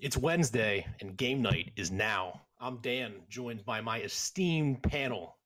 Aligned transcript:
It's 0.00 0.16
Wednesday 0.16 0.86
and 1.00 1.16
game 1.16 1.40
night 1.42 1.72
is 1.76 1.90
now. 1.90 2.40
I'm 2.60 2.78
Dan, 2.78 3.14
joined 3.28 3.64
by 3.64 3.80
my 3.80 4.00
esteemed 4.00 4.82
panel 4.82 5.36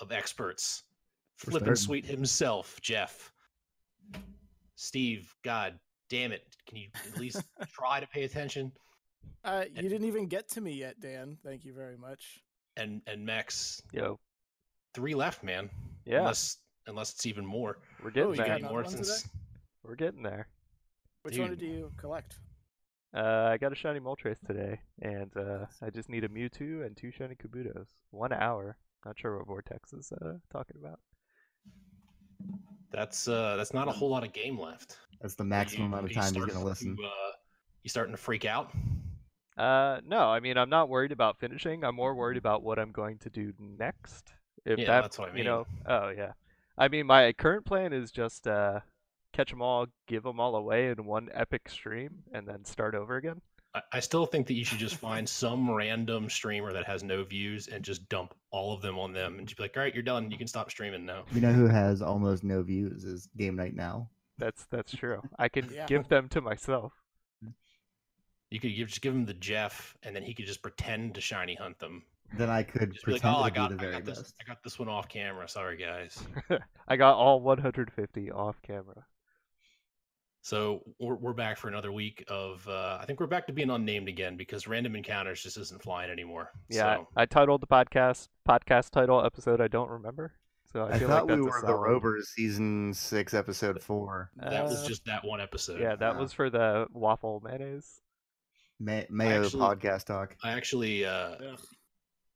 of 0.00 0.12
experts. 0.12 0.82
We're 1.46 1.52
Flippin' 1.52 1.76
sweet 1.76 2.04
himself, 2.06 2.78
Jeff. 2.80 3.32
Steve, 4.76 5.34
God 5.42 5.78
damn 6.10 6.32
it. 6.32 6.42
Can 6.66 6.78
you 6.78 6.88
at 7.12 7.18
least 7.18 7.42
try 7.72 8.00
to 8.00 8.06
pay 8.06 8.24
attention? 8.24 8.72
Uh, 9.44 9.64
you 9.74 9.88
didn't 9.88 10.06
even 10.06 10.26
get 10.26 10.48
to 10.50 10.60
me 10.60 10.72
yet, 10.74 11.00
Dan. 11.00 11.36
Thank 11.44 11.64
you 11.64 11.72
very 11.74 11.96
much. 11.96 12.40
And 12.76 13.00
and 13.06 13.24
Max. 13.24 13.80
Yo, 13.92 14.18
three 14.94 15.14
left, 15.14 15.42
man. 15.44 15.70
yeah, 16.04 16.18
Unless 16.20 16.58
unless 16.86 17.12
it's 17.12 17.26
even 17.26 17.44
more. 17.46 17.78
we're 18.02 18.10
getting 18.10 18.30
Oh, 18.30 18.34
there. 18.34 18.46
got 18.58 18.62
more 18.62 18.84
since 18.84 19.28
We're 19.82 19.94
getting 19.94 20.22
there. 20.22 20.48
Which 21.22 21.38
one 21.38 21.50
Dude. 21.50 21.60
did 21.60 21.68
you 21.68 21.92
collect? 21.96 22.36
Uh, 23.14 23.48
I 23.52 23.58
got 23.58 23.72
a 23.72 23.76
shiny 23.76 24.00
Moltres 24.00 24.40
today, 24.44 24.80
and 25.00 25.30
uh, 25.36 25.66
I 25.80 25.90
just 25.90 26.08
need 26.08 26.24
a 26.24 26.28
Mewtwo 26.28 26.84
and 26.84 26.96
two 26.96 27.12
shiny 27.12 27.36
Kabutos. 27.36 27.86
One 28.10 28.32
hour. 28.32 28.76
Not 29.06 29.18
sure 29.18 29.36
what 29.38 29.46
Vortex 29.46 29.92
is 29.92 30.12
uh, 30.20 30.34
talking 30.50 30.76
about. 30.80 30.98
that's 32.90 33.26
uh 33.28 33.56
that's 33.56 33.74
not 33.74 33.88
a 33.88 33.92
whole 33.92 34.08
lot 34.10 34.24
of 34.24 34.32
game 34.32 34.58
left. 34.58 34.96
That's 35.20 35.34
the 35.34 35.44
maximum 35.44 35.82
you- 35.82 35.98
amount 35.98 36.06
of 36.10 36.14
time 36.14 36.34
you 36.34 36.42
are 36.42 36.46
gonna 36.46 36.64
listen. 36.64 36.96
To, 36.96 37.02
uh, 37.02 37.32
you 37.82 37.90
starting 37.90 38.14
to 38.14 38.20
freak 38.20 38.44
out? 38.44 38.70
Uh, 39.56 40.00
no, 40.06 40.30
I 40.30 40.40
mean 40.40 40.56
I'm 40.56 40.70
not 40.70 40.88
worried 40.88 41.12
about 41.12 41.38
finishing. 41.38 41.84
I'm 41.84 41.94
more 41.96 42.14
worried 42.14 42.36
about 42.38 42.62
what 42.62 42.78
I'm 42.78 42.92
going 42.92 43.18
to 43.18 43.30
do 43.30 43.52
next. 43.58 44.32
If 44.64 44.78
Yeah, 44.78 44.86
that, 44.86 45.02
that's 45.02 45.18
what 45.18 45.32
I 45.32 45.36
You 45.36 45.44
know, 45.44 45.58
mean. 45.58 45.66
oh 45.86 46.08
yeah. 46.08 46.32
I 46.78 46.88
mean 46.88 47.06
my 47.06 47.32
current 47.32 47.64
plan 47.64 47.92
is 47.92 48.10
just 48.10 48.48
uh, 48.48 48.80
catch 49.34 49.50
them 49.50 49.60
all, 49.62 49.86
give 50.06 50.22
them 50.22 50.40
all 50.40 50.56
away 50.56 50.88
in 50.88 51.04
one 51.04 51.28
epic 51.32 51.68
stream, 51.68 52.22
and 52.32 52.46
then 52.46 52.64
start 52.64 52.94
over 52.94 53.16
again. 53.16 53.40
I, 53.74 53.82
I 53.92 54.00
still 54.00 54.24
think 54.26 54.46
that 54.46 54.54
you 54.54 54.64
should 54.64 54.78
just 54.78 54.96
find 55.08 55.28
some 55.28 55.70
random 55.70 56.30
streamer 56.30 56.72
that 56.72 56.86
has 56.86 57.02
no 57.02 57.24
views 57.24 57.68
and 57.68 57.84
just 57.84 58.08
dump 58.08 58.34
all 58.50 58.72
of 58.72 58.80
them 58.82 58.98
on 58.98 59.12
them 59.12 59.38
and 59.38 59.46
just 59.48 59.56
be 59.58 59.64
like, 59.64 59.76
all 59.76 59.82
right, 59.82 59.92
you're 59.94 60.02
done. 60.02 60.30
You 60.30 60.38
can 60.38 60.46
stop 60.46 60.70
streaming 60.70 61.04
now. 61.04 61.24
You 61.32 61.40
know 61.40 61.52
who 61.52 61.66
has 61.66 62.00
almost 62.00 62.44
no 62.44 62.62
views 62.62 63.04
is 63.04 63.28
Game 63.36 63.56
Night 63.56 63.74
Now. 63.74 64.08
That's 64.38 64.66
that's 64.70 64.94
true. 64.94 65.20
I 65.38 65.48
can 65.48 65.70
Yeah. 65.72 65.86
give 65.86 66.08
them 66.08 66.28
to 66.30 66.40
myself. 66.40 66.92
You 68.50 68.60
could 68.60 68.74
give, 68.76 68.88
just 68.88 69.00
give 69.00 69.12
him 69.14 69.26
the 69.26 69.34
Jeff, 69.34 69.96
and 70.04 70.14
then 70.14 70.22
he 70.22 70.32
could 70.34 70.46
just 70.46 70.62
pretend 70.62 71.14
to 71.16 71.20
shiny 71.20 71.56
hunt 71.56 71.78
them. 71.80 72.04
Then 72.36 72.50
I 72.50 72.62
could 72.62 72.92
Just 72.92 73.04
be 73.06 73.12
like, 73.12 73.22
pretend 73.22 73.36
oh, 73.36 73.42
I 73.42 73.50
got, 73.50 73.70
be 73.70 73.76
the 73.76 73.88
I 73.88 73.92
got 73.92 74.04
this, 74.04 74.18
best. 74.18 74.34
I 74.40 74.44
got 74.44 74.62
this 74.62 74.78
one 74.78 74.88
off 74.88 75.08
camera. 75.08 75.48
Sorry, 75.48 75.76
guys. 75.76 76.22
I 76.88 76.96
got 76.96 77.14
all 77.16 77.40
150 77.40 78.30
off 78.30 78.60
camera. 78.62 79.06
So 80.44 80.82
we're, 81.00 81.14
we're 81.14 81.32
back 81.32 81.56
for 81.56 81.68
another 81.68 81.90
week 81.90 82.22
of. 82.28 82.68
Uh, 82.68 82.98
I 83.00 83.06
think 83.06 83.18
we're 83.18 83.26
back 83.26 83.46
to 83.46 83.52
being 83.54 83.70
unnamed 83.70 84.08
again 84.08 84.36
because 84.36 84.68
random 84.68 84.94
encounters 84.94 85.42
just 85.42 85.56
isn't 85.56 85.82
flying 85.82 86.10
anymore. 86.10 86.50
Yeah, 86.68 86.96
So, 86.96 87.08
I, 87.16 87.22
I 87.22 87.24
titled 87.26 87.62
the 87.62 87.66
podcast 87.66 88.28
podcast 88.46 88.90
title 88.90 89.24
episode 89.24 89.62
I 89.62 89.68
don't 89.68 89.88
remember. 89.88 90.34
So 90.70 90.82
I, 90.82 90.90
I 90.90 90.98
feel 90.98 91.08
thought 91.08 91.26
like 91.28 91.38
we 91.38 91.44
that's 91.44 91.46
a 91.46 91.60
were 91.60 91.60
the 91.62 91.66
solid- 91.68 91.80
Rovers, 91.88 92.28
season 92.28 92.92
six, 92.92 93.32
episode 93.32 93.82
four. 93.82 94.32
that 94.36 94.64
was 94.64 94.84
Uh, 94.84 94.86
just 94.88 95.06
that 95.06 95.24
one 95.24 95.40
episode. 95.40 95.80
Yeah, 95.80 95.96
that 95.96 96.14
Wow. 96.16 96.20
was 96.20 96.34
for 96.34 96.50
the 96.50 96.88
waffle 96.92 97.40
mayonnaise. 97.42 98.02
May- 98.78 99.06
Mayo 99.08 99.44
Actually- 99.44 99.60
podcast 99.62 100.04
talk. 100.04 100.36
I 100.44 100.50
actually 100.50 101.06
uh, 101.06 101.36
Ugh. 101.52 101.60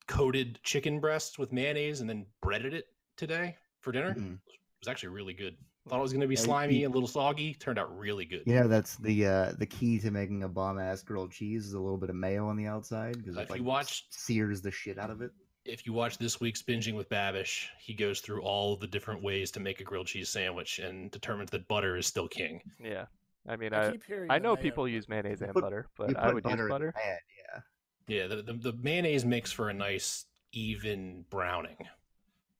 coated 0.07 0.61
chicken 0.63 0.99
breasts 0.99 1.39
with 1.39 1.53
mayonnaise 1.53 2.01
and 2.01 2.09
then 2.09 2.25
breaded 2.41 2.73
it 2.73 2.87
today 3.19 3.57
for 3.81 3.93
dinner. 3.93 4.15
Mm. 4.15 4.37
It 4.47 4.59
was 4.81 4.89
actually 4.89 5.11
really 5.11 5.35
good. 5.35 5.59
Thought 5.89 5.99
it 5.99 6.03
was 6.03 6.13
going 6.13 6.21
to 6.21 6.27
be 6.29 6.37
slimy 6.37 6.85
and 6.85 6.93
a 6.93 6.95
little 6.95 7.09
soggy. 7.09 7.55
Turned 7.55 7.79
out 7.79 7.97
really 7.99 8.25
good. 8.25 8.43
You 8.47 8.55
know 8.57 8.69
that's 8.69 8.97
the 8.97 9.27
uh, 9.27 9.53
the 9.59 9.67
key 9.67 9.99
to 10.01 10.11
making 10.11 10.43
a 10.43 10.49
bomb 10.49 10.79
ass 10.79 11.03
grilled 11.03 11.33
cheese 11.33 11.67
is 11.67 11.73
a 11.73 11.81
little 11.81 11.99
bit 11.99 12.11
of 12.11 12.17
mayo 12.17 12.47
on 12.49 12.57
the 12.57 12.67
outside 12.67 13.17
because 13.19 13.37
Uh, 13.37 13.41
it 13.41 13.45
if 13.45 13.51
like 13.51 13.59
you 13.61 13.65
watch- 13.65 14.05
sears 14.11 14.61
the 14.63 14.71
shit 14.71 14.99
out 14.99 15.11
of 15.11 15.23
it. 15.23 15.31
If 15.65 15.87
you 15.87 15.93
watch 15.93 16.17
this 16.17 16.41
week's 16.41 16.63
binging 16.63 16.95
with 16.95 17.11
Babish, 17.11 17.67
he 17.79 17.93
goes 17.93 18.21
through 18.21 18.41
all 18.41 18.77
the 18.77 18.87
different 18.87 19.23
ways 19.23 19.51
to 19.51 19.61
make 19.61 19.81
a 19.81 19.85
grilled 19.85 20.07
cheese 20.07 20.31
sandwich 20.31 20.79
and 20.79 21.11
determines 21.11 21.51
that 21.51 21.69
butter 21.69 21.97
is 21.97 22.07
still 22.07 22.27
king. 22.29 22.63
Yeah, 22.83 23.05
I 23.47 23.57
mean 23.57 23.75
I 23.75 23.89
I 23.89 23.91
keep. 23.93 24.03
I 24.31 24.39
know 24.39 24.55
mayo, 24.55 24.63
people 24.63 24.89
use 24.89 25.09
mayonnaise 25.09 25.43
and 25.43 25.53
put- 25.53 25.63
butter, 25.63 25.87
but 25.97 26.17
I 26.17 26.33
would 26.33 26.43
butter 26.45 26.63
use 26.65 26.71
butter. 26.71 26.93
pan, 26.93 27.19
yeah. 27.53 27.61
Yeah, 28.07 28.27
the, 28.29 28.37
the, 28.43 28.53
the 28.55 28.73
mayonnaise 28.81 29.27
makes 29.27 29.53
for 29.53 29.69
a 29.69 29.75
nice 29.75 30.25
even 30.53 31.27
browning, 31.29 31.77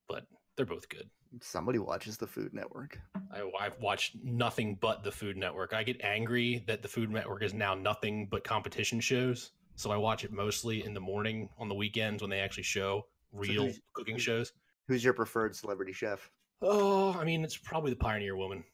but 0.07 0.27
they're 0.57 0.67
both 0.67 0.91
good. 0.91 1.09
Somebody 1.41 1.79
watches 1.79 2.17
the 2.17 2.27
Food 2.27 2.55
Network. 2.55 2.99
I, 3.33 3.51
I've 3.61 3.79
watched 3.81 4.17
nothing 4.25 4.77
but 4.81 5.05
the 5.05 5.13
Food 5.13 5.37
Network. 5.37 5.73
I 5.75 5.83
get 5.83 6.01
angry 6.03 6.65
that 6.67 6.83
the 6.83 6.89
Food 6.89 7.11
Network 7.11 7.43
is 7.43 7.53
now 7.55 7.75
nothing 7.75 8.27
but 8.31 8.45
competition 8.45 8.99
shows. 9.01 9.51
So 9.77 9.91
I 9.91 9.97
watch 9.97 10.25
it 10.25 10.33
mostly 10.33 10.85
in 10.85 10.95
the 10.95 11.01
morning 11.01 11.49
on 11.59 11.69
the 11.69 11.75
weekends 11.75 12.23
when 12.23 12.31
they 12.31 12.41
actually 12.41 12.63
show 12.65 13.07
real 13.33 13.67
who's- 13.67 13.81
cooking 13.93 14.15
who's- 14.15 14.23
shows. 14.23 14.53
Who's 14.89 15.05
your 15.05 15.13
preferred 15.13 15.55
celebrity 15.55 15.93
chef? 15.93 16.31
Oh, 16.63 17.13
I 17.13 17.25
mean, 17.25 17.45
it's 17.45 17.57
probably 17.59 17.91
the 17.91 17.97
Pioneer 17.97 18.35
Woman. 18.37 18.65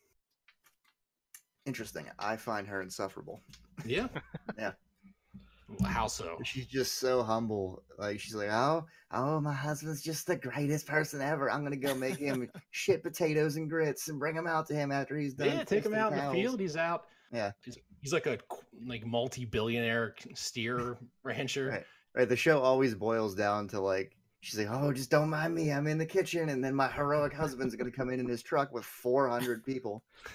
Interesting. 1.67 2.07
I 2.19 2.37
find 2.37 2.67
her 2.69 2.81
insufferable. 2.83 3.43
Yeah. 3.85 4.09
Yeah. 4.59 4.73
How 5.83 6.07
so? 6.07 6.39
She's 6.45 6.67
just 6.67 6.95
so 6.99 7.23
humble. 7.23 7.83
Like 7.99 8.21
she's 8.21 8.35
like, 8.35 8.51
oh, 8.51 8.87
oh, 9.13 9.41
my 9.41 9.53
husband's 9.53 10.03
just 10.03 10.27
the 10.27 10.37
greatest 10.37 10.87
person 10.87 11.21
ever. 11.21 11.51
I'm 11.51 11.63
gonna 11.63 11.77
go 11.77 11.95
make 11.95 12.17
him 12.17 12.51
shit 12.71 13.03
potatoes 13.03 13.57
and 13.57 13.69
grits 13.69 14.09
and 14.09 14.19
bring 14.19 14.35
them 14.35 14.47
out 14.47 14.67
to 14.69 14.75
him 14.75 14.93
after 14.93 15.17
he's 15.17 15.35
done. 15.35 15.49
Yeah, 15.49 15.65
take 15.65 15.85
him 15.85 15.95
out 15.95 16.13
in 16.13 16.19
the 16.19 16.31
field. 16.33 16.61
He's 16.61 16.77
out. 16.77 17.05
Yeah. 17.33 17.53
He's, 17.65 17.79
he's 18.01 18.13
like 18.13 18.27
a 18.27 18.39
like 18.87 19.05
multi-billionaire 19.07 20.15
steer 20.35 20.99
rancher. 21.23 21.69
Right. 21.69 21.85
Right. 22.15 22.29
The 22.29 22.37
show 22.37 22.61
always 22.61 22.95
boils 22.95 23.35
down 23.35 23.69
to 23.69 23.81
like 23.81 24.17
she's 24.45 24.59
like, 24.59 24.69
oh, 24.71 24.93
just 24.93 25.11
don't 25.11 25.31
mind 25.31 25.55
me. 25.55 25.73
I'm 25.73 25.87
in 25.87 25.99
the 25.99 26.07
kitchen, 26.07 26.51
and 26.51 26.63
then 26.63 26.75
my 26.75 26.89
heroic 26.89 27.33
husband's 27.33 27.75
gonna 27.75 27.91
come 27.91 28.11
in 28.11 28.21
in 28.21 28.29
his 28.29 28.43
truck 28.43 28.73
with 28.73 28.85
400 28.85 29.65
people, 29.65 30.05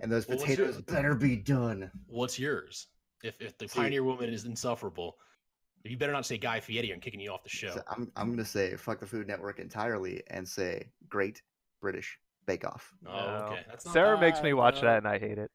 and 0.00 0.10
those 0.10 0.26
Well, 0.28 0.38
potatoes 0.38 0.80
better 0.80 1.14
be 1.14 1.36
done. 1.36 1.90
What's 2.06 2.38
yours? 2.38 2.86
If 3.22 3.40
if 3.40 3.56
the 3.58 3.68
See- 3.68 3.78
Pioneer 3.80 4.04
Woman 4.04 4.28
is 4.32 4.44
insufferable, 4.44 5.16
you 5.84 5.96
better 5.96 6.12
not 6.12 6.26
say 6.26 6.38
Guy 6.38 6.60
Fieri. 6.60 6.92
I'm 6.92 7.00
kicking 7.00 7.20
you 7.20 7.30
off 7.32 7.42
the 7.42 7.48
show. 7.50 7.70
So 7.74 7.82
I'm 7.88 8.10
I'm 8.16 8.30
gonna 8.30 8.44
say 8.44 8.76
fuck 8.76 9.00
the 9.00 9.06
Food 9.06 9.26
Network 9.26 9.58
entirely 9.58 10.22
and 10.28 10.48
say 10.48 10.90
Great 11.08 11.42
British 11.80 12.18
Bake 12.46 12.64
Off. 12.64 12.92
Oh, 13.06 13.10
No. 13.10 13.46
okay. 13.52 13.64
That's 13.68 13.84
not 13.86 13.92
Sarah 13.92 14.20
makes 14.20 14.42
me 14.42 14.52
watch 14.52 14.76
though. 14.80 14.86
that 14.88 14.98
and 14.98 15.08
I 15.08 15.18
hate 15.18 15.38
it. 15.38 15.50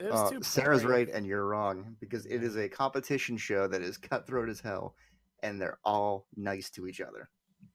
It 0.00 0.10
Uh, 0.10 0.40
Sarah's 0.40 0.84
right 0.84 1.08
and 1.08 1.24
you're 1.26 1.46
wrong 1.46 1.96
because 2.00 2.26
it 2.26 2.42
is 2.42 2.56
a 2.56 2.68
competition 2.68 3.36
show 3.36 3.68
that 3.68 3.82
is 3.82 3.98
cutthroat 3.98 4.48
as 4.48 4.60
hell, 4.60 4.96
and 5.42 5.60
they're 5.60 5.78
all 5.84 6.26
nice 6.36 6.70
to 6.70 6.86
each 6.88 7.00
other. 7.00 7.28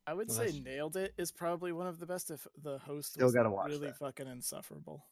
I 0.06 0.14
would 0.14 0.28
Well, 0.28 0.38
say 0.38 0.46
that's- 0.48 0.64
nailed 0.64 0.98
it 0.98 1.14
is 1.18 1.32
probably 1.32 1.72
one 1.72 1.88
of 1.88 2.00
the 2.00 2.06
best 2.06 2.32
if 2.32 2.46
the 2.62 2.80
host 2.80 3.14
Still 3.14 3.26
was 3.28 3.34
gotta 3.36 3.50
watch 3.50 3.70
really 3.70 3.88
that. 3.88 3.98
fucking 3.98 4.28
insufferable. 4.28 5.06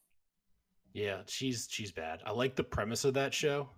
Yeah, 0.94 1.24
she's 1.28 1.68
she's 1.70 1.92
bad. 1.92 2.22
I 2.26 2.32
like 2.32 2.56
the 2.56 2.64
premise 2.64 3.06
of 3.06 3.14
that 3.16 3.34
show. 3.34 3.70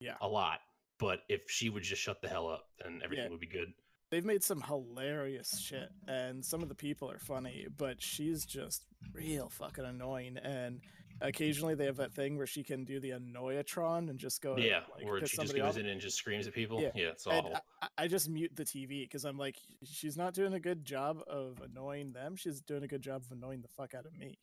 Yeah. 0.00 0.14
A 0.20 0.28
lot. 0.28 0.60
But 0.98 1.20
if 1.28 1.42
she 1.50 1.70
would 1.70 1.82
just 1.82 2.00
shut 2.02 2.20
the 2.22 2.28
hell 2.28 2.48
up, 2.48 2.68
then 2.82 3.00
everything 3.04 3.24
Yeah. 3.26 3.30
would 3.30 3.40
be 3.40 3.46
good. 3.46 3.72
They've 4.10 4.24
made 4.24 4.44
some 4.44 4.60
hilarious 4.60 5.58
shit, 5.58 5.90
and 6.06 6.44
some 6.44 6.62
of 6.62 6.68
the 6.68 6.74
people 6.74 7.10
are 7.10 7.18
funny, 7.18 7.66
but 7.76 8.00
she's 8.00 8.44
just 8.44 8.84
real 9.12 9.48
fucking 9.48 9.84
annoying. 9.84 10.36
And 10.36 10.82
occasionally 11.20 11.74
they 11.74 11.86
have 11.86 11.96
that 11.96 12.12
thing 12.12 12.36
where 12.36 12.46
she 12.46 12.62
can 12.62 12.84
do 12.84 13.00
the 13.00 13.10
annoyatron 13.10 14.10
and 14.10 14.18
just 14.18 14.40
go, 14.40 14.56
yeah, 14.56 14.80
like, 14.94 15.04
where 15.04 15.18
she 15.26 15.36
just 15.36 15.54
goes 15.56 15.60
off. 15.76 15.76
in 15.78 15.86
and 15.86 16.00
just 16.00 16.16
screams 16.16 16.46
at 16.46 16.54
people. 16.54 16.80
Yeah, 16.80 16.90
Yeah, 16.94 17.06
it's 17.08 17.26
awful. 17.26 17.56
I, 17.82 17.88
I 17.98 18.08
just 18.08 18.28
mute 18.28 18.52
the 18.54 18.64
TV 18.64 19.00
because 19.02 19.24
I'm 19.24 19.38
like, 19.38 19.56
she's 19.84 20.16
not 20.16 20.32
doing 20.34 20.54
a 20.54 20.60
good 20.60 20.84
job 20.84 21.20
of 21.26 21.60
annoying 21.62 22.12
them. 22.12 22.36
She's 22.36 22.60
doing 22.60 22.84
a 22.84 22.88
good 22.88 23.02
job 23.02 23.22
of 23.24 23.32
annoying 23.32 23.62
the 23.62 23.68
fuck 23.68 23.94
out 23.94 24.06
of 24.06 24.16
me. 24.16 24.38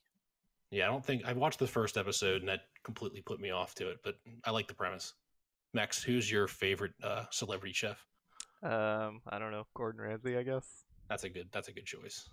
Yeah, 0.71 0.85
I 0.85 0.87
don't 0.91 1.05
think 1.05 1.23
I 1.25 1.33
watched 1.33 1.59
the 1.59 1.67
first 1.67 1.97
episode 1.97 2.41
and 2.41 2.49
that 2.49 2.61
completely 2.83 3.21
put 3.21 3.39
me 3.39 3.51
off 3.51 3.75
to 3.75 3.89
it, 3.89 3.99
but 4.03 4.15
I 4.43 4.51
like 4.51 4.67
the 4.67 4.73
premise. 4.73 5.13
Max, 5.73 6.03
who's 6.03 6.29
your 6.31 6.47
favorite 6.47 6.93
uh, 7.03 7.25
celebrity 7.31 7.73
chef? 7.73 8.03
Um, 8.63 9.21
I 9.29 9.39
don't 9.39 9.51
know, 9.51 9.65
Gordon 9.73 10.01
Ramsay, 10.01 10.37
I 10.37 10.43
guess. 10.43 10.67
That's 11.09 11.23
a 11.23 11.29
good. 11.29 11.47
That's 11.51 11.67
a 11.67 11.71
good 11.73 11.85
choice. 11.85 12.29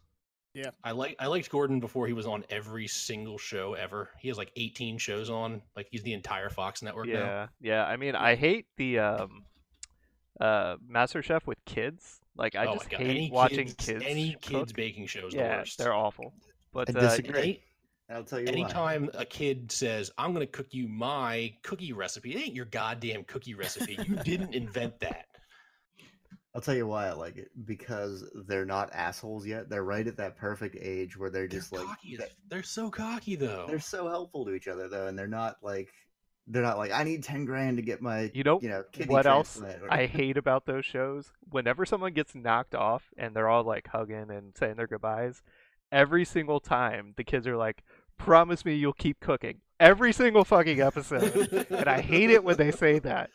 Yeah. 0.55 0.71
I 0.85 0.93
like. 0.93 1.17
I 1.19 1.27
liked 1.27 1.51
Gordon 1.51 1.81
before 1.81 2.07
he 2.07 2.13
was 2.13 2.27
on 2.27 2.45
every 2.51 2.87
single 2.87 3.39
show 3.39 3.75
ever. 3.75 4.11
He 4.21 4.29
has 4.29 4.39
like 4.39 4.51
18 4.57 4.99
shows 4.99 5.31
on. 5.31 5.63
Like 5.77 5.89
he's 5.91 6.03
the 6.03 6.13
entire 6.13 6.49
Fox 6.51 6.83
network 6.83 7.07
now. 7.09 7.13
Yeah, 7.15 7.47
yeah. 7.61 7.85
I 7.87 7.97
mean, 7.97 8.15
I 8.15 8.35
hate 8.35 8.67
the 8.77 8.99
um, 8.99 9.45
uh, 10.41 10.77
Master 10.87 11.23
Chef 11.23 11.47
with 11.47 11.59
kids. 11.65 12.21
Like, 12.37 12.55
I 12.55 12.67
oh 12.67 12.75
just 12.75 12.89
hate 12.93 13.01
Any 13.11 13.31
watching 13.33 13.67
kids, 13.67 13.75
kids. 13.87 14.05
any 14.07 14.33
cook. 14.35 14.43
kids 14.43 14.73
baking 14.73 15.07
shows. 15.07 15.29
is 15.29 15.33
the 15.35 15.39
Yeah, 15.41 15.59
worst. 15.59 15.79
they're 15.79 15.93
awful. 15.95 16.33
But 16.73 16.95
I 16.95 16.99
uh, 16.99 17.03
disagree. 17.11 17.41
Any, 17.41 17.63
I'll 18.11 18.25
tell 18.25 18.41
you 18.41 18.47
why. 18.47 18.53
anytime 18.53 19.11
a 19.15 19.25
kid 19.25 19.71
says, 19.71 20.11
"I'm 20.17 20.33
going 20.33 20.47
to 20.47 20.51
cook 20.51 20.69
you 20.73 20.89
my 20.89 21.55
cookie 21.63 21.93
recipe," 21.93 22.35
it 22.35 22.41
ain't 22.47 22.55
your 22.55 22.65
goddamn 22.67 23.25
cookie 23.25 23.55
recipe. 23.55 23.99
You 24.07 24.17
didn't 24.25 24.55
invent 24.55 24.99
that. 25.01 25.27
I'll 26.55 26.63
tell 26.63 26.75
you 26.75 26.87
why 26.87 27.07
I 27.09 27.13
like 27.13 27.37
it 27.37 27.51
because 27.67 28.25
they're 28.49 28.65
not 28.65 28.91
assholes 28.93 29.47
yet. 29.47 29.69
They're 29.69 29.85
right 29.85 30.07
at 30.07 30.17
that 30.17 30.37
perfect 30.37 30.77
age 30.81 31.17
where 31.17 31.31
they're 31.31 31.43
They're 31.47 31.61
just 31.61 31.73
like 31.73 31.85
cocky. 31.85 32.15
as- 32.15 32.19
they- 32.21 32.33
They're 32.49 32.63
so 32.63 32.91
cocky 32.91 33.37
though. 33.37 33.67
they're 33.69 33.79
so 33.79 34.09
helpful 34.09 34.45
to 34.47 34.53
each 34.55 34.67
other 34.69 34.89
though, 34.89 35.07
and 35.07 35.19
they're 35.19 35.27
not 35.29 35.57
like 35.63 35.89
they're 36.47 36.63
not 36.63 36.79
like 36.79 36.91
I 36.93 37.05
need 37.05 37.23
ten 37.23 37.45
grand 37.45 37.77
to 37.77 37.83
get 37.83 38.01
my 38.01 38.31
You 38.33 38.43
know 38.43 38.59
you 38.63 38.71
know 38.71 38.83
kidney 38.91 39.13
what 39.13 39.27
else 39.27 39.61
I 39.91 40.07
hate 40.07 40.39
about 40.39 40.65
those 40.65 40.87
shows? 40.87 41.31
Whenever 41.51 41.85
someone 41.85 42.15
gets 42.15 42.35
knocked 42.35 42.75
off 42.75 43.05
and 43.19 43.37
they're 43.37 43.49
all 43.51 43.65
like 43.65 43.87
hugging 43.87 44.31
and 44.31 44.57
saying 44.57 44.77
their 44.77 44.87
goodbyes, 44.87 45.43
every 45.93 46.25
single 46.25 46.61
time 46.61 47.15
the 47.17 47.25
kids 47.25 47.47
are 47.47 47.57
like, 47.57 47.83
"Promise 48.17 48.65
me 48.65 48.75
you'll 48.75 48.93
keep 48.93 49.21
cooking." 49.21 49.61
Every 49.81 50.13
single 50.13 50.45
fucking 50.45 50.81
episode, 50.81 51.67
and 51.71 51.89
I 51.89 52.01
hate 52.01 52.31
it 52.31 52.43
when 52.43 52.57
they 52.57 52.71
say 52.73 52.99
that. 53.01 53.31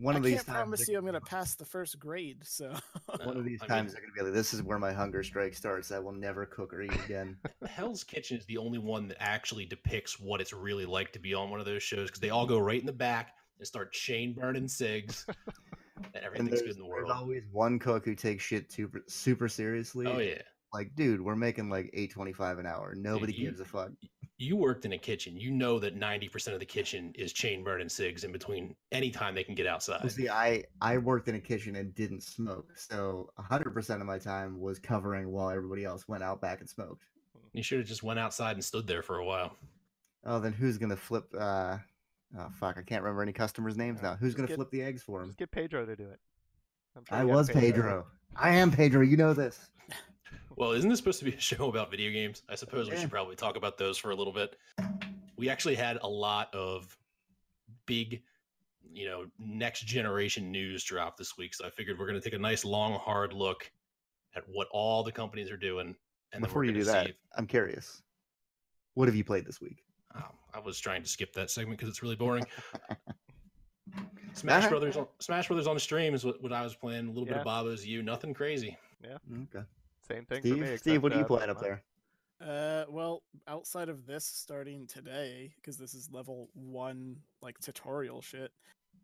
one 0.00 0.14
I 0.14 0.18
of 0.18 0.24
these 0.24 0.34
can't 0.36 0.46
times 0.46 0.56
promise 0.56 0.88
you 0.88 0.98
I'm 0.98 1.04
gonna- 1.04 1.20
gonna 1.20 1.26
pass 1.30 1.54
the 1.54 1.64
first 1.64 1.98
grade. 2.00 2.38
So 2.44 2.74
One 3.24 3.36
of 3.36 3.44
these 3.44 3.60
I 3.62 3.64
mean, 3.64 3.68
times 3.68 3.92
they're 3.92 4.00
gonna 4.00 4.14
be 4.14 4.22
like, 4.22 4.32
"This 4.32 4.52
is 4.54 4.62
where 4.62 4.78
my 4.78 4.92
hunger 4.92 5.22
strike 5.22 5.54
starts. 5.54 5.92
I 5.92 5.98
will 6.00 6.12
never 6.12 6.44
cook 6.46 6.72
or 6.74 6.82
eat 6.82 6.94
again." 7.04 7.36
Hell's 7.68 8.02
Kitchen 8.02 8.36
is 8.38 8.46
the 8.46 8.56
only 8.58 8.78
one 8.78 9.06
that 9.08 9.18
actually 9.20 9.64
depicts 9.66 10.18
what 10.18 10.40
it's 10.40 10.52
really 10.52 10.86
like 10.86 11.12
to 11.12 11.18
be 11.20 11.34
on 11.34 11.50
one 11.50 11.60
of 11.60 11.66
those 11.66 11.82
shows 11.82 12.08
because 12.08 12.20
they 12.20 12.30
all 12.30 12.46
go 12.46 12.58
right 12.58 12.80
in 12.80 12.86
the 12.86 12.92
back 12.92 13.34
and 13.58 13.66
start 13.66 13.92
chain 13.92 14.32
burning 14.32 14.66
cigs, 14.66 15.24
and 15.96 16.06
and 16.14 16.24
everything's 16.24 16.50
there's, 16.50 16.62
good 16.62 16.70
in 16.72 16.78
the 16.78 16.84
world. 16.86 17.02
there's 17.04 17.08
world. 17.10 17.22
always 17.22 17.42
one 17.52 17.78
cook 17.78 18.04
who 18.04 18.14
takes 18.16 18.42
shit 18.42 18.72
super 18.72 19.04
super 19.06 19.46
seriously. 19.48 20.06
Oh 20.06 20.18
yeah, 20.18 20.42
Like, 20.72 20.94
dude, 20.94 21.20
we're 21.20 21.36
making 21.36 21.68
like 21.68 21.90
eight 21.92 22.10
twenty 22.12 22.32
five 22.32 22.58
an 22.58 22.66
hour. 22.66 22.94
Nobody 22.96 23.32
you- 23.34 23.46
gives 23.46 23.60
a 23.60 23.64
fuck. 23.64 23.90
you 24.38 24.56
worked 24.56 24.84
in 24.86 24.92
a 24.94 24.98
kitchen. 24.98 25.36
You 25.36 25.50
know 25.50 25.78
that 25.78 25.94
ninety 25.96 26.28
percent 26.28 26.54
of 26.54 26.60
the 26.60 26.66
kitchen 26.66 27.12
is 27.14 27.32
chain 27.32 27.62
burning 27.62 27.88
cigs 27.88 28.24
in 28.24 28.32
between 28.32 28.74
any 28.90 29.10
time 29.10 29.34
they 29.34 29.44
can 29.44 29.54
get 29.54 29.66
outside. 29.66 30.00
Well, 30.02 30.10
see, 30.10 30.28
I 30.30 30.64
I 30.80 30.96
worked 30.98 31.28
in 31.28 31.34
a 31.34 31.40
kitchen 31.40 31.76
and 31.76 31.94
didn't 31.94 32.22
smoke, 32.22 32.72
so 32.76 33.30
hundred 33.38 33.72
percent 33.74 34.00
of 34.00 34.06
my 34.06 34.18
time 34.18 34.58
was 34.60 34.78
covering 34.78 35.30
while 35.30 35.50
everybody 35.50 35.84
else 35.84 36.08
went 36.08 36.22
out 36.22 36.40
back 36.40 36.60
and 36.60 36.68
smoked. 36.68 37.04
You 37.52 37.62
should 37.62 37.78
have 37.78 37.86
just 37.88 38.02
went 38.02 38.18
outside 38.18 38.52
and 38.56 38.64
stood 38.64 38.86
there 38.86 39.02
for 39.02 39.18
a 39.18 39.24
while. 39.24 39.54
Oh, 40.24 40.40
then 40.40 40.52
who's 40.54 40.78
gonna 40.78 40.96
flip? 40.96 41.24
uh 41.38 41.76
Oh 42.38 42.48
fuck, 42.58 42.78
I 42.78 42.82
can't 42.82 43.02
remember 43.02 43.20
any 43.22 43.34
customers' 43.34 43.76
names 43.76 44.00
Yeah, 44.02 44.10
now. 44.12 44.16
Who's 44.16 44.30
just 44.30 44.36
gonna 44.38 44.48
get- 44.48 44.54
flip 44.56 44.70
the 44.70 44.80
eggs 44.82 45.02
for 45.02 45.20
him? 45.20 45.26
Just 45.28 45.38
get 45.38 45.50
Pedro 45.50 45.84
to 45.84 45.94
do 45.94 46.08
it. 46.08 46.18
I'm 46.96 47.04
sure 47.04 47.18
I 47.18 47.20
you 47.22 47.26
got 47.28 47.34
was 47.36 47.50
Pedro. 47.50 48.06
I 48.34 48.54
am 48.54 48.70
Pedro. 48.70 49.02
You 49.02 49.18
know 49.18 49.34
this. 49.34 49.68
Well, 50.56 50.72
isn't 50.72 50.88
this 50.88 50.98
supposed 50.98 51.18
to 51.20 51.24
be 51.24 51.32
a 51.32 51.40
show 51.40 51.68
about 51.68 51.90
video 51.90 52.10
games? 52.10 52.42
I 52.48 52.54
suppose 52.54 52.90
we 52.90 52.96
should 52.96 53.10
probably 53.10 53.36
talk 53.36 53.56
about 53.56 53.78
those 53.78 53.98
for 53.98 54.10
a 54.10 54.14
little 54.14 54.32
bit. 54.32 54.56
We 55.36 55.48
actually 55.48 55.74
had 55.74 55.98
a 56.02 56.08
lot 56.08 56.54
of 56.54 56.96
big, 57.86 58.22
you 58.92 59.06
know, 59.06 59.26
next 59.38 59.86
generation 59.86 60.50
news 60.52 60.84
drop 60.84 61.16
this 61.16 61.36
week. 61.36 61.54
So 61.54 61.66
I 61.66 61.70
figured 61.70 61.98
we're 61.98 62.06
going 62.06 62.20
to 62.20 62.24
take 62.24 62.38
a 62.38 62.42
nice, 62.42 62.64
long, 62.64 62.94
hard 62.98 63.32
look 63.32 63.70
at 64.36 64.44
what 64.48 64.68
all 64.72 65.02
the 65.02 65.12
companies 65.12 65.50
are 65.50 65.56
doing. 65.56 65.96
And 66.32 66.42
Before 66.42 66.64
you 66.64 66.72
do 66.72 66.84
that, 66.84 67.06
see- 67.08 67.12
I'm 67.36 67.46
curious. 67.46 68.02
What 68.94 69.08
have 69.08 69.14
you 69.16 69.24
played 69.24 69.46
this 69.46 69.60
week? 69.60 69.84
Oh, 70.14 70.22
I 70.54 70.60
was 70.60 70.78
trying 70.78 71.02
to 71.02 71.08
skip 71.08 71.32
that 71.34 71.50
segment 71.50 71.78
because 71.78 71.88
it's 71.88 72.02
really 72.02 72.16
boring. 72.16 72.44
Smash. 74.34 74.68
Brothers, 74.68 74.96
on, 74.96 75.06
Smash 75.18 75.48
Brothers 75.48 75.66
on 75.66 75.74
the 75.74 75.80
stream 75.80 76.14
is 76.14 76.24
what, 76.24 76.42
what 76.42 76.52
I 76.52 76.62
was 76.62 76.74
playing. 76.74 77.06
A 77.06 77.08
little 77.08 77.24
bit 77.24 77.32
Yeah. 77.34 77.40
of 77.40 77.44
Baba's 77.44 77.86
You, 77.86 78.02
nothing 78.02 78.32
crazy. 78.34 78.76
Yeah. 79.02 79.16
Okay. 79.54 79.64
Same 80.08 80.24
thing 80.24 80.42
for 80.42 80.48
Steve, 80.48 80.58
me. 80.58 80.76
Steve, 80.76 81.02
what 81.02 81.12
are 81.12 81.16
you 81.16 81.20
except, 81.22 81.30
uh, 81.30 81.36
playing 81.36 81.50
up 81.50 81.60
there? 81.60 81.82
Uh, 82.40 82.84
well, 82.90 83.22
outside 83.46 83.88
of 83.88 84.06
this 84.06 84.24
starting 84.24 84.86
today, 84.86 85.52
because 85.56 85.76
this 85.76 85.94
is 85.94 86.10
level 86.10 86.48
one, 86.54 87.16
like 87.40 87.58
tutorial 87.60 88.20
shit. 88.20 88.50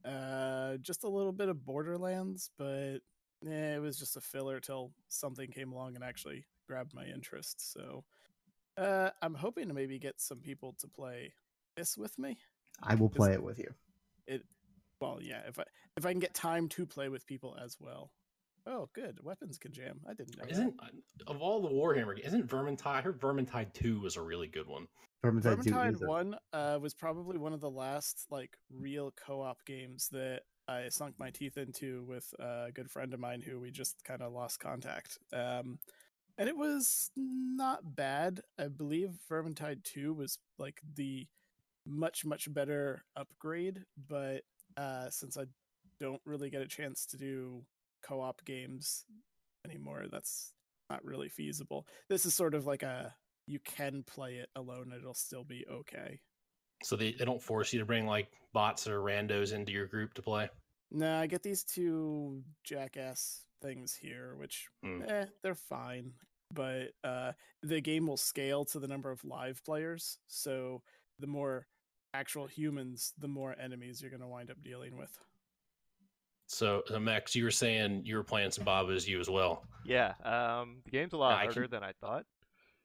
Uh, 0.04 0.76
just 0.78 1.04
a 1.04 1.08
little 1.08 1.32
bit 1.32 1.48
of 1.48 1.64
Borderlands, 1.64 2.50
but 2.58 2.98
eh, 3.46 3.76
it 3.76 3.80
was 3.80 3.98
just 3.98 4.16
a 4.16 4.20
filler 4.20 4.60
till 4.60 4.92
something 5.08 5.50
came 5.50 5.72
along 5.72 5.94
and 5.94 6.04
actually 6.04 6.44
grabbed 6.66 6.94
my 6.94 7.04
interest. 7.04 7.72
So, 7.72 8.04
uh, 8.76 9.10
I'm 9.22 9.34
hoping 9.34 9.68
to 9.68 9.74
maybe 9.74 9.98
get 9.98 10.20
some 10.20 10.38
people 10.38 10.74
to 10.80 10.88
play 10.88 11.32
this 11.76 11.96
with 11.96 12.18
me. 12.18 12.36
I 12.82 12.94
will 12.94 13.08
play 13.08 13.32
it 13.32 13.42
with 13.42 13.58
you. 13.58 13.72
It, 14.26 14.44
Well, 15.00 15.18
yeah, 15.20 15.42
if 15.48 15.58
I 15.58 15.64
if 15.96 16.06
I 16.06 16.10
can 16.12 16.20
get 16.20 16.34
time 16.34 16.68
to 16.70 16.86
play 16.86 17.08
with 17.08 17.26
people 17.26 17.56
as 17.62 17.76
well. 17.80 18.10
Oh, 18.68 18.88
good. 18.94 19.18
Weapons 19.22 19.56
can 19.56 19.72
jam. 19.72 19.98
I 20.08 20.12
didn't 20.12 20.36
know. 20.36 20.44
that. 20.44 20.52
Isn't 20.52 20.74
of 21.26 21.40
all 21.40 21.62
the 21.62 21.70
Warhammer, 21.70 22.14
ga- 22.14 22.26
isn't 22.26 22.46
Vermintide? 22.46 22.86
I 22.86 23.00
heard 23.00 23.18
Vermintide 23.18 23.72
Two 23.72 24.00
was 24.00 24.16
a 24.16 24.22
really 24.22 24.46
good 24.46 24.66
one. 24.66 24.86
Vermintide 25.24 25.64
2 25.64 25.70
Vermintide 25.70 25.94
is 25.94 26.00
One 26.02 26.36
uh, 26.52 26.78
was 26.80 26.94
probably 26.94 27.38
one 27.38 27.52
of 27.52 27.60
the 27.60 27.70
last 27.70 28.26
like 28.30 28.56
real 28.70 29.12
co-op 29.26 29.64
games 29.64 30.08
that 30.12 30.42
I 30.68 30.88
sunk 30.90 31.14
my 31.18 31.30
teeth 31.30 31.56
into 31.56 32.04
with 32.06 32.32
a 32.38 32.70
good 32.72 32.90
friend 32.90 33.14
of 33.14 33.20
mine 33.20 33.40
who 33.40 33.58
we 33.58 33.70
just 33.70 34.04
kind 34.04 34.20
of 34.22 34.32
lost 34.32 34.60
contact. 34.60 35.18
Um, 35.32 35.78
and 36.36 36.48
it 36.48 36.56
was 36.56 37.10
not 37.16 37.96
bad. 37.96 38.42
I 38.58 38.68
believe 38.68 39.18
Vermintide 39.30 39.82
Two 39.82 40.12
was 40.12 40.38
like 40.58 40.80
the 40.94 41.26
much 41.86 42.26
much 42.26 42.52
better 42.52 43.02
upgrade, 43.16 43.82
but 44.08 44.42
uh, 44.76 45.08
since 45.08 45.38
I 45.38 45.44
don't 45.98 46.20
really 46.26 46.50
get 46.50 46.60
a 46.60 46.68
chance 46.68 47.06
to 47.06 47.16
do 47.16 47.64
co-op 48.08 48.44
games 48.44 49.04
anymore, 49.66 50.04
that's 50.10 50.52
not 50.90 51.04
really 51.04 51.28
feasible. 51.28 51.86
This 52.08 52.24
is 52.26 52.34
sort 52.34 52.54
of 52.54 52.66
like 52.66 52.82
a 52.82 53.14
you 53.46 53.58
can 53.60 54.02
play 54.06 54.34
it 54.36 54.50
alone 54.56 54.92
it'll 54.94 55.14
still 55.14 55.42
be 55.44 55.64
okay 55.70 56.20
So 56.84 56.96
they, 56.96 57.12
they 57.12 57.24
don't 57.24 57.42
force 57.42 57.72
you 57.72 57.78
to 57.80 57.86
bring 57.86 58.06
like 58.06 58.28
bots 58.52 58.86
or 58.86 58.98
randos 59.00 59.54
into 59.54 59.72
your 59.72 59.86
group 59.86 60.12
to 60.14 60.22
play. 60.22 60.50
nah 60.90 61.20
i 61.20 61.26
get 61.26 61.42
these 61.42 61.64
two 61.64 62.42
jackass 62.62 63.40
things 63.62 63.94
here 63.94 64.36
which 64.36 64.68
Hmm. 64.84 65.00
eh, 65.08 65.24
they're 65.42 65.54
fine 65.54 66.12
but 66.52 66.92
uh 67.04 67.32
the 67.62 67.80
game 67.80 68.06
will 68.06 68.18
scale 68.18 68.64
to 68.66 68.78
the 68.78 68.86
number 68.88 69.10
of 69.10 69.24
live 69.24 69.62
players 69.64 70.18
so 70.26 70.82
the 71.18 71.26
more 71.26 71.66
actual 72.12 72.46
humans 72.46 73.12
the 73.18 73.28
more 73.28 73.56
enemies 73.58 74.00
you're 74.02 74.10
going 74.10 74.20
to 74.22 74.28
wind 74.28 74.50
up 74.50 74.62
dealing 74.62 74.96
with 74.98 75.18
So, 76.48 76.82
uh, 76.92 76.98
Max, 76.98 77.36
you 77.36 77.44
were 77.44 77.50
saying 77.50 78.02
you 78.06 78.16
were 78.16 78.24
playing 78.24 78.50
some 78.50 78.64
Baba's 78.64 79.06
You 79.06 79.20
as 79.20 79.28
well. 79.28 79.64
Yeah, 79.84 80.14
um, 80.24 80.78
the 80.84 80.90
game's 80.90 81.12
a 81.12 81.16
lot 81.18 81.34
I 81.34 81.44
harder 81.44 81.62
can- 81.62 81.70
than 81.70 81.82
I 81.84 81.92
thought. 82.00 82.24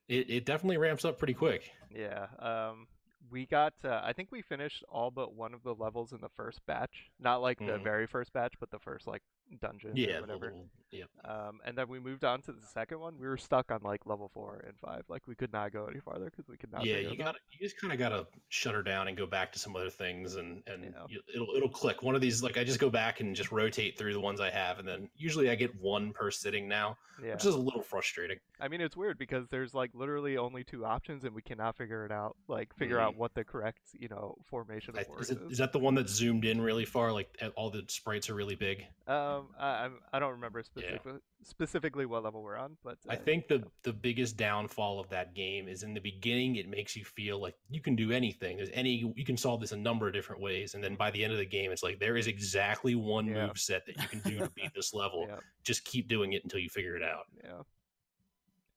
It, 0.10 0.30
it 0.30 0.46
definitely 0.46 0.78
ramps 0.78 1.06
up 1.06 1.18
pretty 1.18 1.34
quick. 1.34 1.72
Yeah, 1.90 2.28
um, 2.40 2.88
we 3.32 3.46
got. 3.46 3.74
Uh, 3.86 4.02
I 4.04 4.12
think 4.12 4.34
we 4.34 4.42
finished 4.42 4.84
all 4.90 5.12
but 5.12 5.34
one 5.34 5.54
of 5.54 5.64
the 5.64 5.74
levels 5.74 6.12
in 6.12 6.20
the 6.20 6.28
first 6.36 6.60
batch. 6.66 7.10
Not 7.22 7.42
like 7.42 7.58
the 7.60 7.78
Mhm. 7.80 7.84
very 7.84 8.06
first 8.06 8.34
batch, 8.34 8.54
but 8.60 8.70
the 8.70 8.80
first 8.80 9.08
like 9.08 9.22
dungeon 9.62 9.92
Yeah, 9.96 10.22
whatever. 10.22 10.46
little- 10.48 10.70
yeah. 10.92 11.06
Um, 11.26 11.60
and 11.66 11.76
then 11.76 11.88
we 11.90 12.00
moved 12.00 12.24
on 12.24 12.42
to 12.44 12.52
the 12.52 12.62
second 12.62 13.00
one. 13.00 13.18
We 13.20 13.28
were 13.28 13.38
stuck 13.38 13.72
on 13.72 13.80
like 13.84 14.06
level 14.06 14.30
four 14.32 14.64
and 14.68 14.78
five. 14.80 15.04
Like 15.10 15.28
we 15.28 15.34
could 15.34 15.52
not 15.52 15.74
go 15.74 15.88
any 15.88 16.00
farther 16.00 16.26
because 16.26 16.48
we 16.48 16.56
could 16.56 16.72
not. 16.72 16.86
yeah, 16.86 16.98
you 16.98 17.18
got 17.18 17.36
you 17.52 17.60
just 17.60 17.80
kind 17.82 17.92
of 17.92 17.98
got 17.98 18.10
to 18.10 18.28
shut 18.50 18.76
her 18.76 18.84
down 18.84 19.08
and 19.08 19.18
go 19.18 19.26
back 19.26 19.52
to 19.54 19.60
some 19.60 19.76
other 19.76 19.90
things, 19.90 20.36
and 20.36 20.62
and 20.68 20.84
Yeah. 20.84 21.06
you, 21.10 21.22
it'll 21.34 21.56
it'll 21.56 21.70
click. 21.70 22.04
One 22.04 22.14
of 22.14 22.22
these, 22.22 22.44
like 22.44 22.58
I 22.60 22.64
just 22.64 22.80
go 22.80 22.92
back 22.92 23.22
and 23.22 23.36
just 23.36 23.52
rotate 23.52 23.98
through 23.98 24.14
the 24.14 24.20
ones 24.20 24.40
I 24.40 24.52
have, 24.52 24.78
and 24.78 24.88
then 24.88 25.10
usually 25.16 25.50
I 25.50 25.56
get 25.56 25.76
one 25.82 26.14
per 26.14 26.30
sitting 26.30 26.68
now, 26.68 26.96
Yeah, 27.24 27.34
which 27.34 27.46
is 27.46 27.56
a 27.56 27.60
little 27.60 27.82
frustrating. 27.82 28.38
I 28.60 28.68
mean 28.68 28.80
it's 28.80 28.96
weird 28.96 29.18
because 29.18 29.48
there's 29.50 29.74
like 29.74 29.90
literally 29.96 30.38
only 30.38 30.64
two 30.64 30.86
options 30.86 31.24
and 31.24 31.34
we 31.34 31.42
cannot 31.42 31.76
figure 31.76 32.06
it 32.06 32.12
out. 32.12 32.38
Like 32.48 32.72
figure 32.76 33.00
out 33.00 33.18
what 33.18 33.34
the 33.34 33.44
correct 33.44 33.80
you 33.94 34.10
know 34.10 34.36
formation 34.46 34.96
of. 34.96 35.06
I, 35.10 35.20
is, 35.22 35.32
it, 35.32 35.40
is 35.50 35.58
that 35.58 35.74
the 35.74 35.80
one 35.80 35.96
that's 35.96 36.14
zoomed 36.14 36.46
in 36.46 36.62
really 36.62 36.86
far? 36.86 37.12
Like 37.12 37.36
all 37.56 37.72
the 37.72 37.84
sprites 37.88 38.30
are 38.30 38.36
really 38.36 38.56
big. 38.56 38.86
Um, 39.08 39.33
I 39.60 39.86
I'm, 39.86 39.94
I 40.12 40.20
don't 40.20 40.32
remember 40.32 40.62
specifically 40.64 41.14
specifically 41.44 42.06
what 42.06 42.24
level 42.24 42.42
we're 42.42 42.58
on, 42.58 42.78
but 42.84 42.98
I 43.10 43.16
uh, 43.16 43.18
think 43.18 43.48
the 43.48 43.64
the 43.84 43.94
biggest 43.94 44.38
downfall 44.38 45.00
of 45.00 45.10
that 45.10 45.34
game 45.34 45.68
is 45.68 45.84
in 45.84 45.94
the 45.94 46.00
beginning 46.02 46.56
it 46.56 46.70
makes 46.70 46.96
you 46.96 47.04
feel 47.04 47.42
like 47.42 47.56
you 47.70 47.82
can 47.82 47.96
do 47.96 48.12
anything. 48.12 48.58
There's 48.58 48.70
any 48.74 49.12
you 49.16 49.26
can 49.26 49.38
solve 49.38 49.62
this 49.62 49.72
a 49.72 49.78
number 49.78 50.08
of 50.08 50.14
different 50.14 50.42
ways, 50.42 50.74
and 50.74 50.84
then 50.84 50.96
by 50.96 51.12
the 51.12 51.24
end 51.24 51.34
of 51.34 51.40
the 51.40 51.46
game, 51.46 51.72
it's 51.72 51.84
like 51.84 52.00
there 52.00 52.18
is 52.18 52.28
exactly 52.28 52.96
one 52.96 53.26
Yeah. 53.28 53.48
move 53.48 53.58
set 53.58 53.86
that 53.86 53.98
you 54.02 54.08
can 54.08 54.20
do 54.20 54.40
to 54.40 54.50
beat 54.56 54.74
this 54.74 54.94
level. 55.04 55.26
Yeah, 55.28 55.38
Just 55.64 55.84
keep 55.86 56.08
doing 56.08 56.34
it 56.34 56.44
until 56.44 56.60
you 56.60 56.70
figure 56.70 56.96
it 56.96 57.04
out. 57.04 57.26
yeah. 57.44 57.62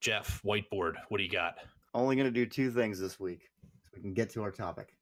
Jeff, 0.00 0.42
whiteboard, 0.44 0.94
what 1.08 1.18
do 1.18 1.24
you 1.24 1.30
got? 1.30 1.56
Only 1.94 2.16
going 2.16 2.26
to 2.26 2.30
do 2.30 2.46
two 2.46 2.70
things 2.70 2.98
this 3.00 3.18
week 3.18 3.48
so 3.82 3.90
we 3.94 4.02
can 4.02 4.12
get 4.12 4.30
to 4.30 4.42
our 4.42 4.50
topic. 4.50 4.95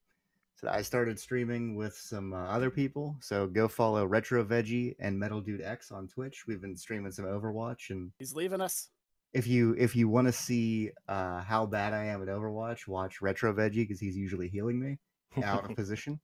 So 0.65 0.71
I 0.71 0.81
started 0.81 1.19
streaming 1.21 1.75
with 1.75 1.95
some 1.95 2.33
uh, 2.33 2.47
other 2.47 2.71
people. 2.71 3.17
So 3.21 3.47
go 3.47 3.69
follow 3.69 4.07
Retro 4.07 4.43
Veggie 4.43 4.95
and 4.99 5.19
Metal 5.19 5.43
Dude 5.43 5.61
X 5.61 5.93
on 5.93 6.09
Twitch. 6.09 6.45
We've 6.47 6.61
been 6.61 6.77
streaming 6.77 7.13
some 7.13 7.27
Overwatch, 7.27 7.91
and 7.91 8.13
he's 8.19 8.35
leaving 8.35 8.63
us 8.63 8.89
if 9.35 9.47
you 9.47 9.75
if 9.77 9.95
you 9.95 10.09
want 10.09 10.27
to 10.27 10.33
see 10.33 10.91
uh, 11.07 11.43
how 11.43 11.67
bad 11.67 11.93
I 11.93 12.07
am 12.07 12.23
at 12.23 12.29
Overwatch, 12.29 12.89
watch 12.89 13.21
Retro 13.21 13.53
Veggie 13.53 13.75
because 13.87 14.01
he's 14.01 14.17
usually 14.17 14.49
healing 14.49 14.81
me 14.81 14.99
out 15.45 15.69
of 15.69 15.77
position. 15.77 16.19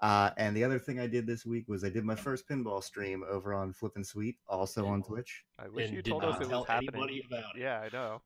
Uh, 0.00 0.30
and 0.36 0.56
the 0.56 0.62
other 0.62 0.78
thing 0.78 1.00
I 1.00 1.08
did 1.08 1.26
this 1.26 1.44
week 1.44 1.64
was 1.66 1.82
I 1.82 1.88
did 1.88 2.04
my 2.04 2.14
first 2.14 2.48
pinball 2.48 2.84
stream 2.84 3.24
over 3.28 3.52
on 3.52 3.72
Flippin' 3.72 4.04
Sweet, 4.04 4.36
also 4.46 4.86
on 4.86 5.02
Twitch. 5.02 5.42
I 5.58 5.68
wish 5.68 5.86
and 5.86 5.96
you 5.96 6.02
told 6.02 6.22
us 6.22 6.40
it 6.40 6.48
was 6.50 6.66
happening. 6.68 6.94
about 6.94 7.10
it. 7.10 7.58
Yeah, 7.60 7.80
I 7.80 7.88
know. 7.92 8.22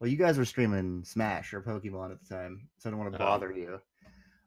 Well, 0.00 0.10
you 0.10 0.18
guys 0.18 0.36
were 0.36 0.44
streaming 0.44 1.04
Smash 1.04 1.54
or 1.54 1.62
Pokemon 1.62 2.10
at 2.10 2.18
the 2.20 2.34
time, 2.34 2.68
so 2.78 2.88
I 2.88 2.90
don't 2.90 2.98
want 2.98 3.12
to 3.12 3.18
Oh. 3.18 3.24
bother 3.24 3.52
you. 3.52 3.80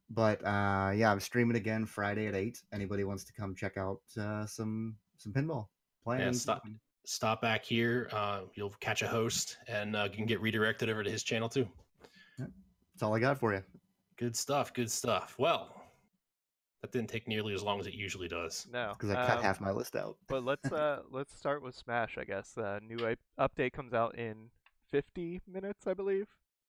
But 0.09 0.43
uh, 0.45 0.91
yeah, 0.95 1.11
I'm 1.11 1.19
streaming 1.19 1.57
again 1.57 1.85
Friday 1.85 2.27
at 2.27 2.35
eight. 2.35 2.61
Anybody 2.71 3.03
wants 3.03 3.23
to 3.25 3.33
come 3.33 3.53
check 3.55 3.77
out 3.77 3.99
uh, 4.19 4.45
some 4.45 4.95
some 5.17 5.33
pinball 5.33 5.67
playing? 6.03 6.33
stop. 6.33 6.63
Stop 7.05 7.41
back 7.41 7.63
here. 7.63 8.09
Uh, 8.11 8.41
you'll 8.55 8.73
catch 8.81 9.01
a 9.01 9.07
host, 9.07 9.57
and 9.67 9.95
uh, 9.95 10.07
you 10.11 10.17
can 10.17 10.25
get 10.25 10.41
redirected 10.41 10.89
over 10.89 11.03
to 11.03 11.09
his 11.09 11.23
channel 11.23 11.47
too. 11.47 11.67
That's 12.37 13.01
all 13.01 13.15
I 13.15 13.19
got 13.19 13.37
for 13.37 13.53
you. 13.53 13.63
Good 14.17 14.35
stuff. 14.35 14.73
Good 14.73 14.91
stuff. 14.91 15.35
Well, 15.37 15.69
That 16.81 16.91
didn't 16.91 17.09
take 17.09 17.27
nearly 17.27 17.53
as 17.53 17.63
long 17.63 17.79
as 17.79 17.87
it 17.87 17.93
usually 17.93 18.27
does. 18.27 18.67
No, 18.71 18.93
Because 18.97 19.11
I 19.11 19.25
cut 19.25 19.37
um, 19.37 19.43
half 19.43 19.61
my 19.61 19.71
list 19.71 19.95
out. 19.95 20.17
But 20.27 20.43
let's 20.43 20.65
uh 20.71 21.01
let's 21.11 21.33
start 21.37 21.61
with 21.61 21.75
Smash. 21.75 22.17
I 22.17 22.23
guess 22.23 22.57
uh, 22.57 22.79
new 22.81 22.97
update 23.39 23.73
comes 23.73 23.93
out 23.93 24.17
in 24.17 24.49
50 24.91 25.41
minutes, 25.47 25.87
I 25.87 25.93
believe. 25.93 26.27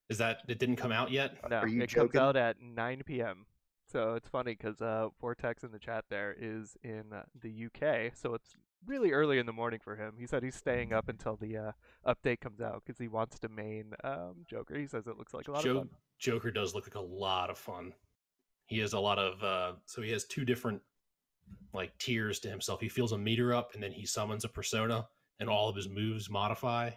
Is 0.09 0.17
that 0.17 0.41
it 0.47 0.59
didn't 0.59 0.77
come 0.77 0.91
out 0.91 1.11
yet? 1.11 1.37
No, 1.49 1.57
Are 1.57 1.67
you 1.67 1.83
it 1.83 1.93
comes 1.93 2.15
out 2.15 2.35
at 2.35 2.61
9 2.61 3.03
p.m. 3.05 3.45
So 3.91 4.13
it's 4.15 4.27
funny 4.27 4.55
because 4.55 4.81
uh, 4.81 5.09
Vortex 5.19 5.63
in 5.63 5.71
the 5.71 5.79
chat 5.79 6.05
there 6.09 6.35
is 6.39 6.77
in 6.83 7.05
uh, 7.13 7.23
the 7.39 7.65
UK, 7.65 8.11
so 8.15 8.35
it's 8.35 8.55
really 8.85 9.11
early 9.11 9.39
in 9.39 9.45
the 9.45 9.53
morning 9.53 9.79
for 9.83 9.95
him. 9.95 10.13
He 10.17 10.27
said 10.27 10.43
he's 10.43 10.55
staying 10.55 10.93
up 10.93 11.09
until 11.09 11.35
the 11.35 11.57
uh, 11.57 11.71
update 12.07 12.39
comes 12.39 12.61
out 12.61 12.83
because 12.85 12.99
he 12.99 13.07
wants 13.07 13.39
to 13.39 13.49
main 13.49 13.93
um, 14.03 14.45
Joker. 14.47 14.77
He 14.77 14.87
says 14.87 15.07
it 15.07 15.17
looks 15.17 15.33
like 15.33 15.47
a 15.47 15.51
lot 15.51 15.63
Jo- 15.63 15.71
of 15.71 15.77
fun. 15.77 15.89
Joker 16.19 16.51
does 16.51 16.75
look 16.75 16.85
like 16.85 16.95
a 16.95 16.99
lot 16.99 17.49
of 17.49 17.57
fun. 17.57 17.93
He 18.65 18.77
has 18.79 18.93
a 18.93 18.99
lot 18.99 19.17
of 19.17 19.43
uh 19.43 19.71
so 19.85 20.01
he 20.01 20.11
has 20.11 20.25
two 20.25 20.45
different 20.45 20.81
like 21.73 21.97
tiers 21.97 22.39
to 22.41 22.49
himself. 22.49 22.79
He 22.81 22.89
feels 22.89 23.11
a 23.11 23.17
meter 23.17 23.53
up 23.53 23.73
and 23.73 23.81
then 23.81 23.91
he 23.91 24.05
summons 24.05 24.45
a 24.45 24.49
persona 24.49 25.07
and 25.39 25.49
all 25.49 25.69
of 25.69 25.75
his 25.75 25.89
moves 25.89 26.29
modify. 26.29 26.91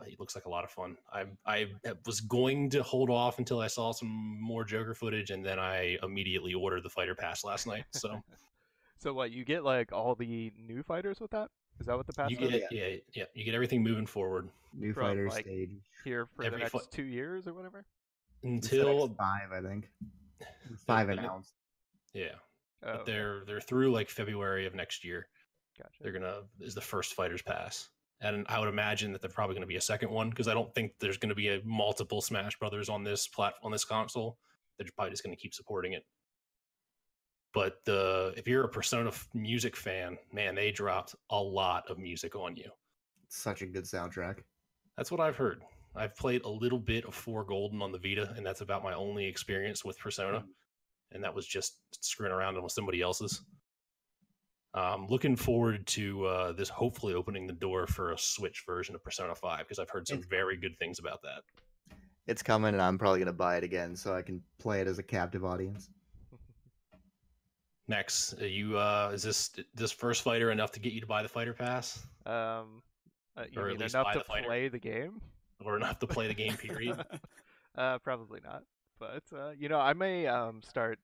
Uh, 0.00 0.04
he 0.04 0.16
looks 0.18 0.34
like 0.34 0.46
a 0.46 0.48
lot 0.48 0.64
of 0.64 0.70
fun. 0.70 0.96
I 1.12 1.24
I 1.46 1.66
was 2.06 2.20
going 2.20 2.70
to 2.70 2.82
hold 2.82 3.10
off 3.10 3.38
until 3.38 3.60
I 3.60 3.66
saw 3.66 3.92
some 3.92 4.08
more 4.40 4.64
Joker 4.64 4.94
footage, 4.94 5.30
and 5.30 5.44
then 5.44 5.58
I 5.58 5.98
immediately 6.02 6.54
ordered 6.54 6.82
the 6.84 6.88
fighter 6.90 7.14
pass 7.14 7.44
last 7.44 7.66
night. 7.66 7.84
So 7.90 8.20
So 8.98 9.12
what 9.14 9.30
you 9.30 9.44
get 9.44 9.64
like 9.64 9.92
all 9.92 10.14
the 10.14 10.52
new 10.58 10.82
fighters 10.82 11.20
with 11.20 11.30
that? 11.30 11.48
Is 11.80 11.86
that 11.86 11.96
what 11.96 12.06
the 12.06 12.12
pass 12.12 12.30
you 12.30 12.38
is? 12.38 12.50
get 12.50 12.62
yeah 12.72 12.96
yeah 13.14 13.24
you 13.34 13.44
get 13.44 13.54
everything 13.54 13.82
moving 13.82 14.06
forward 14.06 14.48
New 14.74 14.92
From, 14.92 15.04
fighter 15.06 15.28
like, 15.28 15.44
stage. 15.46 15.70
here 16.04 16.26
for 16.36 16.48
the 16.48 16.58
next 16.58 16.72
fi- 16.72 16.78
two 16.90 17.02
years 17.04 17.46
or 17.48 17.54
whatever? 17.54 17.84
until 18.42 19.08
five, 19.18 19.52
I 19.52 19.60
think. 19.60 19.88
Five 20.86 21.08
announced. 21.10 21.52
yeah. 22.14 22.32
Oh, 22.82 22.94
But 22.96 23.06
they're 23.06 23.42
they're 23.46 23.60
through 23.60 23.90
like 23.92 24.08
February 24.08 24.66
of 24.66 24.74
next 24.74 25.04
year. 25.04 25.26
gotcha. 25.76 25.90
they're 26.02 26.12
gonna 26.12 26.42
is 26.60 26.74
the 26.74 26.80
first 26.80 27.14
fighters 27.14 27.42
pass 27.42 27.88
and 28.20 28.46
i 28.48 28.58
would 28.58 28.68
imagine 28.68 29.12
that 29.12 29.20
they're 29.20 29.30
probably 29.30 29.54
gonna 29.54 29.66
be 29.66 29.76
a 29.76 29.80
second 29.80 30.10
one 30.10 30.30
because 30.30 30.48
i 30.48 30.54
don't 30.54 30.74
think 30.74 30.92
there's 31.00 31.16
gonna 31.16 31.34
be 31.34 31.48
a 31.48 31.60
multiple 31.64 32.20
smash 32.20 32.58
brothers 32.58 32.88
on 32.88 33.04
this 33.04 33.26
platform 33.28 33.60
on 33.64 33.72
this 33.72 33.84
console. 33.84 34.38
They're 34.78 34.88
probably 34.96 35.10
just 35.10 35.22
gonna 35.22 35.36
keep 35.36 35.54
supporting 35.54 35.92
it. 35.92 36.04
But 37.52 37.84
the 37.84 38.32
if 38.36 38.46
you're 38.46 38.64
a 38.64 38.68
persona 38.68 39.10
music 39.34 39.76
fan 39.76 40.16
man 40.32 40.54
they 40.54 40.70
dropped 40.70 41.14
a 41.30 41.40
lot 41.40 41.88
of 41.90 41.98
music 41.98 42.36
on 42.36 42.56
you. 42.56 42.70
Such 43.28 43.62
a 43.62 43.66
good 43.66 43.84
soundtrack. 43.84 44.38
that's 44.96 45.10
what 45.10 45.20
i've 45.20 45.36
heard. 45.36 45.62
I've 45.96 46.16
played 46.16 46.44
a 46.44 46.48
little 46.48 46.78
bit 46.78 47.04
of 47.04 47.14
four 47.14 47.44
golden 47.44 47.82
on 47.82 47.90
the 47.90 47.98
vita 47.98 48.32
and 48.36 48.46
that's 48.46 48.60
about 48.60 48.84
my 48.84 48.94
only 48.94 49.26
experience 49.26 49.84
with 49.84 49.98
persona. 49.98 50.40
Mm. 50.40 50.46
And 51.12 51.24
that 51.24 51.34
was 51.34 51.46
just 51.46 51.78
screwing 52.00 52.32
around 52.32 52.62
with 52.62 52.72
somebody 52.72 53.02
else's 53.02 53.42
um, 54.74 55.06
looking 55.08 55.36
forward 55.36 55.86
to 55.88 56.24
uh, 56.26 56.52
this 56.52 56.68
hopefully 56.68 57.14
opening 57.14 57.46
the 57.46 57.52
door 57.52 57.86
for 57.86 58.12
a 58.12 58.18
Switch 58.18 58.62
version 58.66 58.94
of 58.94 59.02
Persona 59.02 59.34
5 59.34 59.58
because 59.60 59.78
I've 59.78 59.90
heard 59.90 60.06
some 60.06 60.18
It's- 60.18 60.28
very 60.30 60.56
good 60.56 60.78
things 60.78 60.98
about 60.98 61.22
that. 61.22 61.42
It's 62.26 62.42
coming, 62.42 62.74
and 62.74 62.82
I'm 62.82 62.96
probably 62.98 63.18
gonna 63.18 63.32
buy 63.32 63.56
it 63.56 63.64
again 63.64 63.96
so 63.96 64.14
I 64.14 64.22
can 64.22 64.40
play 64.58 64.80
it 64.80 64.86
as 64.86 64.98
a 64.98 65.02
captive 65.02 65.44
audience. 65.44 65.90
Next, 67.88 68.34
uh, 68.40 68.44
you 68.44 68.78
uh, 68.78 69.10
is 69.12 69.22
this 69.24 69.50
this 69.74 69.90
first 69.90 70.22
fighter 70.22 70.52
enough 70.52 70.70
to 70.72 70.80
get 70.80 70.92
you 70.92 71.00
to 71.00 71.06
buy 71.08 71.22
the 71.24 71.28
fighter 71.28 71.52
pass, 71.52 72.06
Um, 72.24 72.82
uh, 73.36 73.44
you 73.50 73.60
Or 73.60 73.64
at 73.66 73.70
mean 73.72 73.78
least 73.80 73.94
enough 73.94 74.04
buy 74.06 74.12
to 74.12 74.18
the 74.20 74.24
fighter. 74.24 74.46
play 74.46 74.68
the 74.68 74.78
game? 74.78 75.20
or 75.64 75.76
enough 75.76 75.98
to 75.98 76.06
play 76.06 76.28
the 76.28 76.34
game? 76.34 76.56
Period. 76.56 77.04
uh, 77.76 77.98
probably 77.98 78.40
not. 78.44 78.62
But 79.00 79.24
uh, 79.36 79.50
you 79.58 79.68
know, 79.68 79.80
I 79.80 79.92
may 79.94 80.26
um 80.28 80.62
start 80.62 81.00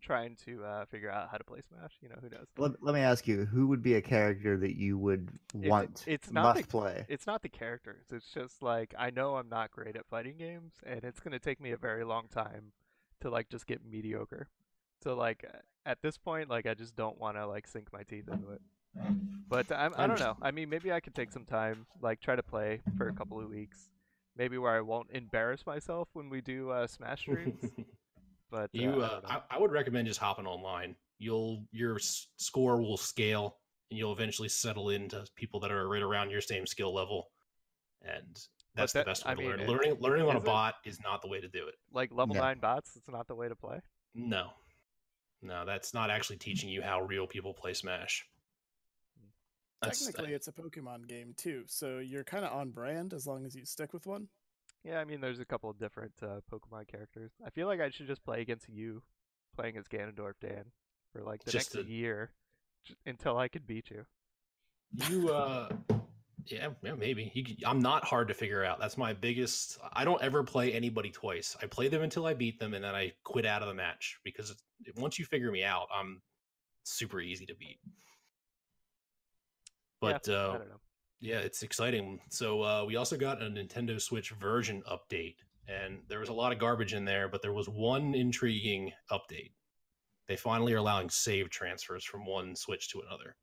trying 0.00 0.36
to 0.44 0.64
uh, 0.64 0.84
figure 0.86 1.10
out 1.10 1.28
how 1.30 1.36
to 1.38 1.44
play 1.44 1.60
Smash. 1.68 1.92
You 2.00 2.08
know, 2.08 2.16
who 2.20 2.28
knows? 2.28 2.46
Let, 2.56 2.82
let 2.82 2.94
me 2.94 3.00
ask 3.00 3.26
you, 3.26 3.44
who 3.44 3.66
would 3.68 3.82
be 3.82 3.94
a 3.94 4.02
character 4.02 4.56
that 4.58 4.76
you 4.76 4.98
would 4.98 5.30
want 5.54 6.04
it's 6.06 6.30
not 6.30 6.42
must 6.56 6.62
the- 6.62 6.68
play? 6.68 7.06
It's 7.08 7.26
not 7.26 7.42
the 7.42 7.48
characters. 7.48 8.06
It's 8.12 8.32
just 8.32 8.62
like 8.62 8.94
I 8.98 9.10
know 9.10 9.36
I'm 9.36 9.48
not 9.48 9.70
great 9.70 9.96
at 9.96 10.06
fighting 10.06 10.36
games, 10.38 10.74
and 10.84 11.04
it's 11.04 11.20
gonna 11.20 11.38
take 11.38 11.60
me 11.60 11.72
a 11.72 11.76
very 11.76 12.04
long 12.04 12.28
time 12.28 12.72
to 13.20 13.30
like 13.30 13.48
just 13.48 13.66
get 13.66 13.80
mediocre. 13.84 14.48
So 15.02 15.14
like 15.14 15.44
at 15.84 16.02
this 16.02 16.16
point, 16.18 16.48
like 16.50 16.66
I 16.66 16.74
just 16.74 16.96
don't 16.96 17.18
want 17.18 17.36
to 17.36 17.46
like 17.46 17.66
sink 17.66 17.92
my 17.92 18.02
teeth 18.02 18.28
into 18.30 18.50
it. 18.50 18.60
But 19.48 19.70
I'm, 19.70 19.92
I 19.96 20.06
don't 20.06 20.18
know. 20.18 20.36
I 20.42 20.50
mean, 20.50 20.68
maybe 20.70 20.90
I 20.90 21.00
could 21.00 21.14
take 21.14 21.30
some 21.30 21.44
time, 21.44 21.86
like 22.00 22.20
try 22.20 22.34
to 22.34 22.42
play 22.42 22.80
for 22.96 23.08
a 23.08 23.12
couple 23.12 23.38
of 23.38 23.48
weeks, 23.48 23.90
maybe 24.36 24.58
where 24.58 24.74
I 24.74 24.80
won't 24.80 25.10
embarrass 25.12 25.64
myself 25.66 26.08
when 26.14 26.30
we 26.30 26.40
do 26.40 26.70
uh, 26.70 26.86
Smash 26.86 27.20
streams. 27.22 27.60
But 28.56 28.64
uh, 28.64 28.68
you, 28.72 29.02
I 29.02 29.06
uh, 29.06 29.20
don't. 29.20 29.26
I, 29.32 29.40
I 29.50 29.58
would 29.58 29.70
recommend 29.70 30.08
just 30.08 30.18
hopping 30.18 30.46
online. 30.46 30.96
You'll 31.18 31.62
your 31.72 31.98
score 31.98 32.80
will 32.80 32.96
scale, 32.96 33.58
and 33.90 33.98
you'll 33.98 34.12
eventually 34.14 34.48
settle 34.48 34.88
into 34.88 35.26
people 35.34 35.60
that 35.60 35.70
are 35.70 35.86
right 35.88 36.00
around 36.02 36.30
your 36.30 36.40
same 36.40 36.66
skill 36.66 36.94
level, 36.94 37.28
and 38.02 38.24
that's 38.74 38.94
that- 38.94 39.04
the 39.04 39.10
best 39.10 39.26
way 39.26 39.32
I 39.32 39.34
to 39.34 39.40
mean, 39.40 39.50
learn. 39.50 39.60
it- 39.60 39.68
Learning 39.68 39.96
learning 40.00 40.26
on 40.26 40.36
a 40.36 40.40
bot 40.40 40.76
is 40.86 40.98
not 41.02 41.20
the 41.20 41.28
way 41.28 41.38
to 41.38 41.48
do 41.48 41.68
it. 41.68 41.74
like 41.92 42.10
level 42.12 42.34
No. 42.34 42.40
nine 42.40 42.58
bots, 42.58 42.96
it's 42.96 43.08
not 43.08 43.28
the 43.28 43.34
way 43.34 43.46
to 43.46 43.54
play. 43.54 43.80
No, 44.14 44.52
no, 45.42 45.66
that's 45.66 45.92
not 45.92 46.08
actually 46.08 46.38
teaching 46.38 46.70
you 46.70 46.80
how 46.80 47.02
real 47.02 47.26
people 47.26 47.52
play 47.52 47.74
Smash. 47.74 48.26
That's, 49.82 50.06
Technically, 50.06 50.32
it's 50.32 50.48
a 50.48 50.52
Pokemon 50.52 51.06
game 51.06 51.34
too, 51.36 51.64
so 51.66 51.98
you're 51.98 52.24
kind 52.24 52.46
of 52.46 52.52
on 52.52 52.70
brand 52.70 53.12
as 53.12 53.26
long 53.26 53.44
as 53.44 53.54
you 53.54 53.66
stick 53.66 53.92
with 53.92 54.06
one. 54.06 54.28
Yeah, 54.86 55.00
I 55.00 55.04
mean, 55.04 55.20
there's 55.20 55.40
a 55.40 55.44
couple 55.44 55.68
of 55.68 55.78
different 55.80 56.12
uh, 56.22 56.40
Pokemon 56.52 56.86
characters. 56.86 57.32
I 57.44 57.50
feel 57.50 57.66
like 57.66 57.80
I 57.80 57.90
should 57.90 58.06
just 58.06 58.24
play 58.24 58.40
against 58.40 58.68
you, 58.68 59.02
playing 59.56 59.76
as 59.76 59.84
Ganondorf 59.88 60.34
Dan, 60.40 60.64
for 61.12 61.22
like 61.24 61.42
the 61.44 61.50
Just 61.50 61.74
next 61.74 61.86
to- 61.86 61.92
year, 61.92 62.30
until 63.04 63.36
I 63.36 63.48
could 63.48 63.66
beat 63.66 63.90
you. 63.90 64.04
you 65.10 65.28
uh 65.30 65.68
yeah, 66.44 66.68
yeah 66.84 66.94
maybe 66.94 67.32
you, 67.34 67.44
i'm 67.66 67.80
not 67.80 68.04
hard 68.04 68.28
to 68.28 68.34
figure 68.34 68.64
out 68.64 68.78
that's 68.78 68.96
my 68.96 69.12
biggest 69.12 69.78
i 69.94 70.04
don't 70.04 70.22
ever 70.22 70.44
play 70.44 70.72
anybody 70.72 71.10
twice 71.10 71.56
i 71.60 71.66
play 71.66 71.88
them 71.88 72.02
until 72.02 72.24
i 72.24 72.32
beat 72.32 72.60
them 72.60 72.72
and 72.72 72.84
then 72.84 72.94
i 72.94 73.12
quit 73.24 73.44
out 73.44 73.62
of 73.62 73.68
the 73.68 73.74
match 73.74 74.20
because 74.22 74.50
it's- 74.52 75.02
once 75.02 75.18
you 75.18 75.24
figure 75.24 75.50
me 75.50 75.64
out 75.64 75.88
i'm 75.92 76.22
super 76.84 77.20
easy 77.20 77.44
to 77.44 77.54
beat 77.56 77.80
but 80.00 80.28
yeah, 80.28 80.34
uh 80.34 80.50
I 80.54 80.58
don't 80.58 80.68
know. 80.68 80.80
Yeah 81.20 81.38
it's 81.38 81.62
exciting 81.62 82.18
so 82.28 82.62
uh 82.62 82.84
we 82.86 82.96
also 82.96 83.16
got 83.16 83.42
a 83.42 83.46
nintendo 83.46 84.00
switch 84.00 84.30
version 84.30 84.82
update 84.90 85.36
and 85.68 85.98
there 86.08 86.20
was 86.20 86.28
a 86.28 86.32
lot 86.32 86.52
of 86.52 86.58
garbage 86.58 86.94
in 86.94 87.04
there 87.04 87.28
but 87.28 87.42
there 87.42 87.52
was 87.52 87.68
one 87.68 88.14
intriguing 88.14 88.92
update 89.10 89.52
they 90.28 90.36
finally 90.36 90.72
are 90.72 90.78
allowing 90.78 91.08
save 91.08 91.50
transfers 91.50 92.04
from 92.04 92.26
one 92.26 92.54
switch 92.54 92.90
to 92.90 93.00
another 93.00 93.36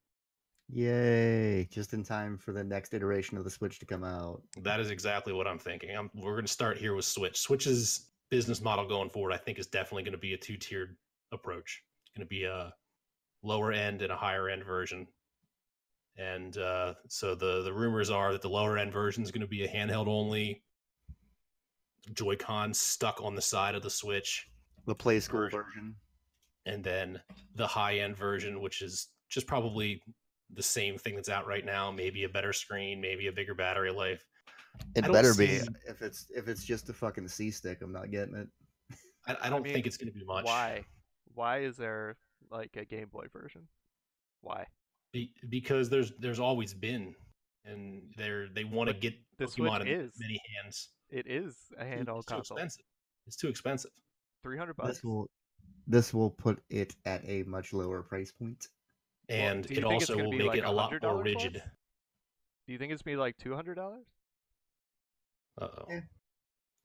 Yay! 0.70 1.66
Just 1.66 1.94
in 1.94 2.04
time 2.04 2.38
for 2.38 2.52
the 2.52 2.64
next 2.64 2.94
iteration 2.94 3.38
of 3.38 3.44
the 3.44 3.50
Switch 3.50 3.80
to 3.80 3.86
come 3.86 4.04
out. 4.04 4.42
That 4.62 4.80
is 4.80 4.90
exactly 4.90 5.34
what 5.34 5.48
I'm 5.48 5.60
thinking. 5.60 5.96
I'm, 5.96 6.10
we're 6.16 6.34
going 6.34 6.46
to 6.46 6.52
start 6.52 6.78
here 6.78 6.96
with 6.96 7.06
Switch. 7.06 7.38
Switch's 7.40 8.10
business 8.30 8.62
model 8.62 8.88
going 8.88 9.10
forward, 9.10 9.34
I 9.34 9.38
think, 9.38 9.60
is 9.60 9.68
definitely 9.68 10.04
going 10.04 10.14
to 10.14 10.18
be 10.18 10.34
a 10.34 10.38
two 10.38 10.58
tiered 10.58 10.96
approach. 11.32 11.84
It's 12.04 12.18
going 12.18 12.26
to 12.26 12.30
be 12.30 12.46
a 12.46 12.74
lower 13.44 13.72
end 13.72 14.02
and 14.02 14.12
a 14.12 14.16
higher 14.16 14.50
end 14.50 14.64
version. 14.64 15.08
And 16.18 16.58
uh, 16.58 16.94
so 17.10 17.34
the 17.36 17.64
the 17.64 17.74
rumors 17.74 18.10
are 18.10 18.32
that 18.34 18.42
the 18.42 18.50
lower 18.50 18.78
end 18.78 18.94
version 18.94 19.24
is 19.24 19.32
going 19.32 19.42
to 19.42 19.48
be 19.48 19.64
a 19.64 19.68
handheld 19.68 20.08
only, 20.08 20.62
Joy-Con 22.14 22.74
stuck 22.74 23.22
on 23.22 23.36
the 23.36 23.42
side 23.42 23.76
of 23.76 23.82
the 23.82 23.90
Switch, 23.90 24.48
The 24.86 24.94
Play 24.96 25.20
School 25.20 25.42
Version. 25.42 25.60
version. 25.60 25.96
and 26.66 26.84
then 26.84 27.20
the 27.56 27.66
high 27.66 27.98
end 28.00 28.16
version, 28.16 28.62
which 28.62 28.82
is 28.82 29.08
just 29.30 29.48
probably 29.48 30.02
the 30.54 30.62
same 30.62 30.98
thing 31.00 31.16
that's 31.16 31.30
out 31.30 31.48
right 31.48 31.66
now. 31.66 31.90
Maybe 31.92 32.26
a 32.26 32.30
better 32.30 32.54
screen, 32.54 33.02
maybe 33.02 33.28
a 33.28 33.32
bigger 33.32 33.56
battery 33.56 33.92
life. 33.92 34.24
It 34.96 35.04
I 35.04 35.08
don't 35.08 35.14
better 35.14 35.34
be. 35.34 35.62
If 35.88 36.02
it's 36.02 36.28
if 36.30 36.48
it's 36.48 36.64
just 36.64 36.90
a 36.90 36.94
fucking 36.94 37.28
C 37.28 37.50
stick, 37.50 37.82
I'm 37.82 37.92
not 37.92 38.12
getting 38.12 38.36
it. 38.36 38.48
I, 39.28 39.48
I 39.48 39.50
don't 39.50 39.64
mean, 39.64 39.74
think 39.74 39.88
it's 39.88 39.98
going 39.98 40.12
to 40.12 40.18
be 40.20 40.26
much. 40.26 40.46
Why? 40.46 40.84
Why 41.34 41.60
is 41.60 41.78
there 41.78 42.18
like 42.52 42.76
a 42.76 42.86
Game 42.86 43.08
Boy 43.12 43.26
version? 43.32 43.68
Why? 44.42 44.68
Be, 45.14 45.32
because 45.50 45.90
there's 45.90 46.12
there's 46.20 46.40
always 46.40 46.74
been, 46.74 47.14
and 47.66 48.02
they're 48.18 48.48
they 48.50 48.64
want 48.64 48.90
to 48.90 48.94
get 48.96 49.14
the 49.38 49.48
Switch 49.48 49.72
in 49.82 49.88
is. 49.88 50.12
many 50.20 50.40
hands. 50.56 50.90
It 51.10 51.28
is 51.28 51.56
a 51.78 51.84
It's- 51.86 52.00
handheld 52.00 52.18
it's 52.18 52.26
too 52.26 52.34
console. 52.36 52.58
expensive. 52.58 52.86
It's 53.28 53.36
too 53.38 53.48
expensive. 53.48 53.92
Three 54.42 54.58
hundred 54.58 54.76
bucks. 54.76 54.90
This 54.96 55.04
will 55.04 55.30
this 55.88 56.14
will 56.14 56.32
put 56.32 56.62
it 56.70 56.96
at 57.06 57.24
a 57.30 57.44
much 57.44 57.72
lower 57.74 58.02
price 58.02 58.32
point. 58.32 58.68
Well, 59.30 59.38
And 59.40 59.70
it 59.72 59.84
also 59.84 60.18
will 60.18 60.32
make 60.32 60.48
like 60.48 60.58
it 60.60 60.66
a 60.66 60.72
lot 60.72 60.92
$100 60.92 61.02
more 61.04 61.24
plus? 61.24 61.26
rigid. 61.26 61.64
Do 62.68 62.74
you 62.74 62.80
think 62.80 62.92
it's 62.92 63.02
gonna 63.04 63.16
be 63.16 63.20
like 63.20 63.38
two 63.38 63.54
hundred 63.56 63.76
dollars 63.76 64.06
Uh 65.62 65.68
oh. 65.78 65.86
Yeah. 65.90 66.02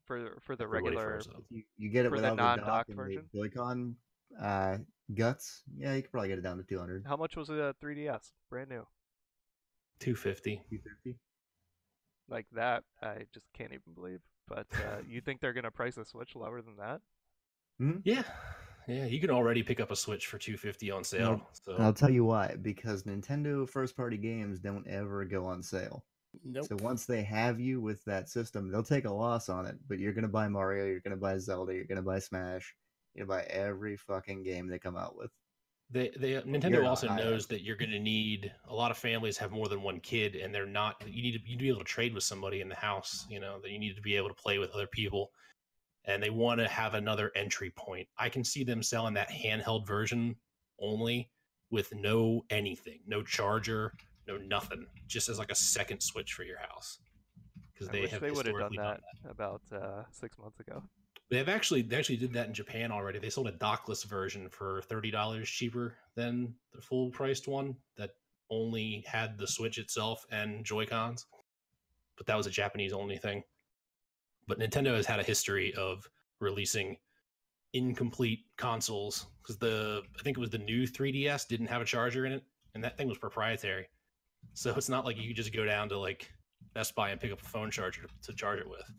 for 0.07 0.39
for 0.43 0.55
the 0.55 0.65
Everybody 0.65 0.97
regular? 0.97 1.13
froze 1.23 1.29
up. 1.29 1.37
If 1.39 1.45
you, 1.51 1.63
you 1.79 1.89
get 1.91 2.05
it 2.05 2.11
For 2.11 2.17
the 2.17 2.23
without 2.23 2.37
the, 2.37 2.43
non-dock 2.43 2.87
version? 2.91 3.25
the 3.33 3.39
Joy-Con 3.41 3.97
uh, 4.41 4.79
guts. 5.15 5.63
Yeah, 5.77 5.95
you 5.95 6.03
could 6.03 6.13
probably 6.13 6.29
get 6.29 6.39
it 6.39 6.43
down 6.43 6.59
to 6.59 6.63
200, 6.63 7.05
How 7.07 7.17
much 7.17 7.37
was 7.37 7.49
a 7.49 7.75
3DS? 7.83 8.33
Brand 8.51 8.71
new. 8.71 8.87
250. 10.01 10.57
250. 10.71 11.19
Like 12.29 12.47
that, 12.53 12.85
I 13.03 13.25
just 13.33 13.47
can't 13.57 13.73
even 13.73 13.95
believe. 13.95 14.21
But 14.47 14.67
uh, 14.75 14.99
you 15.09 15.21
think 15.21 15.41
they're 15.41 15.53
gonna 15.53 15.71
price 15.71 15.97
a 15.97 16.05
Switch 16.05 16.35
lower 16.37 16.63
than 16.63 16.77
that? 16.77 17.01
Yeah. 18.05 18.23
Yeah, 18.87 19.05
you 19.05 19.21
can 19.21 19.31
already 19.31 19.63
pick 19.63 19.81
up 19.81 19.91
a 19.91 19.97
Switch 19.97 20.27
for 20.27 20.39
two 20.39 20.57
fifty 20.57 20.91
on 20.91 21.05
sale. 21.05 21.47
So 21.53 21.77
I'll 21.79 21.93
tell 21.93 22.11
you 22.11 22.25
why. 22.25 22.57
Because 22.61 23.03
Nintendo 23.03 23.69
first 23.69 23.97
party 23.97 24.17
games 24.17 24.59
don't 24.59 24.87
ever 24.87 25.25
go 25.25 25.45
on 25.47 25.63
sale. 25.63 26.05
Nope. 26.45 26.67
So 26.67 26.77
once 26.81 27.05
they 27.05 27.23
have 27.23 27.61
you 27.61 27.81
with 27.81 28.03
that 28.05 28.29
system, 28.29 28.71
they'll 28.71 28.83
take 28.83 29.05
a 29.05 29.13
loss 29.13 29.49
on 29.49 29.67
it. 29.67 29.77
But 29.89 29.99
you're 29.99 30.15
gonna 30.15 30.29
buy 30.29 30.49
Mario, 30.49 30.87
you're 30.87 31.01
gonna 31.01 31.17
buy 31.17 31.39
Zelda, 31.39 31.75
you're 31.75 31.85
gonna 31.85 32.03
buy 32.03 32.19
Smash, 32.19 32.75
you're 33.15 33.27
gonna 33.27 33.41
buy 33.41 33.47
every 33.47 33.97
fucking 33.97 34.43
game 34.43 34.69
they 34.69 34.79
come 34.79 34.97
out 34.97 35.17
with. 35.17 35.31
they, 35.91 36.11
they 36.19 36.31
You're 36.31 36.43
Nintendo 36.43 36.87
also 36.87 37.09
knows 37.09 37.47
that 37.47 37.63
you're 37.63 37.77
going 37.77 37.91
to 37.91 37.99
need 37.99 38.53
a 38.69 38.75
lot 38.75 38.91
of 38.91 38.99
families 38.99 39.39
have 39.39 39.51
more 39.51 39.69
than 39.69 39.83
one 39.83 40.01
kid, 40.01 40.37
and 40.37 40.55
they're 40.55 40.67
not. 40.67 41.03
You 41.07 41.23
need 41.23 41.33
to 41.33 41.41
you 41.45 41.57
need 41.57 41.59
to 41.59 41.63
be 41.63 41.69
able 41.69 41.79
to 41.79 41.85
trade 41.85 42.15
with 42.15 42.25
somebody 42.25 42.61
in 42.61 42.69
the 42.69 42.75
house. 42.75 43.27
You 43.31 43.41
know 43.41 43.59
that 43.63 43.71
you 43.71 43.79
need 43.79 43.97
to 43.97 44.03
be 44.03 44.17
able 44.17 44.29
to 44.29 44.35
play 44.35 44.59
with 44.59 44.71
other 44.73 44.87
people, 44.87 45.31
and 46.05 46.23
they 46.23 46.31
want 46.31 46.61
to 46.61 46.69
have 46.69 46.95
another 46.95 47.33
entry 47.35 47.71
point. 47.71 48.07
I 48.19 48.29
can 48.29 48.45
see 48.45 48.65
them 48.65 48.83
selling 48.83 49.15
that 49.15 49.31
handheld 49.31 49.87
version 49.87 50.37
only 50.81 51.31
with 51.71 51.95
no 51.95 52.45
anything, 52.51 53.01
no 53.07 53.23
charger, 53.23 53.93
no 54.27 54.37
nothing, 54.39 54.87
just 55.07 55.29
as 55.29 55.39
like 55.39 55.51
a 55.51 55.55
second 55.55 56.01
Switch 56.01 56.33
for 56.33 56.45
your 56.45 56.59
house. 56.59 56.99
Because 57.73 57.89
I 57.89 57.93
they 57.93 58.01
wish 58.03 58.11
have 58.11 58.21
they 58.21 58.31
would 58.31 58.47
have 58.47 58.59
done 58.59 58.71
historically 58.73 58.99
that 59.25 59.31
about 59.31 59.63
uh, 59.73 60.03
six 60.11 60.39
months 60.39 60.61
ago. 60.61 60.83
They've 61.31 61.49
actually 61.49 61.83
they 61.83 61.97
actually 61.97 62.17
did 62.17 62.33
that 62.33 62.47
in 62.47 62.55
Japan 62.55 62.91
already. 62.91 63.19
They 63.19 63.31
sold 63.31 63.49
a 63.49 63.53
dockless 63.53 64.05
version 64.05 64.49
for 64.49 64.83
thirty 64.83 65.11
dollars 65.11 65.49
cheaper 65.49 65.95
than 66.15 66.55
the 66.73 66.81
full 66.81 67.11
priced 67.11 67.47
one 67.47 67.77
that 67.97 68.11
only 68.51 69.05
had 69.07 69.37
the 69.37 69.47
Switch 69.47 69.79
itself 69.79 70.25
and 70.31 70.65
Joy 70.65 70.87
Cons. 70.87 71.27
But 72.17 72.27
that 72.27 72.37
was 72.37 72.47
a 72.47 72.51
Japanese 72.51 72.93
only 72.93 73.19
thing. 73.19 73.43
But 74.47 74.59
Nintendo 74.59 74.97
has 74.97 75.05
had 75.05 75.21
a 75.21 75.25
history 75.25 75.75
of 75.75 76.09
releasing 76.41 76.97
incomplete 77.75 78.47
consoles 78.57 79.27
because 79.43 79.59
the 79.59 80.03
I 80.19 80.23
think 80.23 80.39
it 80.39 80.41
was 80.41 80.51
the 80.51 80.59
new 80.59 80.87
3DS 80.87 81.47
didn't 81.47 81.67
have 81.67 81.83
a 81.83 81.85
charger 81.85 82.25
in 82.25 82.33
it, 82.33 82.45
and 82.75 82.83
that 82.83 82.97
thing 82.97 83.09
was 83.09 83.19
proprietary. 83.19 83.89
So 84.55 84.75
it's 84.75 84.89
not 84.89 85.05
like 85.05 85.19
you 85.19 85.29
could 85.29 85.37
just 85.37 85.53
go 85.53 85.67
down 85.67 85.91
to 85.91 85.99
like 85.99 86.33
Best 86.73 86.95
Buy 86.95 87.11
and 87.11 87.21
pick 87.21 87.33
up 87.33 87.43
a 87.43 87.45
phone 87.45 87.71
charger 87.71 88.07
to 88.23 88.33
charge 88.33 88.61
it 88.61 88.69
with. 88.69 88.91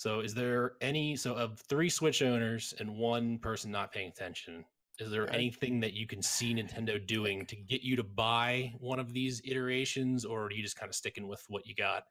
So, 0.00 0.20
is 0.20 0.32
there 0.32 0.76
any 0.80 1.14
so 1.14 1.34
of 1.34 1.60
three 1.68 1.90
Switch 1.90 2.22
owners 2.22 2.72
and 2.80 2.96
one 2.96 3.36
person 3.36 3.70
not 3.70 3.92
paying 3.92 4.08
attention? 4.08 4.64
Is 4.98 5.10
there 5.10 5.30
anything 5.30 5.78
that 5.80 5.92
you 5.92 6.06
can 6.06 6.22
see 6.22 6.54
Nintendo 6.56 7.06
doing 7.06 7.44
to 7.44 7.54
get 7.54 7.82
you 7.82 7.96
to 7.96 8.02
buy 8.02 8.72
one 8.78 8.98
of 8.98 9.12
these 9.12 9.42
iterations, 9.44 10.24
or 10.24 10.44
are 10.44 10.52
you 10.52 10.62
just 10.62 10.78
kind 10.78 10.88
of 10.88 10.94
sticking 10.94 11.28
with 11.28 11.44
what 11.48 11.66
you 11.66 11.74
got? 11.74 12.04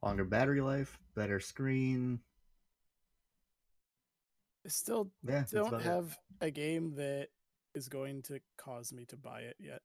Longer 0.00 0.24
battery 0.24 0.60
life, 0.60 0.96
better 1.16 1.40
screen. 1.40 2.20
I 4.64 4.68
still 4.68 5.10
Yeah, 5.28 5.42
don't 5.50 5.70
about 5.70 5.80
it. 5.80 5.86
have 5.86 6.16
a 6.40 6.52
game 6.52 6.94
that 6.98 7.30
is 7.74 7.88
going 7.88 8.22
to 8.22 8.38
cause 8.56 8.92
me 8.92 9.06
to 9.06 9.16
buy 9.16 9.40
it 9.40 9.56
yet. 9.58 9.80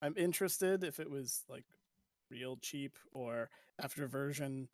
I'm 0.00 0.14
interested 0.16 0.82
if 0.82 0.98
it 0.98 1.10
was 1.10 1.44
like 1.46 1.66
real 2.30 2.56
cheap 2.56 2.96
or 3.12 3.50
after 3.82 4.06
version 4.06 4.68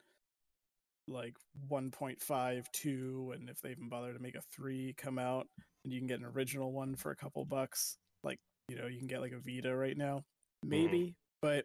like 1.10 1.36
1.52 1.70 3.34
and 3.34 3.48
if 3.48 3.60
they 3.60 3.70
even 3.70 3.88
bother 3.88 4.12
to 4.12 4.18
make 4.18 4.36
a 4.36 4.42
3 4.52 4.94
come 4.96 5.18
out 5.18 5.46
and 5.84 5.92
you 5.92 5.98
can 5.98 6.08
get 6.08 6.20
an 6.20 6.26
original 6.26 6.72
one 6.72 6.94
for 6.94 7.10
a 7.10 7.16
couple 7.16 7.44
bucks 7.44 7.98
like 8.22 8.38
you 8.68 8.76
know 8.76 8.86
you 8.86 8.98
can 8.98 9.08
get 9.08 9.20
like 9.20 9.32
a 9.32 9.38
Vita 9.38 9.74
right 9.74 9.96
now. 9.96 10.24
Maybe 10.62 11.00
mm-hmm. 11.00 11.10
but 11.42 11.64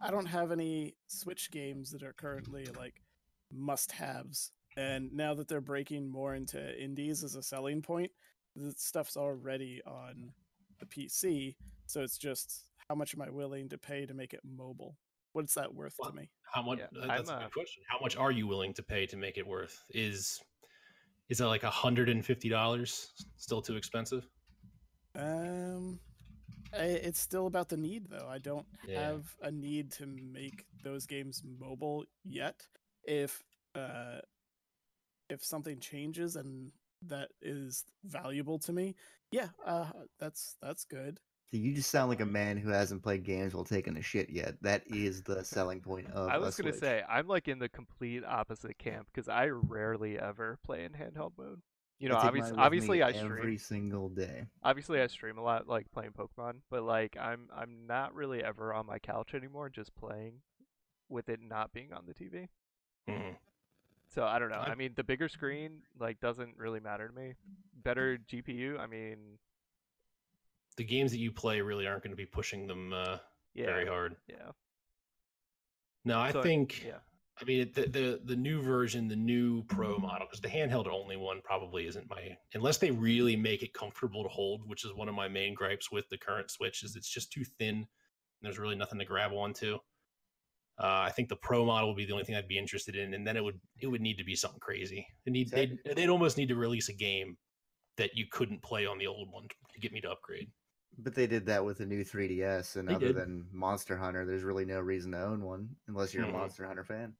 I 0.00 0.10
don't 0.10 0.26
have 0.26 0.52
any 0.52 0.94
Switch 1.08 1.50
games 1.50 1.90
that 1.90 2.02
are 2.02 2.12
currently 2.12 2.66
like 2.78 3.02
must 3.52 3.92
haves 3.92 4.52
and 4.76 5.12
now 5.12 5.34
that 5.34 5.48
they're 5.48 5.60
breaking 5.60 6.08
more 6.08 6.34
into 6.34 6.82
indies 6.82 7.24
as 7.24 7.34
a 7.34 7.42
selling 7.42 7.82
point 7.82 8.10
the 8.54 8.72
stuff's 8.76 9.16
already 9.16 9.80
on 9.86 10.32
the 10.78 10.86
PC 10.86 11.56
so 11.86 12.02
it's 12.02 12.18
just 12.18 12.64
how 12.88 12.94
much 12.94 13.14
am 13.14 13.22
I 13.22 13.30
willing 13.30 13.68
to 13.68 13.78
pay 13.78 14.06
to 14.06 14.14
make 14.14 14.32
it 14.32 14.40
mobile 14.44 14.96
what's 15.32 15.54
that 15.54 15.74
worth 15.74 15.94
Well, 15.98 16.10
to 16.10 16.16
me 16.16 16.30
How 16.52 16.62
much? 16.62 16.78
Yeah, 16.78 16.86
uh, 17.02 17.06
that's 17.08 17.30
I'm, 17.30 17.36
a 17.36 17.38
uh, 17.38 17.42
good 17.44 17.52
question. 17.52 17.82
How 17.88 17.98
much 18.00 18.16
are 18.16 18.30
you 18.30 18.46
willing 18.46 18.74
to 18.74 18.82
pay 18.82 19.06
to 19.06 19.16
make 19.16 19.38
it 19.38 19.46
worth? 19.46 19.78
Is 19.90 20.40
is 21.28 21.38
that 21.38 21.46
like 21.48 21.62
hundred 21.62 22.08
and 22.08 22.24
fifty 22.24 22.48
dollars 22.48 23.12
still 23.36 23.62
too 23.62 23.76
expensive? 23.76 24.26
Um, 25.14 26.00
I, 26.72 26.84
it's 26.84 27.20
still 27.20 27.46
about 27.46 27.68
the 27.68 27.76
need, 27.76 28.06
though. 28.08 28.28
I 28.28 28.38
don't 28.38 28.66
Yeah. 28.86 29.12
have 29.12 29.34
a 29.42 29.50
need 29.50 29.92
to 29.92 30.06
make 30.06 30.64
those 30.82 31.06
games 31.06 31.42
mobile 31.44 32.04
yet. 32.24 32.60
If 33.04 33.42
uh, 33.74 34.20
if 35.28 35.44
something 35.44 35.78
changes 35.80 36.36
and 36.36 36.72
that 37.06 37.28
is 37.40 37.84
valuable 38.04 38.58
to 38.60 38.72
me, 38.72 38.94
yeah, 39.32 39.48
uh, 39.64 39.90
that's 40.18 40.56
that's 40.60 40.84
good. 40.84 41.18
Dude, 41.50 41.62
You 41.62 41.74
just 41.74 41.90
sound 41.90 42.08
like 42.10 42.20
a 42.20 42.26
man 42.26 42.56
who 42.56 42.70
hasn't 42.70 43.02
played 43.02 43.24
games 43.24 43.54
while 43.54 43.64
taking 43.64 43.96
a 43.96 44.02
shit 44.02 44.30
yet. 44.30 44.54
That 44.62 44.82
is 44.86 45.22
the 45.22 45.44
selling 45.44 45.80
point 45.80 46.06
of. 46.12 46.28
I 46.28 46.36
a 46.36 46.40
was 46.40 46.56
gonna 46.56 46.72
say 46.72 47.02
I'm 47.08 47.26
like 47.26 47.48
in 47.48 47.58
the 47.58 47.68
complete 47.68 48.24
opposite 48.24 48.78
camp 48.78 49.08
because 49.12 49.28
I 49.28 49.46
rarely 49.46 50.18
ever 50.18 50.58
play 50.64 50.84
in 50.84 50.92
handheld 50.92 51.32
mode. 51.36 51.60
You 51.98 52.08
know, 52.08 52.16
I 52.16 52.20
take 52.20 52.28
obvious, 52.28 52.44
mine 52.46 52.52
with 52.52 52.60
obviously 52.60 52.98
me 52.98 53.02
I 53.02 53.10
every 53.10 53.58
stream. 53.58 53.80
single 53.90 54.08
day. 54.08 54.46
Obviously 54.62 55.00
I 55.02 55.06
stream 55.08 55.36
a 55.38 55.42
lot, 55.42 55.68
like 55.68 55.90
playing 55.92 56.12
Pokemon, 56.12 56.60
but 56.70 56.82
like 56.84 57.16
I'm 57.20 57.48
I'm 57.54 57.86
not 57.86 58.14
really 58.14 58.42
ever 58.44 58.72
on 58.72 58.86
my 58.86 58.98
couch 58.98 59.34
anymore, 59.34 59.68
just 59.68 59.94
playing, 59.96 60.34
with 61.08 61.28
it 61.28 61.40
not 61.42 61.72
being 61.72 61.92
on 61.92 62.04
the 62.06 62.14
TV. 62.14 62.48
Mhm. 63.08 63.36
So 64.08 64.24
I 64.24 64.38
don't 64.38 64.50
know. 64.50 64.56
I 64.56 64.68
I'm- 64.68 64.78
mean, 64.78 64.92
the 64.94 65.04
bigger 65.04 65.28
screen 65.28 65.82
like 65.98 66.20
doesn't 66.20 66.56
really 66.56 66.80
matter 66.80 67.08
to 67.08 67.14
me. 67.14 67.34
Better 67.74 68.18
GPU. 68.18 68.78
I 68.78 68.86
mean, 68.86 69.38
The 70.80 70.86
games 70.86 71.10
that 71.10 71.18
you 71.18 71.30
play 71.30 71.60
really 71.60 71.86
aren't 71.86 72.02
going 72.02 72.12
to 72.12 72.16
be 72.16 72.24
pushing 72.24 72.66
them 72.66 72.94
uh, 72.94 73.18
yeah, 73.52 73.66
very 73.66 73.86
hard. 73.86 74.16
yeah, 74.26 74.52
No, 76.06 76.18
I 76.18 76.32
So, 76.32 76.42
think. 76.42 76.82
yeah. 76.86 77.00
I 77.38 77.44
mean, 77.44 77.70
the, 77.74 77.82
the 77.82 78.20
the 78.24 78.34
new 78.36 78.62
version, 78.62 79.06
the 79.06 79.14
new 79.14 79.62
Pro 79.64 79.98
model, 79.98 80.26
because 80.26 80.40
the 80.40 80.48
handheld 80.48 80.86
only 80.88 81.18
one 81.18 81.42
probably 81.44 81.86
isn't 81.86 82.08
my. 82.08 82.34
Unless 82.54 82.78
they 82.78 82.90
really 82.92 83.36
make 83.36 83.62
it 83.62 83.74
comfortable 83.74 84.22
to 84.22 84.30
hold, 84.30 84.66
which 84.66 84.86
is 84.86 84.94
one 84.94 85.06
of 85.10 85.14
my 85.14 85.28
main 85.28 85.52
gripes 85.52 85.92
with 85.92 86.08
the 86.08 86.16
current 86.16 86.50
Switch, 86.50 86.82
is 86.82 86.96
it's 86.96 87.10
just 87.10 87.30
too 87.30 87.44
thin. 87.44 87.76
And 87.76 87.86
there's 88.40 88.58
really 88.58 88.74
nothing 88.74 88.98
to 89.00 89.04
grab 89.04 89.32
onto. 89.32 89.74
Uh, 90.82 91.04
I 91.04 91.10
think 91.10 91.28
the 91.28 91.36
Pro 91.36 91.66
model 91.66 91.90
would 91.90 91.98
be 91.98 92.06
the 92.06 92.12
only 92.14 92.24
thing 92.24 92.36
I'd 92.36 92.48
be 92.48 92.56
interested 92.56 92.96
in, 92.96 93.12
and 93.12 93.26
then 93.26 93.36
it 93.36 93.44
would 93.44 93.60
it 93.82 93.86
would 93.86 94.00
need 94.00 94.16
to 94.16 94.24
be 94.24 94.34
something 94.34 94.60
crazy. 94.60 95.06
It 95.26 95.30
need 95.30 95.50
they'd, 95.50 95.78
they'd 95.84 96.08
almost 96.08 96.38
need 96.38 96.48
to 96.48 96.56
release 96.56 96.88
a 96.88 96.94
game 96.94 97.36
that 97.98 98.16
you 98.16 98.24
couldn't 98.30 98.62
play 98.62 98.86
on 98.86 98.96
the 98.96 99.06
old 99.06 99.30
one 99.30 99.46
to 99.74 99.78
get 99.78 99.92
me 99.92 100.00
to 100.00 100.10
upgrade. 100.10 100.48
But 101.02 101.14
they 101.14 101.26
did 101.26 101.46
that 101.46 101.64
with 101.64 101.78
the 101.78 101.86
new 101.86 102.04
3DS, 102.04 102.76
and 102.76 102.88
They 102.88 102.94
other 102.94 103.06
did. 103.08 103.16
than 103.16 103.48
Monster 103.52 103.96
Hunter, 103.96 104.24
there's 104.26 104.42
really 104.42 104.64
no 104.64 104.80
reason 104.80 105.12
to 105.12 105.22
own 105.22 105.42
one 105.42 105.76
unless 105.88 106.12
you're 106.12 106.24
Mhm. 106.24 106.30
a 106.30 106.32
Monster 106.32 106.66
Hunter 106.66 106.84
fan. 106.84 107.14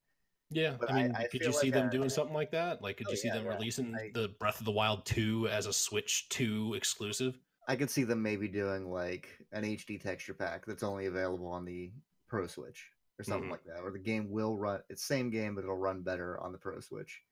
Yeah, 0.50 0.76
But 0.78 0.90
I 0.90 0.98
I- 0.98 1.02
mean, 1.04 1.14
I 1.16 1.26
could 1.28 1.40
you 1.42 1.52
see 1.52 1.66
like, 1.68 1.74
them 1.74 1.86
uh, 1.86 1.90
doing 1.90 2.08
something 2.08 2.34
like 2.34 2.50
that? 2.50 2.82
Like, 2.82 2.96
could 2.98 3.06
Oh, 3.06 3.10
you 3.12 3.16
see 3.16 3.28
yeah, 3.28 3.34
them 3.34 3.44
yeah. 3.46 3.54
releasing 3.54 3.94
I- 3.94 4.10
the 4.12 4.28
Breath 4.28 4.58
of 4.58 4.64
the 4.66 4.72
Wild 4.72 5.06
2 5.06 5.48
as 5.48 5.66
a 5.66 5.72
Switch 5.72 6.28
2 6.28 6.74
exclusive? 6.74 7.38
I 7.68 7.76
could 7.76 7.88
see 7.88 8.02
them 8.02 8.20
maybe 8.20 8.48
doing 8.48 8.90
like 8.90 9.28
an 9.52 9.64
HD 9.64 9.96
texture 9.96 10.34
pack 10.34 10.66
that's 10.66 10.82
only 10.82 11.06
available 11.06 11.46
on 11.46 11.64
the 11.64 11.92
Pro 12.26 12.46
Switch 12.48 12.90
or 13.18 13.22
something 13.24 13.48
Mhm. 13.48 13.52
like 13.52 13.64
that, 13.64 13.80
or 13.82 13.92
the 13.92 13.98
game 13.98 14.28
will 14.30 14.56
run. 14.58 14.82
It's 14.88 15.04
same 15.04 15.30
game, 15.30 15.54
but 15.54 15.62
it'll 15.64 15.76
run 15.76 16.02
better 16.02 16.38
on 16.40 16.50
the 16.52 16.58
Pro 16.58 16.80
Switch. 16.80 17.22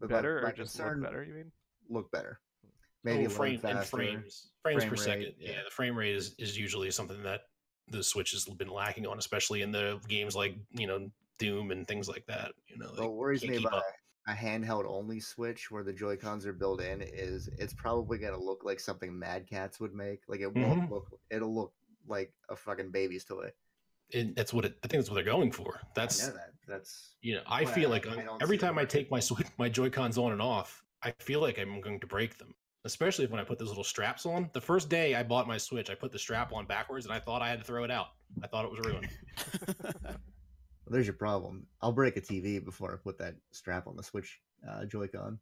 But 0.00 0.08
better 0.08 0.42
my 0.42 0.50
or 0.50 0.52
just 0.52 0.76
look 0.78 1.00
better. 1.00 1.22
You 1.22 1.34
mean? 1.34 1.52
Look 1.88 2.10
better. 2.10 2.40
Maybe 3.06 3.26
oh, 3.26 3.30
frame 3.30 3.60
and 3.62 3.84
frames, 3.84 4.50
frames 4.62 4.82
frame 4.82 4.88
per 4.90 4.96
rate, 4.96 4.98
second. 4.98 5.32
Yeah. 5.38 5.50
yeah. 5.52 5.58
the 5.64 5.70
frame 5.70 5.96
rate 5.96 6.16
is, 6.16 6.34
is 6.38 6.58
usually 6.58 6.90
something 6.90 7.22
that 7.22 7.42
the 7.88 8.02
Switch 8.02 8.32
has 8.32 8.44
been 8.46 8.68
lacking 8.68 9.06
on, 9.06 9.16
especially 9.16 9.62
in 9.62 9.70
the 9.70 10.00
games 10.08 10.34
like 10.34 10.56
you 10.72 10.88
know 10.88 11.08
Doom 11.38 11.70
and 11.70 11.86
things 11.86 12.08
like 12.08 12.26
that. 12.26 12.50
You 12.66 12.78
know, 12.78 12.90
What 12.96 13.14
worries 13.14 13.44
me 13.44 13.56
about 13.58 13.84
a 14.26 14.32
handheld 14.32 14.86
only 14.88 15.20
Switch 15.20 15.70
where 15.70 15.84
the 15.84 15.92
Joy 15.92 16.16
Cons 16.16 16.44
are 16.46 16.52
built 16.52 16.82
in 16.82 17.00
is 17.00 17.48
it's 17.58 17.74
probably 17.74 18.18
gonna 18.18 18.40
look 18.40 18.64
like 18.64 18.80
something 18.80 19.16
Mad 19.16 19.46
Catz 19.46 19.78
would 19.78 19.94
make. 19.94 20.22
Like 20.26 20.40
it 20.40 20.52
won't 20.52 20.88
Mhm. 20.88 20.90
look. 20.90 21.06
It'll 21.30 21.54
look 21.54 21.72
like 22.08 22.32
a 22.48 22.56
fucking 22.56 22.90
baby's 22.90 23.24
toy. 23.24 23.52
And 24.14 24.34
that's 24.34 24.52
what 24.52 24.64
it, 24.64 24.76
I 24.82 24.88
think 24.88 25.00
that's 25.00 25.10
what 25.10 25.14
they're 25.14 25.24
going 25.32 25.52
for. 25.52 25.76
I 25.80 25.86
That's 25.94 26.26
that. 26.26 26.54
That's 26.66 27.14
you 27.20 27.34
know, 27.34 27.42
I 27.46 27.64
feel 27.64 27.88
I- 27.90 27.92
like 27.92 28.06
I 28.08 28.14
I'm- 28.16 28.38
every 28.40 28.58
time 28.58 28.78
I 28.78 28.84
take 28.84 29.12
my 29.12 29.20
Switch, 29.20 29.46
my 29.58 29.68
Joy 29.68 29.90
Cons 29.90 30.18
on 30.18 30.32
and 30.32 30.42
off, 30.42 30.82
I 31.02 31.12
feel 31.20 31.40
like 31.40 31.58
I'm 31.60 31.80
going 31.80 32.00
to 32.00 32.06
break 32.08 32.36
them. 32.38 32.52
Especially 32.86 33.26
when 33.26 33.40
I 33.40 33.44
put 33.44 33.58
those 33.58 33.68
little 33.68 33.84
straps 33.84 34.24
on. 34.26 34.48
The 34.52 34.60
first 34.60 34.88
day 34.88 35.14
I 35.16 35.22
bought 35.24 35.46
my 35.48 35.58
Switch, 35.58 35.90
I 35.90 35.94
put 35.96 36.12
the 36.12 36.18
strap 36.18 36.52
on 36.52 36.66
backwards, 36.66 37.04
and 37.04 37.12
I 37.12 37.18
thought 37.18 37.42
I 37.42 37.48
had 37.48 37.58
to 37.58 37.64
throw 37.64 37.82
it 37.84 37.90
out. 37.90 38.06
I 38.42 38.46
thought 38.46 38.64
it 38.64 38.70
was 38.70 38.80
ruined. 38.80 39.08
well, 39.84 40.14
there's 40.88 41.06
your 41.06 41.14
problem. 41.14 41.66
I'll 41.82 41.92
break 41.92 42.16
a 42.16 42.20
TV 42.20 42.64
before 42.64 42.92
I 42.92 42.96
put 42.96 43.18
that 43.18 43.34
strap 43.50 43.86
on 43.88 43.96
the 43.96 44.02
Switch 44.02 44.40
uh, 44.68 44.84
Joy-Con. 44.84 45.38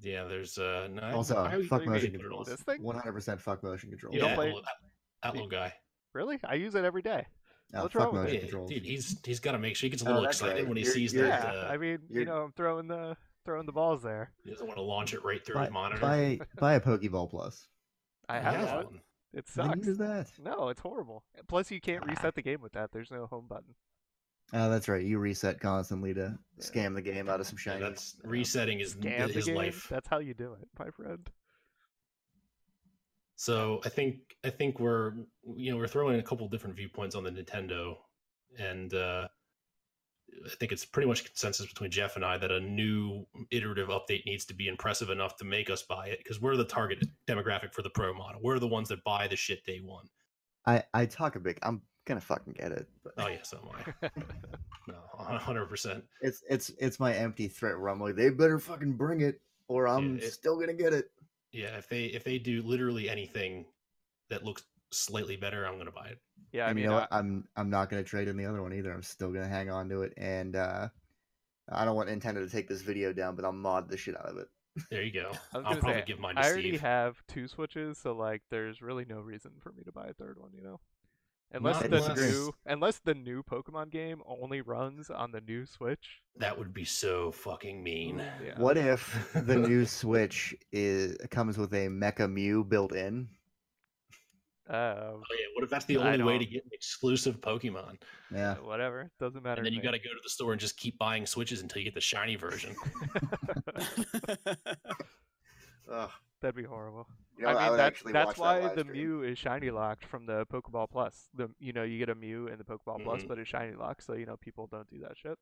Yeah, 0.00 0.24
there's 0.24 0.56
uh, 0.58 0.88
no, 0.92 1.02
Also, 1.16 1.36
I- 1.36 1.62
fuck 1.64 1.82
I- 1.82 1.86
motion 1.86 1.88
put 1.88 2.04
it 2.04 2.04
on. 2.14 2.20
controls. 2.20 2.46
This 2.46 2.60
thing? 2.62 2.82
One 2.82 2.94
hundred 2.96 3.12
percent 3.14 3.40
fuck 3.40 3.62
motion 3.64 3.90
controls. 3.90 4.14
You 4.14 4.20
Yeah, 4.22 4.28
don't 4.28 4.36
play- 4.36 4.46
that, 4.46 4.54
little- 4.54 4.62
that, 4.62 4.76
that 5.24 5.32
little 5.34 5.48
guy. 5.48 5.74
Really? 6.14 6.38
I 6.44 6.54
use 6.54 6.74
it 6.76 6.84
every 6.84 7.02
day. 7.02 7.26
Oh, 7.74 7.82
What's 7.82 7.92
fuck 7.94 8.04
wrong 8.04 8.12
with 8.14 8.22
motion 8.22 8.34
Yeah, 8.36 8.40
controls. 8.42 8.70
dude, 8.70 8.86
he's 8.86 9.18
he's 9.24 9.40
got 9.40 9.52
to 9.52 9.58
make 9.58 9.74
sure 9.76 9.86
he 9.86 9.90
gets 9.90 10.02
a 10.02 10.06
Oh, 10.06 10.08
little 10.10 10.22
that's 10.22 10.38
excited 10.40 10.60
right. 10.60 10.68
when 10.68 10.76
he 10.76 10.84
You're- 10.84 10.94
sees 10.94 11.12
you're- 11.12 11.26
that. 11.28 11.54
Yeah, 11.54 11.60
uh, 11.62 11.68
I 11.72 11.76
mean, 11.76 11.98
you 12.08 12.24
know, 12.24 12.42
I'm 12.44 12.52
throwing 12.52 12.86
the 12.86 13.16
throwing 13.48 13.64
the 13.64 13.72
balls 13.72 14.02
there. 14.02 14.30
He 14.44 14.50
doesn't 14.50 14.66
want 14.66 14.76
to 14.76 14.82
launch 14.82 15.14
it 15.14 15.24
right 15.24 15.42
through 15.42 15.54
Buy, 15.54 15.64
his 15.64 15.72
monitor. 15.72 16.00
buy, 16.02 16.38
buy 16.58 16.74
a 16.74 16.80
Pokeball 16.80 17.30
Plus. 17.30 17.66
I 18.28 18.40
have 18.40 18.54
has 18.56 18.66
one. 18.74 18.84
one. 18.84 19.00
It 19.32 19.46
Then 19.56 19.66
sucks. 19.70 19.86
use 19.86 19.96
that. 19.98 20.30
No, 20.38 20.68
it's 20.68 20.80
horrible. 20.80 21.24
Plus, 21.48 21.70
you 21.70 21.80
can't 21.80 22.04
Ah. 22.06 22.10
reset 22.10 22.34
the 22.34 22.42
game 22.42 22.60
with 22.60 22.72
that. 22.72 22.92
There's 22.92 23.10
no 23.10 23.24
home 23.26 23.46
button. 23.48 23.74
Oh, 24.52 24.68
that's 24.68 24.86
right. 24.86 25.02
You 25.02 25.18
reset 25.18 25.60
constantly 25.60 26.12
to 26.12 26.38
scam 26.60 26.94
the 26.94 27.00
game 27.00 27.28
out 27.30 27.40
of 27.40 27.46
some 27.46 27.56
Yeah, 27.56 27.72
shiny. 27.72 27.80
that's 27.84 28.16
resetting 28.22 28.80
his 28.80 28.94
Scam 28.96 29.30
his 29.30 29.46
game. 29.46 29.54
life. 29.56 29.86
That's 29.88 30.08
how 30.08 30.18
you 30.18 30.34
do 30.34 30.52
it, 30.60 30.68
my 30.78 30.90
friend. 30.90 31.26
So 33.36 33.80
I 33.84 33.88
think 33.88 34.36
I 34.44 34.50
think 34.50 34.78
we're 34.80 35.12
you 35.56 35.70
know 35.70 35.76
we're 35.78 35.86
throwing 35.88 36.18
a 36.18 36.22
couple 36.22 36.46
different 36.48 36.76
viewpoints 36.76 37.14
on 37.14 37.24
the 37.24 37.30
Nintendo, 37.30 37.96
and 38.58 38.92
uh, 38.92 39.28
I 40.44 40.50
think 40.60 40.72
it's 40.72 40.84
pretty 40.84 41.08
much 41.08 41.24
consensus 41.24 41.66
between 41.66 41.90
Jeff 41.90 42.16
and 42.16 42.24
I 42.24 42.38
that 42.38 42.50
a 42.50 42.60
new 42.60 43.26
iterative 43.50 43.88
update 43.88 44.24
needs 44.26 44.44
to 44.46 44.54
be 44.54 44.68
impressive 44.68 45.10
enough 45.10 45.36
to 45.36 45.44
make 45.44 45.70
us 45.70 45.82
buy 45.82 46.06
it 46.08 46.18
because 46.18 46.40
we're 46.40 46.56
the 46.56 46.64
target 46.64 47.04
demographic 47.26 47.72
for 47.74 47.82
the 47.82 47.90
Pro 47.90 48.12
model. 48.14 48.40
We're 48.42 48.58
the 48.58 48.66
ones 48.68 48.88
that 48.88 49.02
buy 49.04 49.28
the 49.28 49.36
shit 49.36 49.64
day 49.64 49.80
one. 49.82 50.06
I, 50.66 50.82
I 50.94 51.06
talk 51.06 51.36
a 51.36 51.40
big. 51.40 51.58
I'm 51.62 51.82
gonna 52.06 52.20
fucking 52.20 52.54
get 52.58 52.72
it. 52.72 52.86
But 53.04 53.14
Oh 53.18 53.28
yeah, 53.28 53.42
so 53.42 53.58
am 53.58 53.94
I. 54.02 54.10
No, 54.88 54.96
hundred 55.38 55.66
percent. 55.66 56.02
it's 56.22 56.42
it's 56.48 56.70
it's 56.78 56.98
my 56.98 57.12
empty 57.14 57.46
threat 57.48 57.78
where 57.78 57.88
I'm 57.88 58.00
like, 58.00 58.16
they 58.16 58.30
better 58.30 58.58
fucking 58.58 58.94
bring 58.94 59.20
it, 59.20 59.38
or 59.68 59.86
I'm 59.86 60.16
it- 60.16 60.32
still 60.32 60.58
gonna 60.58 60.72
get 60.72 60.94
it. 60.94 61.10
Yeah, 61.52 61.76
if 61.76 61.88
they 61.90 62.04
if 62.06 62.24
they 62.24 62.38
do 62.38 62.62
literally 62.62 63.10
anything 63.10 63.66
that 64.30 64.44
looks 64.44 64.64
slightly 64.92 65.36
better, 65.36 65.66
I'm 65.66 65.78
gonna 65.78 65.90
buy 65.92 66.08
it. 66.08 66.18
Yeah, 66.52 66.64
I 66.64 66.68
and 66.68 66.76
mean, 66.76 66.84
you 66.84 66.90
know 66.90 66.96
I- 66.96 67.00
what? 67.00 67.08
I'm 67.12 67.44
I'm 67.56 67.70
not 67.70 67.90
gonna 67.90 68.04
trade 68.04 68.28
in 68.28 68.36
the 68.36 68.46
other 68.46 68.62
one 68.62 68.72
either. 68.72 68.92
I'm 68.92 69.02
still 69.02 69.32
gonna 69.32 69.48
hang 69.48 69.70
on 69.70 69.88
to 69.90 70.02
it, 70.02 70.12
and 70.16 70.56
uh, 70.56 70.88
I 71.70 71.84
don't 71.84 71.96
want 71.96 72.08
Nintendo 72.08 72.44
to 72.44 72.48
take 72.50 72.68
this 72.68 72.82
video 72.82 73.12
down, 73.12 73.36
but 73.36 73.44
I'll 73.44 73.52
mod 73.52 73.88
the 73.88 73.96
shit 73.96 74.16
out 74.16 74.26
of 74.26 74.38
it. 74.38 74.48
There 74.90 75.02
you 75.02 75.12
go. 75.12 75.32
I 75.54 75.58
was 75.58 75.66
I'll 75.66 75.76
probably 75.76 76.00
say, 76.00 76.04
give 76.06 76.18
mine 76.20 76.36
to 76.36 76.40
I 76.40 76.44
already 76.48 76.70
Steve. 76.70 76.80
have 76.82 77.16
two 77.28 77.48
Switches, 77.48 77.98
so 77.98 78.12
like, 78.14 78.42
there's 78.50 78.80
really 78.80 79.04
no 79.04 79.20
reason 79.20 79.52
for 79.60 79.72
me 79.72 79.82
to 79.84 79.92
buy 79.92 80.06
a 80.06 80.12
third 80.14 80.38
one. 80.38 80.50
You 80.54 80.62
know, 80.62 80.80
unless 81.52 81.80
Not 81.80 81.90
the 81.90 81.96
unless- 81.96 82.16
new 82.18 82.52
unless 82.66 82.98
the 83.00 83.14
new 83.14 83.42
Pokemon 83.42 83.90
game 83.90 84.22
only 84.26 84.60
runs 84.60 85.10
on 85.10 85.32
the 85.32 85.40
new 85.40 85.66
Switch. 85.66 86.20
That 86.36 86.56
would 86.58 86.72
be 86.72 86.84
so 86.84 87.32
fucking 87.32 87.82
mean. 87.82 88.22
Yeah. 88.44 88.58
What 88.58 88.76
if 88.78 89.30
the 89.34 89.56
new 89.68 89.84
Switch 89.84 90.54
is 90.72 91.16
comes 91.30 91.58
with 91.58 91.74
a 91.74 91.88
Mecha 91.88 92.30
Mew 92.32 92.62
built 92.64 92.94
in? 92.94 93.28
Uh, 94.68 95.12
Oh 95.14 95.22
yeah, 95.30 95.46
what 95.54 95.64
if 95.64 95.70
that's 95.70 95.86
the 95.86 95.96
only 95.96 96.22
way 96.22 96.36
to 96.38 96.44
get 96.44 96.64
an 96.64 96.70
exclusive 96.72 97.40
Pokemon? 97.40 97.96
Yeah. 98.34 98.54
whatever, 98.56 99.10
doesn't 99.18 99.42
matter. 99.42 99.60
And 99.60 99.66
then 99.66 99.72
you 99.72 99.78
me. 99.78 99.84
got 99.84 99.92
to 99.92 99.98
go 99.98 100.10
to 100.10 100.20
the 100.22 100.28
store 100.28 100.52
and 100.52 100.60
just 100.60 100.76
keep 100.76 100.98
buying 100.98 101.24
Switches 101.26 101.62
until 101.62 101.78
you 101.80 101.84
get 101.86 101.94
the 101.94 102.00
shiny 102.00 102.36
version. 102.36 102.76
Ugh. 105.90 106.10
That'd 106.40 106.54
be 106.54 106.62
horrible. 106.64 107.06
You 107.36 107.44
know, 107.44 107.50
I 107.50 107.62
mean, 107.62 107.70
would 107.70 107.78
that, 107.80 107.94
that's 108.12 108.26
watch 108.26 108.36
that 108.36 108.40
why 108.68 108.74
the 108.74 108.82
stream. 108.82 108.92
Mew 108.92 109.22
is 109.22 109.38
shiny 109.38 109.70
locked 109.70 110.04
from 110.04 110.26
the 110.26 110.46
Pokeball 110.52 110.88
Plus. 110.90 111.28
The 111.34 111.48
you 111.58 111.72
know 111.72 111.82
you 111.82 111.98
get 111.98 112.10
a 112.10 112.14
Mew 112.14 112.46
in 112.48 112.58
the 112.58 112.64
Pokeball 112.64 113.02
Plus, 113.02 113.22
Mhm. 113.22 113.28
but 113.28 113.38
it's 113.38 113.48
shiny 113.48 113.74
locked, 113.74 114.04
so 114.04 114.12
you 114.14 114.26
know 114.26 114.36
people 114.36 114.66
don't 114.68 114.88
do 114.90 115.00
that 115.00 115.16
shit. 115.16 115.36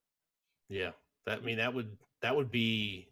yeah, 0.71 0.93
that 1.27 1.39
I 1.39 1.41
mean 1.43 1.59
that 1.59 1.75
would 1.75 1.97
that 2.23 2.35
would 2.35 2.51
be 2.51 3.09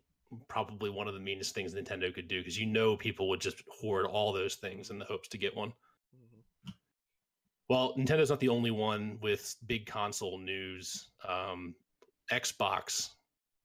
probably 0.49 0.89
one 0.91 1.09
of 1.09 1.15
the 1.15 1.21
meanest 1.21 1.55
things 1.55 1.75
Nintendo 1.75 2.13
could 2.15 2.27
do 2.29 2.41
because 2.41 2.59
you 2.59 2.67
know 2.67 2.97
people 2.97 3.29
would 3.29 3.41
just 3.41 3.63
hoard 3.69 4.07
all 4.07 4.33
those 4.33 4.55
things 4.55 4.89
in 4.91 4.99
the 4.99 5.05
hopes 5.05 5.29
to 5.29 5.39
get 5.39 5.55
one. 5.55 5.73
Well, 7.69 7.95
Nintendo's 7.97 8.31
not 8.31 8.41
the 8.41 8.49
only 8.51 8.71
one 8.71 9.19
with 9.23 9.57
big 9.67 9.87
console 9.87 10.39
news. 10.39 11.09
Um, 11.27 11.75
Xbox, 12.31 13.11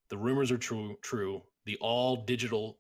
the 0.10 0.18
rumors 0.18 0.52
are 0.52 0.58
true. 0.58 0.98
True. 1.02 1.42
The 1.66 1.78
all 1.78 2.24
digital 2.26 2.80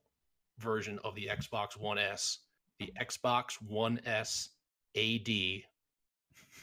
version 0.59 0.99
of 1.03 1.15
the 1.15 1.29
Xbox 1.31 1.77
One 1.77 1.97
S, 1.97 2.39
the 2.79 2.91
Xbox 2.99 3.53
One 3.61 3.99
S 4.05 4.49
AD, 4.95 5.25
the 5.25 5.63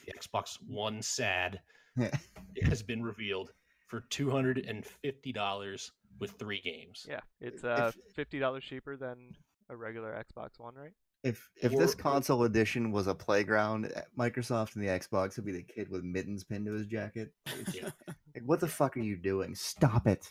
Xbox 0.09 0.59
One 0.67 1.03
SAD, 1.03 1.61
has 2.63 2.83
been 2.83 3.03
revealed 3.03 3.53
for 3.87 4.01
two 4.11 4.31
hundred 4.31 4.59
and 4.67 4.85
fifty 4.85 5.33
dollars 5.33 5.93
with 6.19 6.33
three 6.33 6.61
games. 6.61 7.07
Yeah, 7.09 7.21
it's 7.41 7.65
uh 7.65 7.93
fifty 8.15 8.39
dollars 8.39 8.65
cheaper 8.65 8.97
than 8.97 9.35
a 9.69 9.77
regular 9.77 10.13
Xbox 10.13 10.59
One, 10.59 10.75
right? 10.75 10.93
If 11.27 11.51
if 11.61 11.73
this 11.73 11.93
console 11.93 12.45
edition 12.45 12.93
was 12.93 13.09
a 13.09 13.15
playground, 13.15 13.91
eh, 13.93 14.03
Microsoft 14.17 14.77
and 14.77 14.85
the 14.85 14.89
Xbox 14.89 15.35
would 15.35 15.45
be 15.45 15.51
the 15.51 15.63
kid 15.63 15.89
with 15.91 16.05
mittens 16.05 16.45
pinned 16.45 16.67
to 16.67 16.73
his 16.73 16.87
jacket. 16.87 17.33
Yeah. 17.75 17.91
like, 18.07 18.45
what 18.45 18.61
the 18.61 18.69
fuck 18.69 18.97
are 18.97 19.01
you 19.01 19.17
doing? 19.17 19.57
Stop 19.57 20.07
it! 20.07 20.29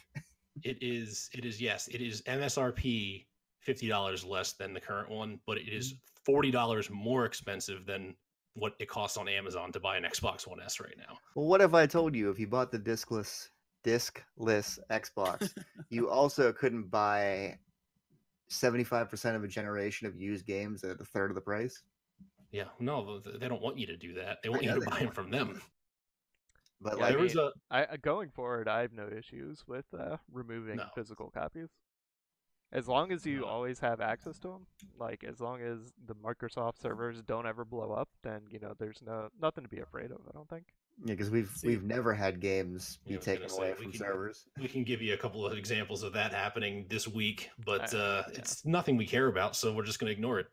It 0.63 0.77
is. 0.79 1.29
It 1.33 1.43
is. 1.43 1.59
Yes, 1.61 1.89
it 1.89 2.01
is 2.01 2.21
MSRP 2.21 3.25
fifty 3.59 3.89
dollars 3.89 4.23
less 4.23 4.53
than 4.53 4.73
the 4.73 4.79
current 4.79 5.09
one, 5.09 5.37
but 5.45 5.57
it 5.57 5.67
is 5.67 5.95
forty 6.23 6.49
dollars 6.49 6.89
more 6.89 7.25
expensive 7.25 7.85
than 7.85 8.15
what 8.53 8.73
it 8.79 8.87
costs 8.87 9.17
on 9.17 9.27
Amazon 9.27 9.73
to 9.73 9.81
buy 9.81 9.97
an 9.97 10.03
Xbox 10.03 10.47
One 10.47 10.61
S 10.61 10.79
right 10.79 10.95
now. 10.97 11.17
Well, 11.35 11.47
what 11.47 11.59
if 11.59 11.73
I 11.73 11.85
told 11.85 12.15
you 12.15 12.29
if 12.29 12.39
you 12.39 12.47
bought 12.47 12.71
the 12.71 12.79
discless 12.79 13.49
discless 13.83 14.79
Xbox, 14.89 15.53
you 15.89 16.09
also 16.09 16.53
couldn't 16.53 16.89
buy 16.89 17.57
seventy 18.55 18.83
five 18.83 19.09
percent 19.09 19.35
of 19.35 19.43
a 19.43 19.47
generation 19.47 20.07
of 20.07 20.15
used 20.15 20.45
games 20.45 20.83
at 20.83 20.99
a 20.99 21.05
third 21.05 21.31
of 21.31 21.35
the 21.35 21.41
price? 21.41 21.83
Yeah, 22.51 22.65
no, 22.79 23.19
they 23.19 23.47
don't 23.47 23.61
want 23.61 23.77
you 23.77 23.87
to 23.87 23.97
do 23.97 24.13
that. 24.13 24.41
They 24.41 24.49
want 24.49 24.63
you 24.63 24.73
to 24.73 24.81
buy 24.81 24.99
them 24.99 25.11
from 25.11 25.27
you 25.27 25.39
to 25.39 25.45
do 25.45 25.53
them. 25.53 25.61
But 26.81 26.97
Yeah, 26.97 27.03
like, 27.03 27.13
there 27.13 27.23
was 27.23 27.35
a 27.35 27.51
I 27.71 27.97
going 27.97 28.29
forward, 28.31 28.67
I 28.67 28.81
have 28.81 28.91
no 28.91 29.07
issues 29.07 29.63
with 29.65 29.85
uh, 29.97 30.17
removing 30.31 30.75
No. 30.75 30.85
physical 30.93 31.31
copies. 31.31 31.69
As 32.75 32.89
long 32.89 33.11
as 33.13 33.25
you 33.25 33.45
always 33.45 33.79
have 33.79 34.01
access 34.01 34.37
to 34.39 34.49
them, 34.49 34.67
like 34.99 35.23
as 35.23 35.39
long 35.39 35.61
as 35.61 35.93
the 36.07 36.13
Microsoft 36.15 36.77
servers 36.81 37.21
don't 37.21 37.47
ever 37.47 37.63
blow 37.63 37.93
up, 37.93 38.09
then 38.21 38.41
you 38.49 38.59
know 38.59 38.73
there's 38.77 39.01
no 39.05 39.29
nothing 39.41 39.63
to 39.63 39.69
be 39.69 39.79
afraid 39.79 40.11
of. 40.11 40.19
I 40.27 40.31
don't 40.33 40.49
think. 40.49 40.65
yeah, 41.05 41.13
because 41.13 41.29
we've 41.29 41.49
See- 41.55 41.69
we've 41.69 41.83
never 41.83 42.13
had 42.13 42.41
games 42.41 42.99
be 43.07 43.13
I 43.13 43.17
was 43.17 43.25
taken 43.25 43.49
away 43.49 43.73
from 43.75 43.91
can- 43.91 43.99
servers. 43.99 44.45
we 44.59 44.67
can 44.67 44.83
give 44.83 45.01
you 45.01 45.13
a 45.13 45.17
couple 45.17 45.45
of 45.45 45.57
examples 45.57 46.03
of 46.03 46.11
that 46.13 46.33
happening 46.33 46.85
this 46.89 47.07
week, 47.07 47.49
but 47.65 47.93
I- 47.93 47.97
uh, 47.97 48.23
yeah. 48.29 48.39
it's 48.39 48.65
nothing 48.65 48.97
we 48.97 49.05
care 49.07 49.27
about, 49.27 49.55
so 49.55 49.73
we're 49.73 49.83
just 49.83 49.99
going 49.99 50.07
to 50.09 50.13
ignore 50.13 50.39
it. 50.39 50.47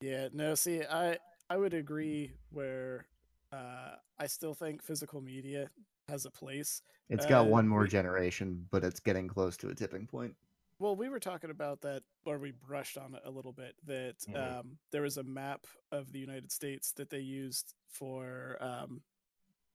Yeah, 0.00 0.28
no, 0.32 0.54
see, 0.56 0.82
I 0.82 1.18
I 1.48 1.56
would 1.56 1.72
agree 1.74 2.32
where 2.50 3.06
uh, 3.52 3.94
I 4.18 4.26
still 4.26 4.54
think 4.54 4.82
physical 4.82 5.20
media 5.20 5.70
has 6.08 6.24
a 6.26 6.30
place. 6.32 6.82
It's 7.10 7.26
got 7.26 7.46
Uh, 7.46 7.50
one 7.50 7.68
more 7.68 7.82
we- 7.82 7.88
generation, 7.88 8.66
but 8.72 8.82
it's 8.82 8.98
getting 8.98 9.28
close 9.28 9.56
to 9.58 9.68
a 9.68 9.74
tipping 9.74 10.06
point. 10.08 10.34
Well, 10.78 10.96
we 10.96 11.08
were 11.08 11.20
talking 11.20 11.50
about 11.50 11.80
that, 11.82 12.02
or 12.24 12.38
we 12.38 12.50
brushed 12.52 12.98
on 12.98 13.14
it 13.14 13.22
a 13.24 13.30
little 13.30 13.52
bit. 13.52 13.74
That 13.84 14.18
Mhm. 14.28 14.58
um, 14.60 14.78
there 14.90 15.02
was 15.02 15.16
a 15.16 15.22
map 15.22 15.66
of 15.92 16.10
the 16.12 16.18
United 16.18 16.50
States 16.50 16.92
that 16.92 17.10
they 17.10 17.20
used 17.20 17.74
for 17.86 18.56
um, 18.60 19.02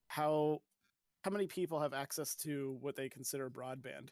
how 0.07 0.61
how 1.23 1.31
many 1.31 1.47
people 1.47 1.79
have 1.81 1.93
access 1.93 2.33
to 2.37 2.77
what 2.79 2.95
they 2.95 3.09
consider 3.09 3.49
broadband, 3.49 4.09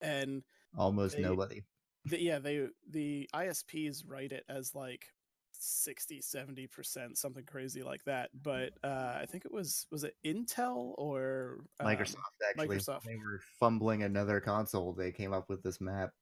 and 0.00 0.44
Almost 0.76 1.16
They- 1.16 1.22
nobody. 1.22 1.62
the, 2.04 2.20
yeah, 2.20 2.38
they 2.38 2.68
the 2.88 3.28
ISPs 3.34 4.04
write 4.06 4.32
it 4.32 4.44
as 4.48 4.74
like 4.74 5.12
60 5.52 6.20
70 6.22 6.66
percent 6.68 7.18
something 7.18 7.44
crazy 7.44 7.82
like 7.82 8.02
that 8.04 8.30
but 8.42 8.72
uh 8.82 9.18
i 9.20 9.26
think 9.26 9.44
it 9.44 9.52
was 9.52 9.86
was 9.90 10.04
it 10.04 10.16
intel 10.24 10.94
or 10.96 11.58
um, 11.80 11.86
Microsoft 11.86 12.16
actually. 12.48 12.68
Microsoft. 12.78 13.02
They 13.02 13.16
were 13.16 13.40
fumbling 13.58 14.04
another 14.04 14.40
console. 14.40 14.94
They 14.94 15.12
came 15.12 15.34
up 15.34 15.50
with 15.50 15.62
this 15.62 15.78
map. 15.80 16.14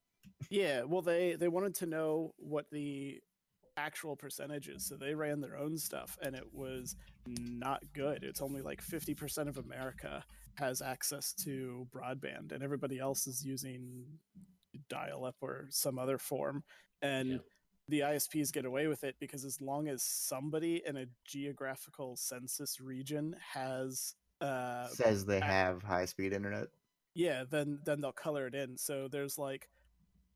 Yeah 0.51 0.83
well 0.83 1.03
they 1.03 1.35
they 1.35 1.49
wanted 1.49 1.75
to 1.75 1.87
know 1.87 2.33
what 2.39 2.67
the 2.71 3.21
actual 3.77 4.17
percentages 4.17 4.85
so 4.85 4.97
they 4.97 5.15
ran 5.15 5.41
their 5.41 5.57
own 5.57 5.79
stuff 5.79 6.19
and 6.23 6.35
it 6.35 6.47
was 6.53 6.97
not 7.27 7.81
good 7.93 8.25
it's 8.25 8.41
only 8.43 8.61
like 8.61 8.83
50% 8.85 9.49
of 9.49 9.57
america 9.59 10.25
has 10.55 10.83
access 10.83 11.33
to 11.45 11.87
broadband 11.95 12.51
and 12.53 12.63
everybody 12.65 12.99
else 12.99 13.27
is 13.29 13.45
using 13.45 14.05
dial 14.89 15.25
up 15.25 15.37
or 15.41 15.67
some 15.71 15.99
other 15.99 16.19
form 16.19 16.65
and 17.03 17.29
Yeah. 17.29 17.39
the 17.89 18.01
isps 18.01 18.53
get 18.53 18.65
away 18.65 18.89
with 18.89 19.05
it 19.05 19.15
because 19.21 19.45
as 19.45 19.61
long 19.61 19.87
as 19.89 20.03
somebody 20.03 20.83
in 20.85 20.97
a 20.97 21.07
geographical 21.25 22.17
census 22.17 22.81
region 22.81 23.37
has 23.55 24.15
uh 24.41 24.89
Says 24.89 25.25
they 25.25 25.41
have 25.41 25.83
high 25.85 26.05
speed 26.05 26.33
internet. 26.33 26.67
yeah 27.15 27.45
then 27.49 27.79
then 27.85 28.01
they'll 28.01 28.13
color 28.13 28.47
it 28.49 28.55
in 28.57 28.77
so 28.77 29.07
there's 29.09 29.39
like 29.39 29.69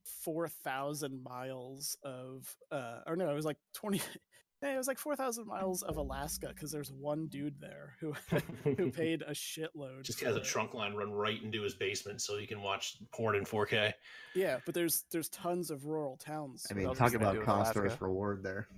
4000 0.04 1.22
miles 1.22 1.96
of 2.02 2.54
uh 2.70 2.98
or 3.06 3.16
no 3.16 3.30
it 3.30 3.34
was 3.34 3.44
like 3.44 3.58
20 3.74 4.00
yeah, 4.62 4.74
it 4.74 4.76
was 4.76 4.86
like 4.86 4.98
4000 4.98 5.46
miles 5.46 5.82
of 5.82 5.96
alaska 5.96 6.48
because 6.48 6.70
there's 6.70 6.92
one 6.92 7.26
dude 7.26 7.60
there 7.60 7.96
who 8.00 8.14
who 8.76 8.90
paid 8.92 9.22
a 9.22 9.32
shitload 9.32 10.02
Just 10.02 10.20
has 10.20 10.36
a 10.36 10.40
trunk 10.40 10.74
line 10.74 10.94
run 10.94 11.12
right 11.12 11.42
into 11.42 11.62
his 11.62 11.74
basement 11.74 12.20
so 12.20 12.36
he 12.38 12.46
can 12.46 12.62
watch 12.62 12.96
porn 13.12 13.36
in 13.36 13.44
4K. 13.44 13.92
yeah 14.34 14.58
but 14.64 14.74
there's 14.74 15.04
there's 15.10 15.28
tons 15.28 15.70
of 15.70 15.86
rural 15.86 16.16
towns 16.16 16.66
I 16.70 16.74
mean, 16.74 16.92
talk 16.94 17.14
about 17.14 17.42
cost 17.42 17.74
versus 17.74 18.00
reward 18.00 18.42
there. 18.42 18.68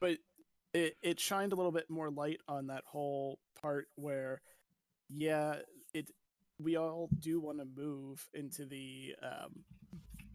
but 0.00 0.18
it, 0.74 0.96
it 1.02 1.20
shined 1.20 1.52
a 1.52 1.56
little 1.56 1.72
bit 1.72 1.90
more 1.90 2.10
light 2.10 2.40
on 2.48 2.68
that 2.68 2.82
whole 2.86 3.38
part 3.60 3.88
where 3.96 4.40
yeah 5.08 5.56
it 5.92 6.10
we 6.58 6.76
all 6.76 7.08
do 7.18 7.40
want 7.40 7.58
to 7.58 7.64
move 7.64 8.28
into 8.34 8.64
the 8.64 9.14
um, 9.22 9.64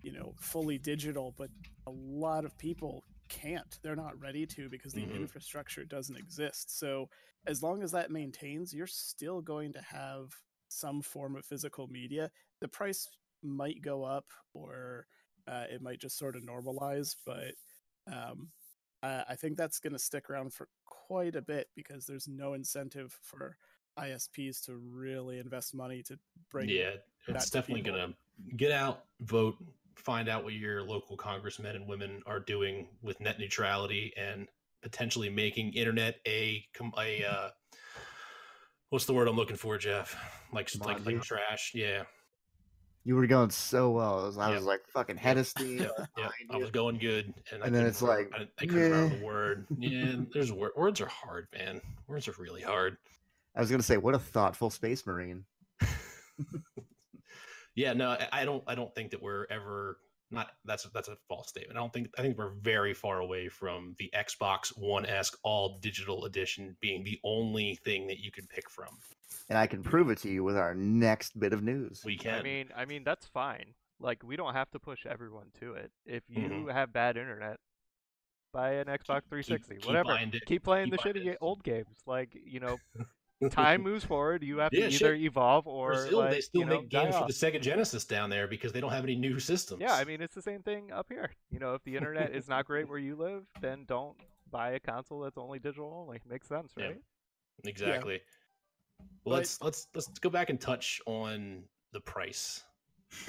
you 0.02 0.12
know 0.12 0.34
fully 0.40 0.78
digital, 0.78 1.34
but 1.38 1.50
a 1.88 1.92
lot 1.92 2.46
of 2.46 2.58
people 2.58 3.04
can't. 3.30 3.78
They're 3.82 3.96
not 3.96 4.20
ready 4.20 4.46
to 4.48 4.70
because 4.70 4.94
the 4.94 5.02
Mhm. 5.02 5.16
infrastructure 5.16 5.84
doesn't 5.84 6.16
exist. 6.16 6.78
So 6.78 7.10
as 7.46 7.62
long 7.62 7.84
as 7.84 7.92
that 7.92 8.10
maintains, 8.12 8.74
you're 8.74 8.88
still 8.88 9.42
going 9.42 9.74
to 9.74 9.82
have 9.82 10.34
some 10.70 11.02
form 11.02 11.36
of 11.36 11.46
physical 11.46 11.88
media. 11.88 12.32
The 12.62 12.68
price 12.68 13.08
might 13.44 13.82
go 13.82 14.04
up 14.04 14.26
or 14.54 15.08
uh, 15.48 15.66
it 15.70 15.82
might 15.82 16.00
just 16.00 16.18
sort 16.18 16.36
of 16.36 16.44
normalize, 16.44 17.16
but 17.26 17.54
um, 18.12 18.50
uh, 19.04 19.24
I 19.30 19.36
think 19.36 19.58
that's 19.58 19.80
going 19.80 19.94
to 19.94 20.00
stick 20.00 20.30
around 20.30 20.54
for 20.54 20.68
quite 20.86 21.36
a 21.36 21.42
bit 21.42 21.70
because 21.76 22.06
there's 22.06 22.28
no 22.28 22.54
incentive 22.54 23.18
for 23.22 23.58
ISPs 23.98 24.62
to 24.66 24.76
really 24.78 25.40
invest 25.40 25.74
money 25.74 26.04
to 26.04 26.18
bring. 26.50 26.70
yeah, 26.70 26.92
it's 27.28 27.50
to 27.50 27.58
definitely 27.58 27.84
people. 27.84 27.98
gonna 28.00 28.14
get 28.58 28.72
out, 28.72 29.06
vote, 29.22 29.56
find 29.98 30.30
out 30.30 30.44
what 30.44 30.54
your 30.54 30.84
local 30.84 31.18
congressmen 31.18 31.76
and 31.76 31.88
women 31.88 32.22
are 32.26 32.40
doing 32.40 32.88
with 33.02 33.20
net 33.20 33.40
neutrality 33.40 34.14
and 34.18 34.48
potentially 34.82 35.30
making 35.30 35.74
internet 35.74 36.16
a 36.28 36.64
a 37.00 37.24
uh, 37.26 37.50
what's 38.90 39.06
the 39.06 39.14
word 39.14 39.28
I'm 39.28 39.36
looking 39.36 39.58
for, 39.58 39.78
Jeff? 39.78 40.16
Like 40.54 40.70
like, 40.80 41.06
like 41.06 41.22
trash. 41.22 41.72
Yeah, 41.74 42.04
You 43.04 43.16
were 43.16 43.28
going 43.28 43.50
so 43.50 43.92
well. 43.92 44.20
I 44.20 44.26
was, 44.26 44.38
I 44.38 44.50
Yeah. 44.50 44.56
was 44.56 44.64
like 44.66 44.82
fucking 44.88 45.18
steam. 45.44 45.80
yeah, 45.80 45.88
yeah. 46.18 46.30
I 46.52 46.58
was 46.58 46.72
going 46.72 46.98
good, 46.98 47.34
and, 47.52 47.64
I 47.64 47.68
And 47.68 47.76
then 47.76 47.86
it's 47.86 48.02
like, 48.02 48.32
I, 48.34 48.48
I 48.60 48.66
couldn't 48.66 48.92
remember 48.92 49.18
the 49.18 49.26
word. 49.26 49.66
Yeah, 49.78 50.16
there's 50.34 50.52
wor- 50.52 50.74
words 50.78 51.02
are 51.02 51.08
hard, 51.08 51.48
man. 51.54 51.82
Words 52.08 52.28
are 52.28 52.36
really 52.40 52.62
hard. 52.62 52.98
I 53.56 53.60
was 53.60 53.70
gonna 53.72 53.84
say, 53.84 53.98
what 53.98 54.14
a 54.16 54.20
thoughtful 54.20 54.70
space 54.70 55.06
marine. 55.06 55.44
yeah 57.78 57.94
no 57.94 58.10
I, 58.10 58.28
I 58.42 58.46
don't 58.46 58.64
i 58.68 58.76
don't 58.76 58.94
think 58.94 59.12
that 59.12 59.22
we're 59.22 59.46
ever 59.50 60.00
not 60.32 60.50
that's 60.66 60.84
that's 60.94 61.08
a 61.08 61.16
false 61.30 61.48
statement 61.48 61.78
i 61.78 61.80
don't 61.82 61.94
think 61.94 62.10
i 62.18 62.22
think 62.22 62.38
we're 62.38 62.50
very 62.62 62.94
far 62.94 63.20
away 63.20 63.48
from 63.48 63.96
the 64.00 64.12
xbox 64.14 64.78
one 64.78 65.06
s 65.06 65.34
all 65.44 65.80
digital 65.80 66.26
edition 66.26 66.76
being 66.82 67.06
the 67.06 67.18
only 67.24 67.80
thing 67.86 68.08
that 68.08 68.20
you 68.20 68.32
can 68.32 68.46
pick 68.48 68.70
from 68.70 68.90
And 69.50 69.58
I 69.58 69.68
can 69.68 69.82
prove 69.84 70.10
it 70.10 70.18
to 70.20 70.30
you 70.30 70.44
with 70.44 70.58
our 70.58 70.74
next 70.76 71.40
bit 71.40 71.54
of 71.54 71.62
news. 71.64 72.02
we 72.04 72.18
can 72.18 72.40
I 72.40 72.44
mean, 72.44 72.68
I 72.76 72.84
mean 72.86 73.04
that's 73.06 73.26
fine. 73.28 73.74
Like 74.00 74.20
we 74.24 74.36
don't 74.36 74.54
have 74.54 74.70
to 74.72 74.80
push 74.80 75.06
everyone 75.06 75.48
to 75.62 75.74
it. 75.74 75.92
If 76.06 76.24
you 76.30 76.50
Mhm. 76.68 76.74
have 76.74 76.92
bad 76.92 77.16
internet, 77.18 77.58
buy 78.54 78.72
an 78.82 78.88
Xbox 78.88 79.24
360, 79.30 79.76
keep 79.76 79.86
whatever. 79.88 80.10
buying 80.16 80.32
it- 80.34 80.46
keep 80.46 80.64
playing 80.64 80.90
keep 80.92 81.02
the 81.02 81.10
shitty 81.10 81.26
it. 81.28 81.38
old 81.42 81.64
games. 81.64 81.98
Like 82.06 82.32
you 82.56 82.60
know, 82.60 82.78
time 83.50 83.82
moves 83.84 84.04
forward. 84.04 84.44
You 84.44 84.58
have 84.60 84.72
to 84.72 84.78
either 84.78 84.92
shit. 84.92 85.22
evolve 85.22 85.68
or 85.68 85.94
Brazil, 85.94 86.20
like, 86.20 86.32
they 86.32 86.42
still 86.42 86.62
you 86.62 86.66
know, 86.68 86.82
make 86.82 86.90
die 86.90 87.04
games 87.06 87.16
for 87.16 87.28
the 87.28 87.34
Sega 87.34 87.62
Genesis 87.62 88.06
down 88.06 88.30
there 88.30 88.48
because 88.48 88.72
they 88.74 88.82
don't 88.82 88.92
have 88.92 89.04
any 89.04 89.16
new 89.16 89.40
systems. 89.40 89.82
Yeah, 89.82 89.94
I 89.94 90.04
mean 90.04 90.22
it's 90.22 90.36
the 90.36 90.42
same 90.42 90.62
thing 90.64 90.92
up 90.92 91.08
here. 91.10 91.32
You 91.52 91.60
know, 91.60 91.74
if 91.74 91.84
the 91.84 91.96
internet 91.96 92.36
is 92.36 92.48
not 92.48 92.66
great 92.66 92.88
where 92.90 93.00
you 93.00 93.16
live, 93.16 93.44
then 93.62 93.86
don't 93.88 94.18
buy 94.52 94.72
a 94.72 94.80
console 94.80 95.22
that's 95.22 95.38
only 95.38 95.60
digital 95.60 95.94
only. 95.94 96.20
Makes 96.30 96.48
sense, 96.48 96.74
Yeah. 96.78 96.86
right? 96.88 97.02
exactly. 97.66 98.22
Well, 99.00 99.08
But- 99.26 99.32
let's 99.32 99.62
let's 99.62 99.88
let's 99.96 100.08
go 100.20 100.30
back 100.30 100.50
and 100.50 100.60
touch 100.60 101.00
on 101.06 101.64
the 101.94 102.02
price. 102.02 102.64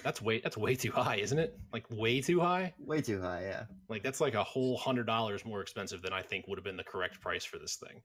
That's 0.02 0.20
way 0.20 0.40
that's 0.40 0.56
way 0.56 0.74
too 0.74 0.90
high, 0.90 1.16
isn't 1.16 1.38
it? 1.38 1.56
Like 1.72 1.86
way 1.90 2.20
too 2.20 2.40
high. 2.40 2.74
Way 2.80 3.00
too 3.00 3.20
high, 3.20 3.42
yeah. 3.42 3.64
Like 3.88 4.02
that's 4.02 4.20
like 4.20 4.34
a 4.34 4.42
whole 4.42 4.76
hundred 4.76 5.06
dollars 5.06 5.44
more 5.44 5.60
expensive 5.60 6.02
than 6.02 6.12
I 6.12 6.20
think 6.22 6.48
would 6.48 6.58
have 6.58 6.64
been 6.64 6.76
the 6.76 6.82
correct 6.84 7.20
price 7.20 7.44
for 7.44 7.58
this 7.58 7.76
thing. 7.76 8.02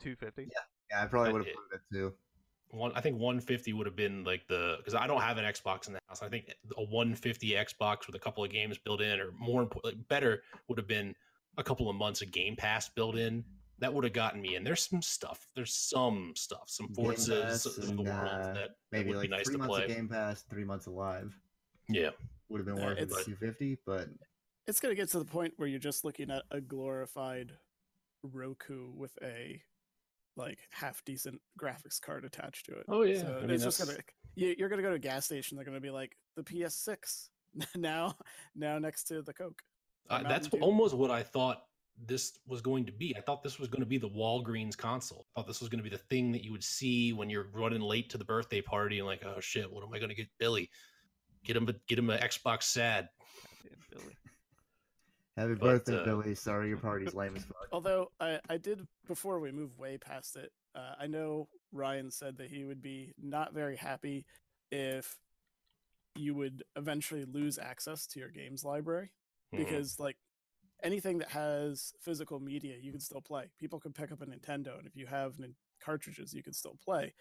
250. 0.00 0.44
Yeah, 0.44 0.60
I 0.96 1.06
probably 1.06 1.32
would 1.32 1.40
have 1.40 1.48
it- 1.48 1.56
put 1.70 1.74
it 1.76 1.82
too. 1.92 2.14
one 2.70 2.92
I 2.94 3.00
think 3.00 3.16
150 3.16 3.72
would 3.72 3.86
have 3.86 3.96
been 3.96 4.24
like 4.24 4.46
the 4.48 4.76
because 4.78 4.94
I 4.94 5.06
don't 5.06 5.20
have 5.22 5.38
an 5.38 5.44
Xbox 5.44 5.86
in 5.86 5.94
the 5.94 6.00
house. 6.08 6.22
I 6.22 6.28
think 6.28 6.50
a 6.76 6.82
150 6.82 7.50
Xbox 7.52 8.06
with 8.06 8.14
a 8.14 8.18
couple 8.18 8.44
of 8.44 8.50
games 8.50 8.78
built 8.78 9.00
in, 9.00 9.20
or 9.20 9.32
more 9.32 9.62
important, 9.62 9.94
like 9.96 10.08
better 10.08 10.42
would 10.68 10.78
have 10.78 10.86
been 10.88 11.14
a 11.56 11.62
couple 11.64 11.88
of 11.88 11.96
months 11.96 12.20
of 12.22 12.30
Game 12.30 12.56
Pass 12.56 12.88
built 12.88 13.16
in. 13.16 13.44
That 13.80 13.94
would 13.94 14.02
have 14.04 14.12
gotten 14.12 14.40
me 14.42 14.56
in. 14.56 14.64
There's 14.64 14.82
some 14.88 15.00
stuff. 15.02 15.46
There's 15.54 15.72
some 15.72 16.32
stuff, 16.36 16.64
some 16.66 16.88
Game 16.88 17.06
Forzas 17.06 17.64
of 17.78 17.96
the 17.96 18.02
world 18.02 18.08
uh, 18.08 18.38
that, 18.38 18.54
that 18.54 18.70
Maybe 18.90 19.10
would 19.10 19.18
like 19.18 19.30
be 19.30 19.36
nice 19.36 19.44
three 19.46 19.52
to 19.54 19.58
months 19.58 19.74
play. 19.76 19.84
of 19.84 19.88
Game 19.90 20.08
Pass, 20.08 20.42
three 20.50 20.64
months 20.64 20.86
alive. 20.86 21.32
Yeah, 21.88 22.10
Would 22.48 22.58
have 22.58 22.66
been 22.66 22.76
Yeah, 22.76 22.86
worth 22.86 22.98
it 22.98 23.02
it's- 23.04 23.24
250, 23.24 23.78
but 23.86 24.08
It's 24.66 24.80
going 24.80 24.90
to 24.94 25.00
get 25.00 25.08
to 25.10 25.20
the 25.20 25.24
point 25.24 25.54
where 25.58 25.68
you're 25.68 25.78
just 25.78 26.04
looking 26.04 26.28
at 26.30 26.42
a 26.50 26.60
glorified 26.60 27.52
Roku 28.22 28.90
with 28.90 29.16
a 29.22 29.62
like 30.38 30.58
half 30.70 31.04
decent 31.04 31.40
graphics 31.60 32.00
card 32.00 32.24
attached 32.24 32.66
to 32.66 32.72
it. 32.72 32.86
Oh, 32.88 33.02
yeah. 33.02 33.20
So 33.20 33.38
I 33.38 33.40
mean, 33.42 33.50
it's 33.50 33.64
just 33.64 33.78
gonna 33.78 33.98
you, 34.34 34.54
you're 34.56 34.68
gonna 34.68 34.82
go 34.82 34.90
to 34.90 34.94
a 34.94 35.00
gas 35.00 35.26
station. 35.26 35.56
They're 35.56 35.64
gonna 35.64 35.80
be 35.80 35.90
like 35.90 36.16
the 36.36 36.42
PS6 36.42 37.28
now 37.76 38.14
now 38.54 38.78
next 38.78 39.04
to 39.04 39.22
the 39.22 39.32
Coke. 39.32 39.62
uh, 40.08 40.22
that's 40.22 40.48
Dew. 40.48 40.58
almost 40.60 40.94
what 40.94 41.10
I 41.10 41.22
thought 41.22 41.64
this 42.06 42.38
was 42.46 42.60
going 42.60 42.84
to 42.86 42.92
be. 42.92 43.16
I 43.16 43.20
thought 43.20 43.42
this 43.42 43.58
was 43.58 43.68
going 43.68 43.80
to 43.80 43.86
be 43.86 43.98
the 43.98 44.08
Walgreens 44.08 44.76
console. 44.76 45.26
I 45.34 45.40
thought 45.40 45.48
this 45.48 45.60
was 45.60 45.68
going 45.68 45.82
to 45.82 45.90
be 45.90 45.94
the 45.94 46.02
thing 46.02 46.32
that 46.32 46.44
you 46.44 46.52
would 46.52 46.62
see 46.62 47.12
when 47.12 47.28
you're 47.28 47.48
running 47.52 47.80
late 47.80 48.08
to 48.10 48.18
the 48.18 48.24
birthday 48.24 48.60
party 48.60 48.98
and 48.98 49.06
like, 49.06 49.24
oh 49.24 49.40
shit, 49.40 49.70
what 49.70 49.82
am 49.82 49.92
I 49.92 49.98
going 49.98 50.10
to 50.10 50.14
get 50.14 50.28
Billy? 50.38 50.70
Get 51.44 51.56
him, 51.56 51.68
a, 51.68 51.74
get 51.88 51.98
him 51.98 52.10
an 52.10 52.20
Xbox 52.20 52.64
Sad. 52.64 53.08
Goddamn 53.62 53.80
Billy. 53.90 54.16
Happy 55.38 55.54
But, 55.54 55.84
birthday, 55.84 56.00
uh, 56.00 56.04
Billy. 56.04 56.34
Sorry, 56.34 56.68
your 56.68 56.78
party's 56.88 57.14
lame 57.14 57.36
as 57.36 57.44
fuck. 57.44 57.68
Although 57.72 58.10
I, 58.20 58.40
I 58.48 58.56
did 58.56 58.86
before 59.06 59.40
we 59.40 59.52
move 59.52 59.78
way 59.78 59.98
past 59.98 60.36
it, 60.36 60.52
uh, 60.74 60.94
I 60.98 61.06
know 61.06 61.48
Ryan 61.72 62.10
said 62.10 62.38
that 62.38 62.50
he 62.50 62.64
would 62.64 62.82
be 62.82 63.12
not 63.20 63.52
very 63.54 63.76
happy 63.76 64.24
if 64.70 65.16
you 66.14 66.34
would 66.34 66.62
eventually 66.76 67.24
lose 67.24 67.58
access 67.58 68.06
to 68.08 68.18
your 68.20 68.30
games 68.30 68.64
library 68.64 69.12
Mhm. 69.54 69.58
because 69.58 69.98
like 70.00 70.16
anything 70.82 71.18
that 71.18 71.30
has 71.30 71.92
physical 72.00 72.40
media 72.40 72.76
you 72.80 72.90
can 72.90 73.00
still 73.00 73.20
play 73.20 73.44
people 73.58 73.78
can 73.78 73.92
pick 73.92 74.10
up 74.12 74.20
a 74.20 74.26
nintendo 74.26 74.78
and 74.78 74.86
if 74.86 74.96
you 74.96 75.06
have 75.06 75.38
nin- 75.38 75.54
cartridges 75.80 76.34
you 76.34 76.42
can 76.42 76.52
still 76.52 76.76
play 76.84 77.14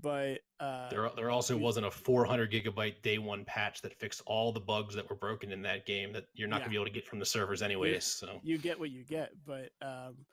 but 0.00 0.40
uh 0.60 0.88
There, 0.90 1.10
there 1.16 1.30
also 1.30 1.54
you- 1.56 1.60
wasn't 1.62 1.86
a 1.86 1.90
400 1.90 2.50
gigabyte 2.52 3.02
day 3.02 3.18
one 3.18 3.44
patch 3.44 3.82
that 3.82 3.94
fixed 3.98 4.22
all 4.26 4.52
the 4.52 4.60
bugs 4.60 4.94
that 4.94 5.08
were 5.10 5.16
broken 5.16 5.50
in 5.52 5.62
that 5.62 5.84
game 5.86 6.12
that 6.12 6.26
you're 6.34 6.48
not 6.48 6.56
Yeah. 6.56 6.60
gonna 6.66 6.70
be 6.70 6.76
able 6.76 6.84
to 6.86 6.90
get 6.92 7.06
from 7.06 7.18
the 7.18 7.26
servers 7.26 7.60
anyways. 7.62 8.04
So 8.04 8.40
you 8.44 8.58
get 8.58 8.78
what 8.78 8.90
you 8.90 9.04
get 9.04 9.32
but 9.44 9.70
um 9.82 10.24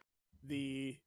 the 0.43 0.97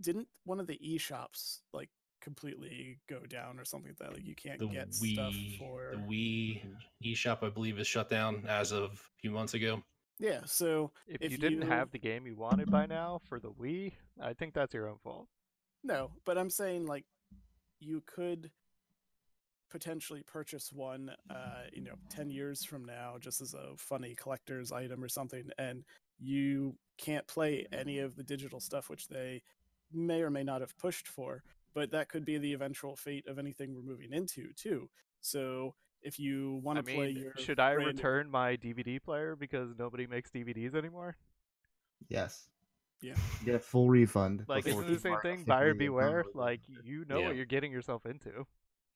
didn't 0.00 0.28
one 0.44 0.58
of 0.58 0.66
the 0.66 0.78
e 0.80 0.96
shops 0.98 1.60
like 1.72 1.90
completely 2.20 2.98
go 3.08 3.20
down 3.26 3.58
or 3.58 3.64
something 3.64 3.90
like 3.90 3.98
that 3.98 4.14
like 4.14 4.24
you 4.26 4.34
can't 4.34 4.58
the 4.58 4.66
get 4.68 4.94
stuff 4.94 5.32
Wii, 5.34 5.58
for 5.58 5.90
the 5.92 5.96
Wii 5.98 6.62
eShop, 7.04 7.42
I 7.42 7.48
believe, 7.50 7.78
is 7.80 7.86
shut 7.88 8.08
down 8.08 8.46
as 8.48 8.70
of 8.72 8.92
a 8.92 9.20
few 9.20 9.30
months 9.32 9.54
ago. 9.54 9.82
yeah 10.20 10.40
so 10.44 10.92
If, 11.08 11.20
If 11.20 11.32
you 11.32 11.38
didn't 11.38 11.62
you- 11.62 11.68
have 11.68 11.90
the 11.90 11.98
game 11.98 12.26
you 12.26 12.36
wanted 12.36 12.70
by 12.70 12.86
now 12.86 13.20
for 13.28 13.38
the 13.40 13.50
Wii, 13.52 13.92
I 14.20 14.34
think 14.34 14.54
that's 14.54 14.72
your 14.72 14.88
own 14.88 14.98
fault. 14.98 15.28
no 15.82 16.12
but 16.24 16.38
i'm 16.38 16.48
saying 16.50 16.86
like 16.86 17.04
you 17.82 18.02
could 18.06 18.50
potentially 19.70 20.22
purchase 20.22 20.70
one 20.70 21.10
uh 21.30 21.62
you 21.72 21.80
know 21.82 21.94
10 22.10 22.30
years 22.30 22.62
from 22.62 22.84
now 22.84 23.16
just 23.18 23.40
as 23.40 23.54
a 23.54 23.74
funny 23.76 24.14
collector's 24.14 24.70
item 24.70 25.02
or 25.02 25.08
something 25.08 25.48
and 25.58 25.82
you 26.20 26.76
can't 26.98 27.26
play 27.26 27.66
any 27.72 27.98
of 27.98 28.14
the 28.14 28.22
digital 28.22 28.60
stuff 28.60 28.90
which 28.90 29.08
they 29.08 29.40
may 29.90 30.20
or 30.20 30.28
may 30.28 30.42
not 30.44 30.60
have 30.60 30.76
pushed 30.76 31.08
for 31.08 31.42
but 31.74 31.90
that 31.90 32.10
could 32.10 32.24
be 32.24 32.36
the 32.36 32.52
eventual 32.52 32.94
fate 32.96 33.26
of 33.26 33.38
anything 33.38 33.74
we're 33.74 33.80
moving 33.80 34.12
into 34.12 34.52
too 34.54 34.90
so 35.22 35.74
if 36.02 36.18
you 36.18 36.60
want 36.62 36.78
I 36.78 36.82
to 36.82 36.92
play 36.94 37.10
your 37.10 37.32
should 37.38 37.58
I 37.60 37.74
brand 37.74 37.86
new- 37.86 37.92
return 37.94 38.30
my 38.30 38.56
DVD 38.56 39.02
player 39.02 39.36
because 39.36 39.70
nobody 39.78 40.06
makes 40.06 40.30
DVDs 40.30 40.74
anymore? 40.74 41.16
Yes. 42.08 42.48
Yeah. 43.02 43.14
Get 43.44 43.54
a 43.56 43.58
full 43.58 43.88
refund. 43.90 44.44
Like, 44.48 44.64
before 44.64 44.82
isn't 44.82 44.94
the 44.94 45.00
same 45.00 45.20
thing? 45.20 45.44
Buyer 45.44 45.74
beware. 45.74 46.24
Like, 46.34 46.60
you 46.84 47.04
know 47.08 47.18
Yeah. 47.18 47.26
what 47.26 47.36
you're 47.36 47.44
getting 47.44 47.72
yourself 47.72 48.06
into. 48.06 48.46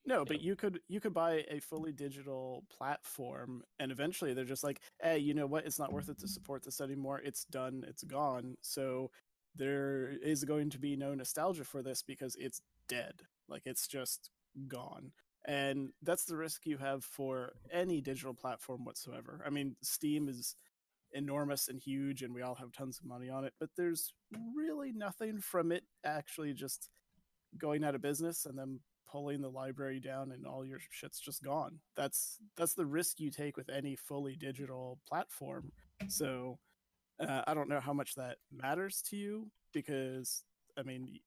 No, 0.09 0.25
but 0.25 0.41
you 0.41 0.55
could 0.55 0.81
you 0.87 1.01
could 1.01 1.13
buy 1.13 1.45
a 1.51 1.59
fully 1.59 1.93
digital 1.93 2.65
platform, 2.71 3.65
and 3.81 3.91
eventually 3.91 4.35
they're 4.35 4.45
just 4.45 4.63
like, 4.63 4.81
hey, 5.03 5.19
you 5.19 5.35
know 5.35 5.47
what? 5.49 5.67
It's 5.67 5.81
not 5.81 5.93
worth 5.93 6.09
it 6.09 6.19
to 6.21 6.29
support 6.29 6.63
this 6.63 6.81
anymore. 6.81 7.21
It's 7.25 7.45
done. 7.47 7.85
It's 7.89 8.05
gone. 8.05 8.57
So 8.61 9.11
there 9.57 10.11
is 10.23 10.45
going 10.45 10.71
to 10.71 10.79
be 10.79 10.97
no 10.97 11.13
nostalgia 11.15 11.65
for 11.65 11.83
this 11.83 12.03
because 12.03 12.37
it's 12.39 12.61
dead. 12.89 13.23
Like 13.49 13.63
it's 13.67 13.89
just 13.89 14.31
gone. 14.69 15.11
And 15.45 15.91
that's 16.03 16.25
the 16.25 16.37
risk 16.37 16.67
you 16.67 16.77
have 16.79 17.05
for 17.05 17.53
any 17.73 18.01
digital 18.01 18.35
platform 18.35 18.85
whatsoever. 18.85 19.43
I 19.47 19.51
mean, 19.51 19.77
Steam 19.83 20.29
is 20.29 20.55
enormous 21.13 21.69
and 21.69 21.81
huge, 21.81 22.23
and 22.23 22.35
we 22.35 22.43
all 22.43 22.55
have 22.55 22.73
tons 22.73 22.99
of 22.99 23.07
money 23.07 23.29
on 23.31 23.45
it, 23.45 23.53
but 23.59 23.71
there's 23.77 24.13
really 24.55 24.93
nothing 24.93 25.41
from 25.41 25.73
it 25.73 25.85
actually 26.05 26.53
just 26.53 26.91
going 27.59 27.85
out 27.85 27.95
of 27.95 28.03
business 28.03 28.47
and 28.47 28.59
then 28.59 28.81
pulling 29.11 29.41
the 29.41 29.49
library 29.49 30.01
down 30.01 30.33
and 30.33 30.47
all 30.47 30.65
your 30.65 30.79
shit's 30.91 31.21
just 31.21 31.43
gone. 31.43 31.79
That's 31.97 32.39
that's 32.57 32.75
the 32.75 32.87
risk 32.87 33.21
you 33.21 33.31
take 33.31 33.57
with 33.57 33.71
any 33.71 33.97
fully 33.97 34.37
digital 34.37 34.99
platform. 35.09 35.73
So 36.09 36.59
uh, 37.21 37.43
I 37.47 37.55
don't 37.55 37.69
know 37.69 37.81
how 37.81 37.93
much 37.93 38.15
that 38.17 38.37
matters 38.53 39.03
to 39.11 39.17
you 39.17 39.51
because 39.73 40.43
I 40.77 40.83
mean 40.83 41.21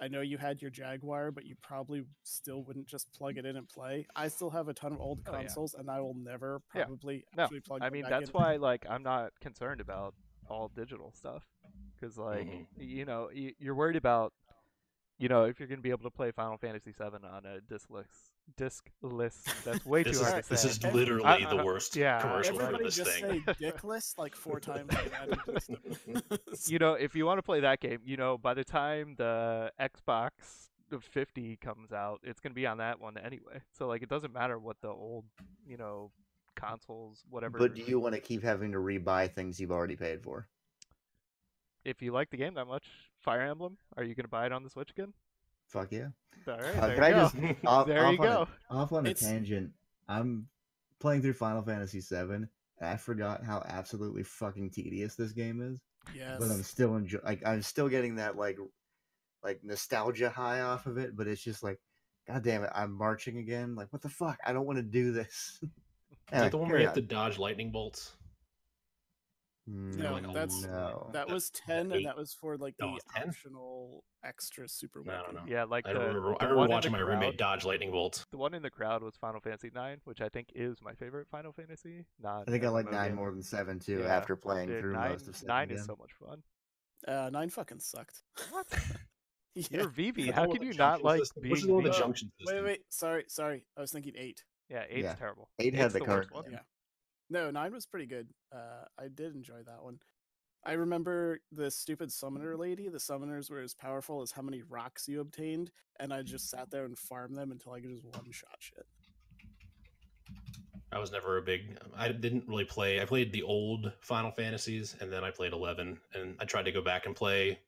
I 0.00 0.08
know 0.08 0.20
you 0.20 0.36
had 0.38 0.60
your 0.60 0.70
Jaguar, 0.70 1.30
but 1.30 1.46
you 1.46 1.54
probably 1.62 2.04
still 2.22 2.62
wouldn't 2.64 2.86
just 2.86 3.10
plug 3.12 3.38
it 3.38 3.46
in 3.46 3.56
and 3.56 3.66
play. 3.68 4.06
I 4.14 4.28
still 4.28 4.50
have 4.50 4.68
a 4.68 4.74
ton 4.74 4.92
of 4.92 5.00
old 5.00 5.20
Oh, 5.26 5.32
yeah. 5.32 5.38
consoles, 5.38 5.74
and 5.74 5.90
I 5.90 6.00
will 6.00 6.14
never 6.14 6.60
Yeah. 6.74 6.84
probably 6.84 7.24
No, 7.36 7.44
actually 7.44 7.60
plug. 7.60 7.82
I 7.82 7.88
mean, 7.90 8.02
back 8.02 8.10
that's 8.10 8.28
in. 8.30 8.32
why 8.34 8.56
like 8.56 8.84
I'm 8.88 9.02
not 9.02 9.32
concerned 9.40 9.80
about 9.80 10.14
all 10.48 10.68
digital 10.68 11.12
stuff 11.12 11.44
because 11.94 12.16
like 12.18 12.46
Mhm. 12.46 12.66
you 12.76 13.04
know 13.04 13.30
y- 13.34 13.54
you're 13.58 13.74
worried 13.74 13.96
about 13.96 14.32
you 15.18 15.28
know 15.28 15.44
if 15.44 15.58
you're 15.58 15.68
gonna 15.68 15.80
be 15.80 15.90
able 15.90 16.02
to 16.04 16.10
play 16.10 16.30
Final 16.30 16.56
Fantasy 16.58 16.92
VII 16.92 17.04
on 17.04 17.42
a 17.46 17.60
discless 17.72 18.06
discless. 18.56 19.64
That's 19.64 19.84
way 19.84 20.04
too 20.04 20.10
This 20.10 20.22
hard 20.22 20.38
is 20.40 20.44
to 20.44 20.50
this 20.50 20.62
say. 20.62 20.68
is 20.88 20.94
literally 20.94 21.24
I- 21.24 21.40
the 21.50 21.56
I- 21.60 21.64
worst 21.64 21.96
yeah, 21.96 22.20
commercial 22.20 22.56
for 22.56 22.62
Everybody 22.62 22.84
this 22.84 22.96
just 22.96 23.10
thing. 23.10 23.42
say 23.46 23.52
dickless 23.72 24.16
like 24.18 24.34
four 24.36 24.60
times. 24.60 24.80
in 24.80 24.96
the 24.96 25.04
United 25.04 25.66
Kingdom. 26.04 26.22
you 26.66 26.78
know, 26.78 26.94
if 26.94 27.14
you 27.16 27.26
want 27.26 27.38
to 27.38 27.42
play 27.42 27.60
that 27.60 27.80
game, 27.80 27.98
you 28.04 28.16
know, 28.16 28.38
by 28.38 28.54
the 28.54 28.62
time 28.64 29.14
the 29.18 29.72
Xbox 29.80 30.30
50 31.00 31.56
comes 31.56 31.92
out, 31.92 32.20
it's 32.22 32.38
going 32.40 32.52
to 32.52 32.54
be 32.54 32.66
on 32.66 32.78
that 32.78 33.00
one 33.00 33.16
anyway. 33.18 33.60
So 33.76 33.88
like 33.88 34.02
it 34.02 34.08
doesn't 34.08 34.32
matter 34.32 34.58
what 34.60 34.76
the 34.80 34.88
old, 34.88 35.24
you 35.66 35.76
know, 35.76 36.12
consoles 36.54 37.24
whatever. 37.28 37.58
But 37.58 37.74
do 37.74 37.82
you 37.82 37.98
want 37.98 38.14
to 38.14 38.20
keep 38.20 38.44
having 38.44 38.70
to 38.72 38.78
rebuy 38.78 39.32
things 39.34 39.58
you've 39.58 39.72
already 39.72 39.96
paid 39.96 40.22
for? 40.22 40.46
if 41.84 42.02
you 42.02 42.12
like 42.12 42.30
the 42.30 42.36
game 42.36 42.54
that 42.54 42.66
much, 42.66 42.84
Fire 43.26 43.42
Emblem, 43.42 43.76
are 43.96 44.04
you 44.04 44.14
going 44.14 44.24
to 44.24 44.28
buy 44.30 44.46
it 44.46 44.52
on 44.52 44.62
the 44.62 44.70
Switch 44.70 44.90
again? 44.90 45.12
Fuck 45.66 45.88
yeah. 45.90 46.08
All 46.48 46.54
right, 46.56 46.78
Uh, 46.78 46.86
there 46.86 46.94
can 46.94 47.04
I 47.04 47.08
you 47.08 47.14
go. 47.14 47.20
just 47.22 47.36
off, 47.66 47.86
There 47.88 48.06
off 48.06 48.12
you 48.12 48.18
on 48.20 48.24
go. 48.26 48.48
A, 48.70 48.74
off 48.74 48.92
on 48.92 49.06
a 49.06 49.14
tangent. 49.14 49.70
I'm 50.08 50.46
playing 51.00 51.22
through 51.22 51.32
Final 51.32 51.60
Fantasy 51.62 52.00
VII. 52.00 52.34
And 52.34 52.48
I 52.80 52.96
forgot 52.96 53.42
how 53.44 53.64
absolutely 53.68 54.22
fucking 54.22 54.70
tedious 54.70 55.16
this 55.16 55.32
game 55.32 55.60
is. 55.60 55.80
yes. 56.14 56.36
But 56.38 56.50
I'm 56.52 56.62
still 56.62 56.94
enjoy. 56.94 57.18
Like 57.24 57.44
I'm 57.44 57.62
still 57.62 57.88
getting 57.88 58.14
that 58.16 58.36
like 58.36 58.58
like 59.42 59.58
nostalgia 59.64 60.30
high 60.30 60.60
off 60.60 60.86
of 60.86 60.96
it. 60.98 61.16
But 61.16 61.26
it's 61.26 61.42
just 61.42 61.64
like, 61.64 61.80
god 62.28 62.44
damn 62.44 62.62
it, 62.62 62.70
I'm 62.74 62.92
marching 62.92 63.38
again. 63.38 63.74
Like 63.74 63.92
what 63.92 64.02
the 64.02 64.08
fuck? 64.08 64.38
I 64.46 64.52
don't 64.52 64.66
want 64.66 64.76
to 64.78 64.82
do 64.84 65.10
this. 65.12 65.58
Is 65.62 65.68
Anyway, 66.32 66.44
that 66.46 66.50
the 66.52 66.58
one 66.58 66.68
where 66.70 66.78
you 66.80 66.86
have 66.86 66.94
to 66.94 67.00
dodge 67.02 67.38
lightning 67.38 67.70
bolts? 67.72 68.14
No, 69.68 70.12
like, 70.12 70.24
oh, 70.28 70.32
that's 70.32 70.62
no. 70.62 71.10
that 71.12 71.26
that- 71.26 71.34
was 71.34 71.50
ten, 71.50 71.90
eight. 71.90 71.96
and 71.96 72.06
that 72.06 72.16
was 72.16 72.32
for 72.32 72.56
like 72.56 72.76
the 72.78 72.84
Oh, 72.86 72.98
optional 73.16 74.04
extra 74.24 74.68
super 74.68 75.02
No, 75.04 75.12
I 75.12 75.16
weapon. 75.18 75.34
don't 75.34 75.46
know. 75.46 75.52
Yeah, 75.52 75.64
like 75.64 75.86
I 75.88 75.92
the, 75.92 75.98
remember, 75.98 76.20
the 76.30 76.36
I 76.44 76.44
remember 76.48 76.68
watching 76.74 76.92
my 76.92 76.98
crowd, 76.98 77.08
roommate 77.08 77.36
dodge 77.38 77.64
lightning 77.64 77.90
bolts. 77.90 78.24
The 78.30 78.36
one 78.38 78.54
in 78.54 78.62
the 78.62 78.70
crowd 78.70 79.02
was 79.02 79.16
Final 79.16 79.40
Fantasy 79.40 79.70
9, 79.74 79.98
which 80.04 80.20
I 80.20 80.28
think 80.28 80.48
is 80.54 80.76
my 80.82 80.94
favorite 80.94 81.26
Final 81.30 81.52
Fantasy. 81.52 82.04
Not 82.20 82.44
I 82.46 82.50
think 82.52 82.62
I 82.64 82.68
like 82.68 82.90
nine 82.90 83.08
game. 83.08 83.16
more 83.16 83.32
than 83.32 83.42
seven 83.42 83.78
too. 83.80 84.00
Yeah, 84.04 84.14
After 84.16 84.36
playing 84.36 84.68
Dude, 84.68 84.80
through 84.82 84.92
nine, 84.94 85.10
most 85.12 85.26
of 85.28 85.34
seven 85.36 85.48
nine 85.48 85.64
again. 85.64 85.78
is 85.78 85.84
so 85.86 85.96
much 85.98 86.12
fun. 86.12 86.42
Uh, 87.06 87.30
nine 87.30 87.50
fucking 87.50 87.80
sucked. 87.80 88.22
What? 88.50 88.66
yeah. 89.54 89.64
You're 89.70 89.88
VV. 89.90 90.18
Is 90.18 90.26
that 90.26 90.34
How 90.36 90.52
can 90.52 90.62
you 90.62 90.74
not 90.74 91.02
like 91.02 91.20
system? 91.20 91.42
being 91.42 91.50
Which 91.52 91.60
is 91.62 91.66
the 91.66 91.72
the 91.82 91.88
VV? 91.90 91.98
junction 91.98 92.32
Wait, 92.40 92.46
system? 92.46 92.64
wait, 92.64 92.80
sorry, 92.90 93.24
sorry. 93.28 93.64
I 93.76 93.80
was 93.80 93.90
thinking 93.90 94.12
eight. 94.16 94.44
Yeah, 94.70 94.84
eight's 94.88 95.02
Yeah. 95.04 95.14
terrible. 95.14 95.50
Eight 95.58 95.74
had 95.74 95.90
the 95.92 95.98
the 96.00 96.04
worst. 96.04 96.30
Yeah. 96.50 96.58
No, 97.28 97.50
nine 97.50 97.72
was 97.72 97.86
pretty 97.86 98.06
good. 98.06 98.28
Uh, 98.52 98.84
I 98.98 99.08
did 99.08 99.34
enjoy 99.34 99.62
that 99.66 99.82
one. 99.82 99.98
I 100.64 100.72
remember 100.72 101.40
the 101.52 101.70
stupid 101.70 102.10
summoner 102.12 102.56
lady. 102.56 102.88
The 102.88 102.98
summoners 102.98 103.50
were 103.50 103.60
as 103.60 103.74
powerful 103.74 104.22
as 104.22 104.32
how 104.32 104.42
many 104.42 104.62
rocks 104.68 105.06
you 105.06 105.20
obtained, 105.20 105.70
and 106.00 106.12
I 106.12 106.22
just 106.22 106.50
sat 106.50 106.70
there 106.70 106.84
and 106.84 106.98
farmed 106.98 107.36
them 107.36 107.52
until 107.52 107.72
I 107.72 107.80
could 107.80 107.90
just 107.90 108.04
one 108.04 108.30
shot 108.32 108.56
shit. 108.58 108.86
I 110.92 110.98
was 110.98 111.12
never 111.12 111.36
a 111.36 111.42
big. 111.42 111.78
I 111.96 112.08
didn't 112.08 112.48
really 112.48 112.64
play. 112.64 113.00
I 113.00 113.04
played 113.04 113.32
the 113.32 113.42
old 113.42 113.92
Final 114.00 114.30
Fantasies, 114.30 114.96
and 115.00 115.12
then 115.12 115.22
I 115.22 115.30
played 115.30 115.52
Eleven, 115.52 115.98
and 116.14 116.36
I 116.40 116.44
tried 116.44 116.64
to 116.64 116.72
go 116.72 116.82
back 116.82 117.06
and 117.06 117.14
play 117.14 117.58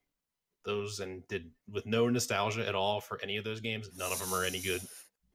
those, 0.64 1.01
and 1.01 1.27
did 1.29 1.51
with 1.71 1.87
no 1.87 2.09
nostalgia 2.09 2.66
at 2.66 2.75
all 2.75 3.01
for 3.01 3.21
any 3.23 3.37
of 3.37 3.44
those 3.44 3.61
games. 3.61 3.90
None 3.97 4.11
of 4.12 4.18
them 4.18 4.33
are 4.35 4.44
any 4.44 4.61
good. 4.61 4.81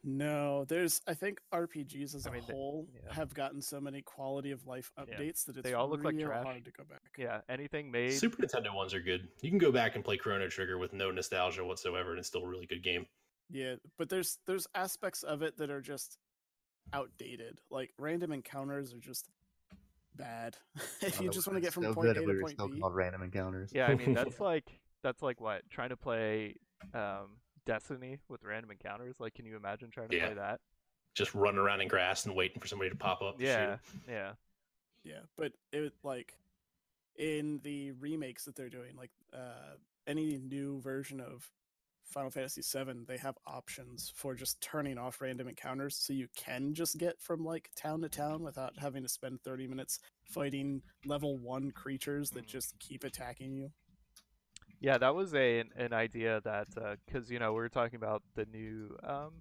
No, 0.05 0.65
there's. 0.65 0.99
I 1.07 1.13
think 1.13 1.39
RPGs 1.53 2.13
as 2.13 2.27
I 2.27 2.29
a 2.29 2.33
mean, 2.33 2.43
they- 2.47 2.53
whole 2.53 2.87
yeah. 2.93 3.13
have 3.13 3.33
gotten 3.33 3.61
so 3.61 3.79
many 3.79 4.01
quality 4.01 4.51
of 4.51 4.65
life 4.67 4.91
Yeah. 4.97 5.03
updates 5.05 5.45
that 5.45 5.55
it's 5.57 5.63
They 5.63 5.73
all 5.75 5.89
look 5.89 6.03
like 6.03 6.19
trash. 6.19 6.43
hard 6.43 6.65
to 6.65 6.71
go 6.71 6.83
back. 6.83 7.01
Yeah, 7.17 7.41
anything 7.47 7.89
made. 7.89 8.11
Super 8.11 8.41
Nintendo 8.45 8.73
ones 8.75 8.93
are 8.93 8.99
good. 9.01 9.29
You 9.41 9.49
can 9.49 9.59
go 9.59 9.71
back 9.71 9.95
and 9.95 10.03
play 10.03 10.17
Chrono 10.17 10.49
Trigger 10.49 10.77
with 10.77 10.91
no 10.91 11.09
nostalgia 11.09 11.63
whatsoever, 11.63 12.09
and 12.11 12.19
it's 12.19 12.27
still 12.27 12.43
a 12.43 12.47
really 12.47 12.65
good 12.65 12.83
game. 12.83 13.05
Yeah, 13.49 13.75
but 13.97 14.09
there's 14.09 14.39
there's 14.45 14.67
aspects 14.75 15.23
of 15.23 15.41
it 15.41 15.55
that 15.57 15.69
are 15.69 15.81
just 15.81 16.17
outdated. 16.91 17.59
Like 17.71 17.91
random 17.97 18.33
encounters 18.33 18.93
are 18.93 18.99
just 18.99 19.29
bad. 20.15 20.57
if 21.01 21.21
you 21.21 21.29
just 21.29 21.47
want 21.47 21.55
to 21.57 21.61
get 21.61 21.71
from 21.73 21.93
point 21.93 22.09
A 22.09 22.13
to 22.15 22.21
we 22.21 22.33
were 22.35 22.41
point 22.41 22.53
still 22.53 22.67
B. 22.67 22.79
called 22.79 22.95
random 22.95 23.21
encounters. 23.23 23.71
Yeah, 23.73 23.87
I 23.87 23.95
mean 23.95 24.13
that's 24.13 24.39
like 24.41 24.81
that's 25.01 25.21
like 25.21 25.39
what 25.39 25.61
trying 25.69 25.89
to 25.89 25.97
play 25.97 26.55
um, 26.93 27.37
Destiny 27.65 28.19
with 28.27 28.43
random 28.43 28.71
encounters. 28.71 29.19
Like, 29.19 29.33
can 29.35 29.45
you 29.45 29.55
imagine 29.55 29.89
trying 29.91 30.09
to 30.09 30.15
Yeah. 30.17 30.25
play 30.27 30.33
that? 30.35 30.59
Just 31.15 31.35
running 31.35 31.59
around 31.59 31.81
in 31.81 31.87
grass 31.87 32.25
and 32.25 32.35
waiting 32.35 32.59
for 32.59 32.67
somebody 32.67 32.89
to 32.89 32.95
pop 32.95 33.21
up. 33.21 33.37
to 33.37 33.43
shoot 33.45 33.79
yeah. 34.07 34.33
Yeah, 35.03 35.19
but 35.37 35.53
it 35.71 35.93
like 36.03 36.33
in 37.15 37.59
the 37.63 37.91
remakes 37.91 38.45
that 38.45 38.55
they're 38.55 38.69
doing, 38.69 38.95
like 38.95 39.11
uh 39.33 39.75
any 40.07 40.37
new 40.37 40.79
version 40.81 41.19
of 41.19 41.49
Final 42.05 42.29
Fantasy 42.31 42.61
VII, 42.61 43.05
they 43.07 43.17
have 43.17 43.37
options 43.45 44.11
for 44.15 44.33
just 44.35 44.59
turning 44.61 44.97
off 44.97 45.21
random 45.21 45.47
encounters, 45.47 45.95
so 45.95 46.11
you 46.13 46.27
can 46.35 46.73
just 46.73 46.97
get 46.97 47.21
from 47.21 47.43
like 47.45 47.69
town 47.75 48.01
to 48.01 48.09
town 48.09 48.43
without 48.43 48.77
having 48.77 49.03
to 49.03 49.09
spend 49.09 49.41
thirty 49.43 49.67
minutes 49.67 49.99
fighting 50.25 50.81
level 51.05 51.37
one 51.37 51.71
creatures 51.71 52.29
that 52.31 52.45
Mm. 52.45 52.49
just 52.49 52.77
keep 52.79 53.03
attacking 53.03 53.53
you. 53.53 53.71
Yeah, 54.83 54.97
that 54.97 55.15
was 55.15 55.33
a 55.33 55.61
an, 55.61 55.69
an 55.77 55.93
idea 55.93 56.41
that 56.43 56.67
because 57.07 57.31
you 57.31 57.39
know 57.39 57.53
we 57.53 57.59
were 57.61 57.69
talking 57.69 57.95
about 57.95 58.21
the 58.35 58.45
new 58.45 58.97
um, 59.01 59.31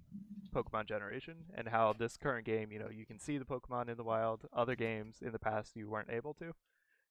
Pokemon 0.55 0.85
generation 0.87 1.35
and 1.53 1.67
how 1.67 1.91
this 1.91 2.15
current 2.15 2.45
game, 2.45 2.71
you 2.71 2.79
know, 2.79 2.87
you 2.89 3.05
can 3.05 3.19
see 3.19 3.37
the 3.37 3.43
Pokemon 3.43 3.89
in 3.89 3.97
the 3.97 4.05
wild. 4.05 4.45
Other 4.53 4.77
games 4.77 5.17
in 5.21 5.33
the 5.33 5.39
past 5.39 5.75
you 5.75 5.89
weren't 5.89 6.09
able 6.09 6.33
to, 6.35 6.53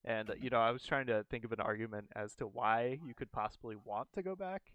and 0.03 0.31
uh, 0.31 0.33
you 0.41 0.49
know 0.49 0.57
I 0.57 0.71
was 0.71 0.81
trying 0.81 1.05
to 1.07 1.23
think 1.29 1.45
of 1.45 1.51
an 1.51 1.59
argument 1.59 2.07
as 2.15 2.33
to 2.37 2.47
why 2.47 2.97
you 3.05 3.13
could 3.13 3.31
possibly 3.31 3.75
want 3.75 4.07
to 4.13 4.23
go 4.23 4.35
back. 4.35 4.73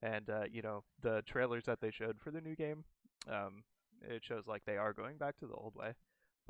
And 0.00 0.30
uh, 0.30 0.44
you 0.48 0.62
know 0.62 0.84
the 1.02 1.22
trailers 1.26 1.64
that 1.64 1.80
they 1.80 1.90
showed 1.90 2.20
for 2.20 2.30
the 2.30 2.40
new 2.40 2.54
game, 2.54 2.84
um, 3.28 3.64
it 4.08 4.22
shows 4.24 4.46
like 4.46 4.62
they 4.66 4.76
are 4.76 4.92
going 4.92 5.16
back 5.16 5.36
to 5.38 5.48
the 5.48 5.54
old 5.54 5.74
way. 5.74 5.94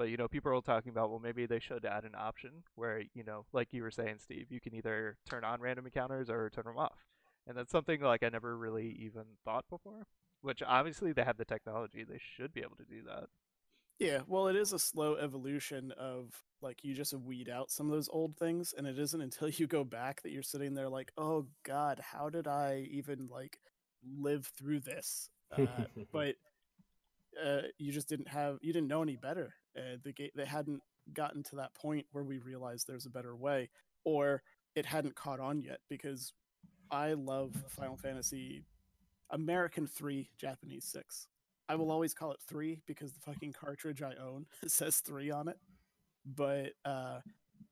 But 0.01 0.09
you 0.09 0.17
know, 0.17 0.29
people 0.29 0.51
are 0.51 0.63
talking 0.63 0.89
about 0.89 1.11
well, 1.11 1.19
maybe 1.19 1.45
they 1.45 1.59
should 1.59 1.85
add 1.85 2.05
an 2.05 2.15
option 2.17 2.63
where 2.75 3.03
you 3.13 3.23
know, 3.23 3.45
like 3.53 3.69
you 3.71 3.83
were 3.83 3.91
saying, 3.91 4.17
Steve, 4.19 4.47
you 4.49 4.59
can 4.59 4.75
either 4.75 5.19
turn 5.29 5.45
on 5.45 5.61
random 5.61 5.85
encounters 5.85 6.31
or 6.31 6.49
turn 6.49 6.65
them 6.65 6.79
off, 6.79 7.05
and 7.47 7.55
that's 7.55 7.71
something 7.71 8.01
like 8.01 8.23
I 8.23 8.31
never 8.31 8.57
really 8.57 8.97
even 8.99 9.25
thought 9.45 9.67
before. 9.69 10.07
Which 10.41 10.63
obviously 10.67 11.13
they 11.13 11.23
have 11.23 11.37
the 11.37 11.45
technology; 11.45 12.03
they 12.03 12.19
should 12.19 12.55
be 12.55 12.63
able 12.63 12.77
to 12.77 12.85
do 12.85 13.03
that. 13.09 13.25
Yeah, 13.99 14.21
well, 14.27 14.49
it 14.49 14.57
is 14.57 14.73
a 14.73 14.79
slow 14.79 15.17
evolution 15.17 15.93
of 15.99 16.33
like 16.63 16.83
you 16.83 16.95
just 16.95 17.13
weed 17.13 17.51
out 17.51 17.71
some 17.71 17.85
of 17.85 17.93
those 17.93 18.09
old 18.11 18.39
things, 18.39 18.73
and 18.73 18.87
it 18.87 18.99
isn't 18.99 19.21
until 19.21 19.51
you 19.51 19.67
go 19.67 19.85
back 19.85 20.23
that 20.23 20.33
you're 20.33 20.43
sitting 20.43 20.73
there 20.73 20.89
like, 20.89 21.13
oh 21.19 21.45
god, 21.63 22.01
how 22.01 22.31
did 22.31 22.47
I 22.49 22.89
even 22.91 23.29
like 23.31 23.59
live 24.17 24.47
through 24.57 24.81
this? 24.81 25.29
Uh, 25.55 25.67
but 26.11 26.37
uh, 27.45 27.63
you 27.79 27.93
just 27.93 28.09
didn't 28.09 28.29
have 28.29 28.59
you 28.63 28.73
didn't 28.73 28.89
know 28.89 29.03
any 29.03 29.17
better. 29.17 29.55
Uh, 29.77 29.97
the 30.03 30.13
game 30.13 30.31
they 30.35 30.45
hadn't 30.45 30.83
gotten 31.13 31.43
to 31.45 31.57
that 31.57 31.75
point 31.75 32.07
where 32.13 32.25
we 32.25 32.39
realized 32.39 32.87
there's 32.87 33.07
a 33.07 33.11
better 33.11 33.37
way, 33.37 33.71
or 34.05 34.43
it 34.75 34.87
hadn't 34.87 35.15
caught 35.15 35.41
on 35.41 35.61
yet. 35.61 35.81
Because 35.89 36.33
I 36.91 37.13
love 37.15 37.55
Final 37.69 37.97
Fantasy 37.97 38.65
American 39.31 39.87
three, 39.87 40.31
Japanese 40.39 40.85
six. 40.85 41.27
I 41.69 41.77
will 41.77 41.93
always 41.93 42.15
call 42.15 42.33
it 42.33 42.41
three 42.49 42.81
because 42.87 43.13
the 43.13 43.21
fucking 43.21 43.53
cartridge 43.53 44.03
I 44.03 44.15
own 44.21 44.47
says 44.67 44.97
three 44.97 45.31
on 45.31 45.49
it. 45.49 45.59
But 46.27 46.73
uh, 46.85 47.21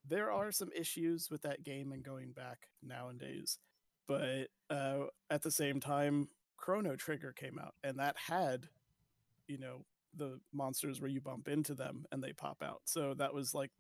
there 0.08 0.31
are 0.31 0.52
some 0.52 0.71
issues 0.75 1.31
with 1.31 1.42
that 1.42 1.64
game 1.64 1.92
and 1.92 2.02
going 2.02 2.33
back 2.33 2.69
nowadays. 2.83 3.58
But 4.06 4.48
uh, 4.71 5.06
at 5.31 5.42
the 5.42 5.50
same 5.50 5.81
time, 5.81 6.29
Chrono 6.56 6.96
Trigger 6.96 7.33
came 7.33 7.58
out, 7.58 7.75
and 7.85 7.98
that 7.98 8.16
had, 8.16 8.69
you 9.49 9.59
know, 9.59 9.85
the 10.15 10.38
monsters 10.53 11.01
where 11.01 11.11
you 11.11 11.21
bump 11.21 11.49
into 11.49 11.75
them 11.75 12.05
and 12.13 12.23
they 12.23 12.33
pop 12.33 12.63
out. 12.63 12.83
So 12.85 13.15
that 13.15 13.35
was 13.35 13.55
like 13.55 13.71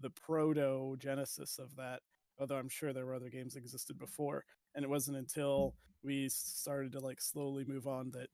the 0.00 0.10
proto 0.10 0.96
genesis 0.98 1.58
of 1.58 1.76
that. 1.76 2.00
Although 2.38 2.56
I'm 2.56 2.68
sure 2.68 2.92
there 2.92 3.06
were 3.06 3.14
other 3.14 3.28
games 3.28 3.54
existed 3.54 3.98
before, 3.98 4.44
and 4.74 4.84
it 4.84 4.88
wasn't 4.88 5.18
until 5.18 5.74
we 6.02 6.28
started 6.30 6.92
to 6.92 7.00
like 7.00 7.20
slowly 7.20 7.64
move 7.66 7.86
on 7.86 8.10
that 8.12 8.28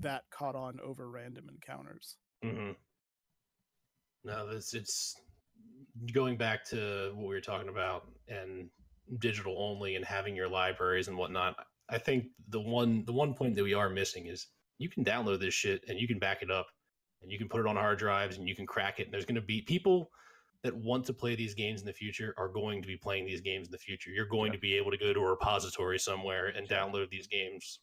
that 0.00 0.24
caught 0.30 0.56
on 0.56 0.78
over 0.80 1.10
random 1.10 1.46
encounters. 1.48 2.16
hmm 2.42 2.72
No, 4.24 4.48
it's 4.50 4.74
it's 4.74 5.16
going 6.12 6.36
back 6.36 6.64
to 6.66 7.12
what 7.14 7.28
we 7.28 7.34
were 7.34 7.40
talking 7.40 7.68
about 7.68 8.08
and 8.28 8.68
digital 9.18 9.56
only 9.58 9.96
and 9.96 10.04
having 10.04 10.36
your 10.36 10.48
libraries 10.48 11.08
and 11.08 11.16
whatnot. 11.16 11.56
I 11.88 11.98
think 11.98 12.26
the 12.48 12.60
one 12.60 13.04
the 13.04 13.12
one 13.12 13.34
point 13.34 13.54
that 13.56 13.64
we 13.64 13.74
are 13.74 13.88
missing 13.88 14.26
is 14.26 14.46
you 14.80 14.88
can 14.88 15.04
download 15.04 15.38
this 15.40 15.52
shit 15.54 15.84
and 15.88 16.00
you 16.00 16.08
can 16.08 16.18
back 16.18 16.42
it 16.42 16.50
up 16.50 16.66
and 17.22 17.30
you 17.30 17.36
can 17.38 17.48
put 17.48 17.60
it 17.60 17.66
on 17.66 17.76
hard 17.76 17.98
drives 17.98 18.38
and 18.38 18.48
you 18.48 18.56
can 18.56 18.66
crack 18.66 18.98
it 18.98 19.04
and 19.04 19.12
there's 19.14 19.26
going 19.26 19.34
to 19.34 19.40
be 19.42 19.60
people 19.60 20.10
that 20.62 20.74
want 20.74 21.04
to 21.04 21.12
play 21.12 21.34
these 21.36 21.54
games 21.54 21.80
in 21.80 21.86
the 21.86 21.92
future 21.92 22.34
are 22.38 22.48
going 22.48 22.80
to 22.80 22.88
be 22.88 22.96
playing 22.96 23.26
these 23.26 23.40
games 23.42 23.68
in 23.68 23.72
the 23.72 23.78
future. 23.78 24.10
You're 24.10 24.24
going 24.26 24.48
Yeah. 24.52 24.56
to 24.56 24.60
be 24.60 24.74
able 24.74 24.90
to 24.90 24.96
go 24.98 25.12
to 25.12 25.20
a 25.20 25.30
repository 25.30 25.98
somewhere 25.98 26.48
and 26.48 26.66
download 26.68 27.10
these 27.10 27.26
games. 27.26 27.80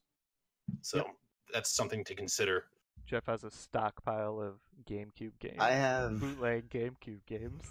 So 0.82 1.06
that's 1.54 1.72
something 1.76 2.04
to 2.06 2.16
consider. 2.16 2.66
Jeff 3.06 3.26
has 3.28 3.44
a 3.44 3.52
stockpile 3.52 4.42
of 4.42 4.56
GameCube 4.90 5.40
games. 5.40 5.58
I 5.60 5.72
have 5.72 6.20
bootleg 6.20 6.70
GameCube 6.70 7.26
games. 7.28 7.64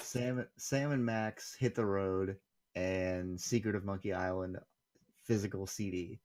Sam, 0.00 0.46
Sam 0.56 0.92
and 0.92 1.04
Max 1.04 1.54
hit 1.58 1.74
the 1.74 1.84
road 1.84 2.36
and 2.76 3.40
Secret 3.40 3.74
of 3.74 3.84
Monkey 3.84 4.12
Island 4.12 4.56
physical 5.24 5.66
CD 5.66 6.18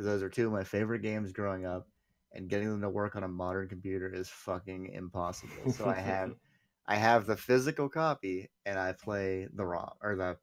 because 0.00 0.14
those 0.14 0.22
are 0.22 0.30
two 0.30 0.46
of 0.46 0.52
my 0.52 0.64
favorite 0.64 1.02
games 1.02 1.30
growing 1.30 1.66
up, 1.66 1.86
and 2.32 2.48
getting 2.48 2.70
them 2.70 2.80
to 2.80 2.88
work 2.88 3.16
on 3.16 3.22
a 3.22 3.28
modern 3.28 3.68
computer 3.68 4.10
is 4.10 4.30
fucking 4.30 4.86
impossible. 4.94 5.72
So 5.72 5.86
I 5.86 5.96
have, 5.96 6.32
I 6.86 6.96
have 6.96 7.26
the 7.26 7.36
physical 7.36 7.90
copy, 7.90 8.48
and 8.64 8.78
I 8.78 8.92
play 8.94 9.46
the 9.52 9.64
ROM 9.66 9.92
or 10.02 10.16
the, 10.16 10.38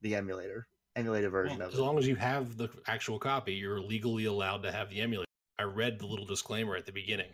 the 0.00 0.14
emulator, 0.14 0.66
emulated 0.94 1.30
version 1.30 1.58
Well, 1.58 1.66
of 1.66 1.74
as 1.74 1.78
it. 1.78 1.82
As 1.82 1.86
long 1.86 1.98
as 1.98 2.08
you 2.08 2.16
have 2.16 2.56
the 2.56 2.70
actual 2.86 3.18
copy, 3.18 3.52
you're 3.52 3.82
legally 3.82 4.24
allowed 4.24 4.62
to 4.62 4.72
have 4.72 4.88
the 4.88 5.02
emulator. 5.02 5.26
I 5.58 5.64
read 5.64 5.98
the 5.98 6.06
little 6.06 6.26
disclaimer 6.26 6.74
at 6.74 6.86
the 6.86 6.92
beginning. 6.92 7.32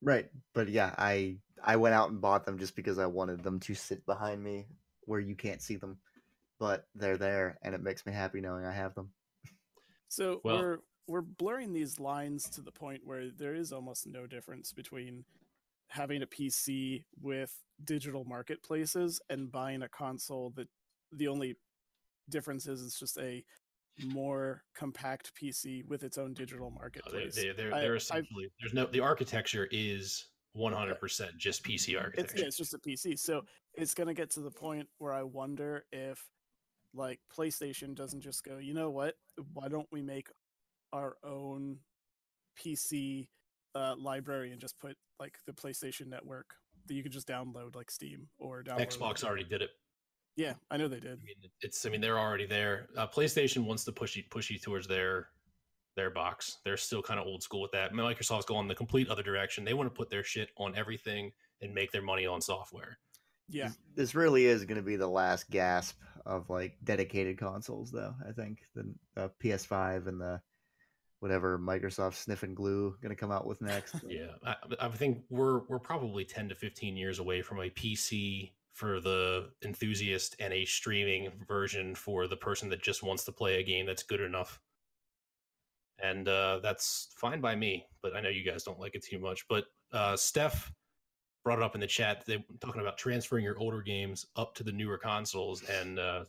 Right, 0.00 0.30
but 0.54 0.68
yeah, 0.68 0.94
I 0.96 1.38
I 1.64 1.74
went 1.74 1.96
out 1.96 2.10
and 2.10 2.20
bought 2.20 2.46
them 2.46 2.56
just 2.56 2.76
because 2.76 3.00
I 3.00 3.06
wanted 3.06 3.42
them 3.42 3.58
to 3.60 3.74
sit 3.74 4.06
behind 4.06 4.40
me 4.40 4.66
where 5.06 5.18
you 5.18 5.34
can't 5.34 5.60
see 5.60 5.74
them, 5.74 5.98
but 6.60 6.86
they're 6.94 7.16
there, 7.16 7.58
and 7.62 7.74
it 7.74 7.82
makes 7.82 8.06
me 8.06 8.12
happy 8.12 8.40
knowing 8.40 8.64
I 8.64 8.72
have 8.72 8.94
them. 8.94 9.10
So 10.08 10.40
Well- 10.44 10.58
we're 10.58 10.78
we're 11.06 11.22
blurring 11.22 11.72
these 11.72 11.98
lines 11.98 12.50
to 12.50 12.60
the 12.60 12.70
point 12.70 13.00
where 13.06 13.30
there 13.30 13.54
is 13.54 13.72
almost 13.72 14.06
no 14.06 14.26
difference 14.26 14.74
between 14.74 15.24
having 15.88 16.20
a 16.22 16.26
PC 16.26 17.02
with 17.22 17.50
digital 17.82 18.26
marketplaces 18.26 19.18
and 19.30 19.50
buying 19.50 19.80
a 19.82 19.88
console 19.88 20.50
that 20.50 20.68
the 21.12 21.26
only 21.26 21.56
difference 22.28 22.66
is 22.66 22.84
it's 22.84 22.98
just 22.98 23.16
a 23.18 23.42
more 24.04 24.62
compact 24.74 25.32
PC 25.34 25.82
with 25.86 26.04
its 26.04 26.18
own 26.18 26.34
digital 26.34 26.66
oh, 26.66 26.70
They, 26.72 26.78
marketplace. 26.78 27.34
they, 27.36 27.52
they're, 27.52 27.72
I- 27.74 27.80
they're 27.80 27.92
I've- 27.92 27.96
essentially 27.96 28.48
there's 28.60 28.74
no 28.74 28.84
the 28.84 29.00
architecture 29.00 29.66
is 29.70 30.26
100% 30.54 31.36
just 31.38 31.64
PC 31.64 31.88
it's 31.88 31.96
architecture. 31.96 32.38
yeah, 32.38 32.44
it's 32.48 32.56
just 32.58 32.74
a 32.74 32.78
PC. 32.78 33.18
So 33.18 33.46
it's 33.72 33.94
gonna 33.94 34.12
get 34.12 34.28
to 34.32 34.40
the 34.40 34.50
point 34.50 34.86
where 34.98 35.14
I 35.14 35.22
wonder 35.22 35.86
if 35.90 36.22
like 36.94 37.20
PlayStation 37.36 37.94
doesn't 37.94 38.20
just 38.20 38.44
go, 38.44 38.58
you 38.58 38.74
know 38.74 38.90
what? 38.90 39.14
Why 39.52 39.68
don't 39.68 39.88
we 39.92 40.02
make 40.02 40.28
our 40.92 41.16
own 41.24 41.78
PC 42.58 43.28
uh, 43.74 43.94
library 43.98 44.52
and 44.52 44.60
just 44.60 44.78
put 44.78 44.96
like 45.20 45.34
the 45.46 45.52
PlayStation 45.52 46.06
Network 46.06 46.54
that 46.86 46.94
you 46.94 47.02
could 47.02 47.12
just 47.12 47.28
download 47.28 47.76
like 47.76 47.90
Steam 47.90 48.28
or 48.38 48.62
download 48.62 48.88
Xbox 48.88 49.24
already 49.24 49.44
did 49.44 49.62
it. 49.62 49.70
Yeah, 50.36 50.54
I 50.70 50.76
know 50.76 50.86
they 50.88 51.00
did. 51.00 51.18
I 51.20 51.24
mean, 51.24 51.50
it's 51.60 51.84
I 51.84 51.90
mean 51.90 52.00
they're 52.00 52.18
already 52.18 52.46
there. 52.46 52.88
Uh, 52.96 53.06
PlayStation 53.06 53.64
wants 53.64 53.84
to 53.84 53.92
push 53.92 54.16
you 54.16 54.22
push 54.30 54.50
you 54.50 54.58
towards 54.58 54.86
their 54.86 55.28
their 55.96 56.10
box. 56.10 56.58
They're 56.64 56.76
still 56.76 57.02
kind 57.02 57.18
of 57.18 57.26
old 57.26 57.42
school 57.42 57.60
with 57.60 57.72
that. 57.72 57.92
Microsoft's 57.92 58.44
going 58.44 58.68
the 58.68 58.74
complete 58.74 59.08
other 59.08 59.22
direction. 59.22 59.64
They 59.64 59.74
want 59.74 59.88
to 59.88 59.94
put 59.94 60.10
their 60.10 60.22
shit 60.22 60.50
on 60.56 60.76
everything 60.76 61.32
and 61.60 61.74
make 61.74 61.90
their 61.90 62.02
money 62.02 62.24
on 62.24 62.40
software. 62.40 62.98
Yeah, 63.48 63.68
This- 63.68 63.78
This 63.94 64.14
really 64.14 64.46
is 64.46 64.64
going 64.64 64.76
to 64.76 64.82
be 64.82 64.96
the 64.96 65.08
last 65.08 65.50
gasp 65.50 65.98
of 66.26 66.50
like 66.50 66.76
dedicated 66.84 67.38
consoles, 67.38 67.90
though. 67.90 68.14
I 68.28 68.32
think 68.32 68.58
the, 68.74 68.92
the 69.14 69.30
PS5 69.42 70.06
and 70.06 70.20
the 70.20 70.40
whatever 71.20 71.58
Microsoft 71.58 72.14
sniff 72.14 72.42
and 72.44 72.54
glue 72.54 72.94
going 73.02 73.10
to 73.14 73.18
come 73.20 73.32
out 73.32 73.46
with 73.46 73.60
next. 73.60 73.94
Yeah, 74.08 74.32
I, 74.44 74.54
I 74.80 74.88
think 74.88 75.22
we're 75.30 75.60
we're 75.68 75.78
probably 75.80 76.24
ten 76.24 76.48
to 76.50 76.54
fifteen 76.54 76.96
years 76.96 77.18
away 77.18 77.42
from 77.42 77.58
a 77.60 77.70
PC 77.70 78.52
for 78.72 79.00
the 79.00 79.50
enthusiast 79.64 80.36
and 80.38 80.52
a 80.52 80.64
streaming 80.64 81.32
version 81.48 81.94
for 81.96 82.28
the 82.28 82.36
person 82.36 82.68
that 82.68 82.80
just 82.82 83.02
wants 83.02 83.24
to 83.24 83.32
play 83.32 83.58
a 83.58 83.64
game 83.64 83.86
that's 83.86 84.04
good 84.04 84.20
enough. 84.20 84.60
And 86.00 86.28
uh, 86.28 86.60
that's 86.62 87.08
fine 87.16 87.40
by 87.40 87.56
me, 87.56 87.86
but 88.02 88.14
I 88.14 88.20
know 88.20 88.28
you 88.28 88.44
guys 88.44 88.62
don't 88.62 88.78
like 88.78 88.94
it 88.94 89.04
too 89.04 89.18
much. 89.18 89.46
But 89.48 89.64
uh, 89.92 90.16
Steph 90.16 90.70
brought 91.44 91.58
it 91.58 91.64
up 91.64 91.74
in 91.74 91.80
the 91.80 91.86
chat. 91.86 92.24
They 92.26 92.36
were 92.36 92.44
talking 92.60 92.80
about 92.80 92.98
transferring 92.98 93.44
your 93.44 93.58
older 93.58 93.82
games 93.82 94.26
up 94.36 94.54
to 94.56 94.64
the 94.64 94.72
newer 94.72 94.98
consoles, 94.98 95.62
and 95.64 95.98
uh, 95.98 96.24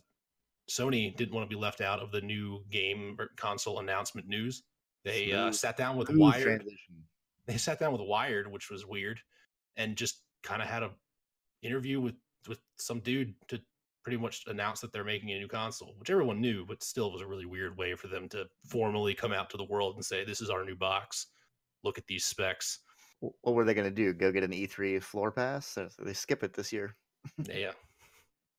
Sony 0.70 1.14
didn't 1.16 1.34
want 1.34 1.48
to 1.48 1.54
be 1.54 1.60
left 1.60 1.80
out 1.80 2.00
of 2.00 2.12
the 2.12 2.20
new 2.20 2.64
game 2.70 3.16
or 3.18 3.30
console 3.36 3.80
announcement 3.80 4.28
news. 4.28 4.62
They 5.04 5.32
uh, 5.32 5.52
sat 5.52 5.76
down 5.76 5.96
with 5.96 6.08
Smooth 6.08 6.20
Wired 6.20 6.44
transition. 6.60 7.04
they 7.46 7.56
sat 7.56 7.78
down 7.78 7.92
with 7.92 8.02
Wired, 8.02 8.50
which 8.50 8.70
was 8.70 8.86
weird, 8.86 9.18
and 9.76 9.96
just 9.96 10.22
kind 10.42 10.62
of 10.62 10.68
had 10.68 10.82
a 10.82 10.90
interview 11.62 12.00
with 12.00 12.14
with 12.48 12.60
some 12.78 13.00
dude 13.00 13.34
to 13.48 13.60
pretty 14.02 14.16
much 14.16 14.44
announce 14.46 14.80
that 14.80 14.92
they're 14.92 15.04
making 15.04 15.30
a 15.30 15.38
new 15.38 15.48
console, 15.48 15.94
which 15.98 16.08
everyone 16.10 16.40
knew, 16.40 16.64
but 16.64 16.82
still 16.82 17.12
was 17.12 17.20
a 17.20 17.26
really 17.26 17.44
weird 17.44 17.76
way 17.76 17.94
for 17.94 18.08
them 18.08 18.28
to 18.30 18.46
formally 18.66 19.14
come 19.14 19.32
out 19.32 19.50
to 19.50 19.56
the 19.56 19.64
world 19.64 19.94
and 19.96 20.04
say, 20.04 20.24
"This 20.24 20.40
is 20.40 20.50
our 20.50 20.64
new 20.64 20.76
box. 20.76 21.26
Look 21.82 21.98
at 21.98 22.06
these 22.06 22.24
specs." 22.24 22.80
Wh- 23.20 23.44
What 23.44 23.54
were 23.54 23.64
they 23.64 23.74
going 23.74 23.88
to 23.88 23.94
do? 23.94 24.12
Go 24.12 24.32
get 24.32 24.44
an 24.44 24.52
E3 24.52 25.02
floor 25.02 25.30
pass? 25.30 25.78
They 25.98 26.12
skip 26.12 26.42
it 26.42 26.52
this 26.54 26.72
year. 26.72 26.96
yeah. 27.48 27.72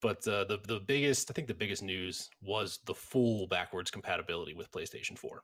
But 0.01 0.27
uh, 0.27 0.45
the 0.45 0.59
the 0.67 0.79
biggest, 0.79 1.29
I 1.29 1.33
think, 1.33 1.47
the 1.47 1.53
biggest 1.53 1.83
news 1.83 2.29
was 2.41 2.79
the 2.85 2.93
full 2.93 3.47
backwards 3.47 3.91
compatibility 3.91 4.55
with 4.55 4.71
PlayStation 4.71 5.17
4. 5.17 5.43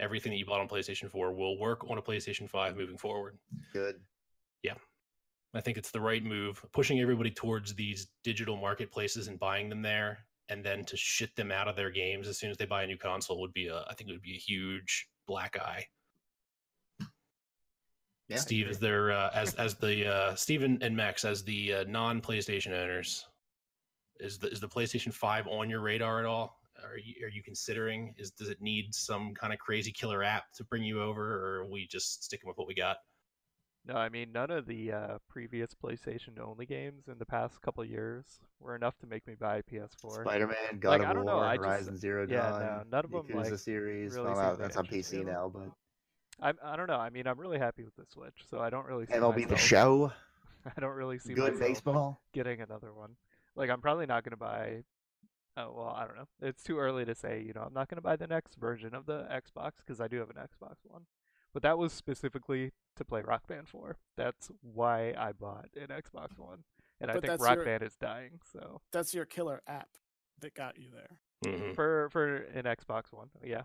Everything 0.00 0.32
that 0.32 0.38
you 0.38 0.46
bought 0.46 0.60
on 0.60 0.68
PlayStation 0.68 1.08
4 1.08 1.32
will 1.32 1.58
work 1.60 1.88
on 1.88 1.98
a 1.98 2.02
PlayStation 2.02 2.50
5 2.50 2.76
moving 2.76 2.98
forward. 2.98 3.38
Good. 3.72 3.96
Yeah, 4.64 4.74
I 5.54 5.60
think 5.60 5.78
it's 5.78 5.92
the 5.92 6.00
right 6.00 6.24
move, 6.24 6.64
pushing 6.72 6.98
everybody 7.00 7.30
towards 7.30 7.74
these 7.74 8.08
digital 8.24 8.56
marketplaces 8.56 9.28
and 9.28 9.38
buying 9.38 9.68
them 9.68 9.82
there, 9.82 10.26
and 10.48 10.64
then 10.64 10.84
to 10.86 10.96
shit 10.96 11.36
them 11.36 11.52
out 11.52 11.68
of 11.68 11.76
their 11.76 11.90
games 11.90 12.26
as 12.26 12.38
soon 12.38 12.50
as 12.50 12.56
they 12.56 12.66
buy 12.66 12.82
a 12.82 12.86
new 12.88 12.98
console 12.98 13.40
would 13.40 13.52
be 13.52 13.68
a, 13.68 13.84
I 13.88 13.94
think 13.94 14.10
it 14.10 14.14
would 14.14 14.22
be 14.22 14.34
a 14.34 14.38
huge 14.38 15.06
black 15.28 15.56
eye. 15.56 15.84
Yeah, 18.28 18.36
Steve 18.38 18.68
is 18.68 18.78
there 18.78 19.12
uh, 19.12 19.30
as 19.34 19.54
as 19.54 19.74
the 19.74 20.06
uh, 20.06 20.34
Steven 20.34 20.78
and 20.80 20.96
Max 20.96 21.24
as 21.24 21.42
the 21.44 21.74
uh, 21.74 21.84
non 21.88 22.20
PlayStation 22.20 22.72
owners. 22.72 23.26
Is 24.20 24.38
the 24.38 24.48
is 24.48 24.60
the 24.60 24.68
PlayStation 24.68 25.12
Five 25.12 25.46
on 25.46 25.68
your 25.68 25.80
radar 25.80 26.20
at 26.20 26.24
all? 26.24 26.58
Are 26.82 26.96
you 26.96 27.26
are 27.26 27.28
you 27.28 27.42
considering? 27.42 28.14
Is 28.16 28.30
does 28.30 28.48
it 28.48 28.62
need 28.62 28.94
some 28.94 29.34
kind 29.34 29.52
of 29.52 29.58
crazy 29.58 29.92
killer 29.92 30.22
app 30.22 30.44
to 30.56 30.64
bring 30.64 30.82
you 30.82 31.02
over, 31.02 31.22
or 31.22 31.62
are 31.62 31.66
we 31.70 31.86
just 31.86 32.24
sticking 32.24 32.48
with 32.48 32.56
what 32.56 32.66
we 32.66 32.74
got? 32.74 32.96
No, 33.86 33.96
I 33.96 34.08
mean 34.08 34.32
none 34.32 34.50
of 34.50 34.64
the 34.64 34.92
uh, 34.92 35.18
previous 35.28 35.74
PlayStation 35.74 36.40
only 36.42 36.64
games 36.64 37.08
in 37.08 37.18
the 37.18 37.26
past 37.26 37.60
couple 37.60 37.82
of 37.82 37.90
years 37.90 38.24
were 38.58 38.74
enough 38.74 38.96
to 39.00 39.06
make 39.06 39.26
me 39.26 39.34
buy 39.38 39.58
a 39.58 39.62
PS4. 39.62 40.22
Spider-Man, 40.22 40.78
God 40.80 40.88
Like, 40.88 41.00
of 41.02 41.06
I 41.08 41.12
don't 41.12 41.26
know, 41.26 41.34
War, 41.34 41.44
I 41.44 41.56
just- 41.56 41.66
Horizon 41.66 41.96
Zero 41.98 42.26
yeah, 42.26 42.48
Dawn, 42.50 42.60
no, 42.60 42.82
none 42.90 43.04
of 43.04 43.14
'em, 43.14 43.22
Yakuza 43.36 43.50
like, 43.50 43.58
series. 43.60 44.14
really 44.14 44.24
well, 44.28 44.36
seem 44.36 44.44
no, 44.44 44.50
to 44.56 44.62
that's 44.62 44.76
on 44.78 44.86
PC 44.86 45.22
now, 45.26 45.50
but 45.54 45.68
I 46.40 46.52
I 46.64 46.76
don't 46.76 46.86
know. 46.88 46.96
I 46.98 47.10
mean, 47.10 47.26
I'm 47.26 47.38
really 47.38 47.58
happy 47.58 47.84
with 47.84 47.96
the 47.96 48.04
Switch, 48.06 48.44
so 48.48 48.58
I 48.60 48.70
don't 48.70 48.86
really 48.86 49.06
see 49.06 49.12
MLB 49.14 49.34
the 49.34 49.40
myself, 49.54 49.60
Show, 49.60 50.12
I 50.76 50.80
don't 50.80 50.94
really 50.94 51.18
see 51.18 51.34
good 51.34 51.54
myself 51.54 51.60
baseball. 51.60 52.20
getting 52.32 52.60
another 52.60 52.92
one. 52.92 53.16
Like 53.56 53.70
I'm 53.70 53.80
probably 53.80 54.06
not 54.06 54.24
gonna 54.24 54.36
buy. 54.36 54.82
Oh 55.56 55.72
well, 55.76 55.94
I 55.96 56.06
don't 56.06 56.16
know. 56.16 56.28
It's 56.42 56.62
too 56.62 56.78
early 56.78 57.04
to 57.04 57.14
say. 57.14 57.42
You 57.46 57.52
know, 57.52 57.62
I'm 57.62 57.72
not 57.74 57.88
gonna 57.88 58.00
buy 58.02 58.16
the 58.16 58.26
next 58.26 58.56
version 58.56 58.94
of 58.94 59.06
the 59.06 59.26
Xbox 59.30 59.72
because 59.78 60.00
I 60.00 60.08
do 60.08 60.18
have 60.18 60.30
an 60.30 60.36
Xbox 60.36 60.76
One. 60.84 61.02
But 61.52 61.62
that 61.62 61.78
was 61.78 61.92
specifically 61.92 62.72
to 62.96 63.04
play 63.04 63.22
Rock 63.22 63.46
Band 63.46 63.68
4. 63.68 63.96
That's 64.16 64.50
why 64.60 65.14
I 65.16 65.30
bought 65.30 65.68
an 65.80 65.86
Xbox 65.88 66.36
One, 66.36 66.64
and 67.00 67.12
I 67.12 67.20
think 67.20 67.40
Rock 67.40 67.56
your- 67.56 67.64
Band 67.64 67.84
is 67.84 67.94
dying. 67.94 68.40
So 68.52 68.80
That's 68.90 69.14
your 69.14 69.24
killer 69.24 69.62
app 69.68 69.88
that 70.40 70.54
got 70.54 70.78
you 70.78 70.88
there. 70.92 71.18
Mhm. 71.44 71.74
for 71.76 72.08
for 72.10 72.36
an 72.38 72.64
Xbox 72.64 73.12
One, 73.12 73.28
yeah. 73.44 73.62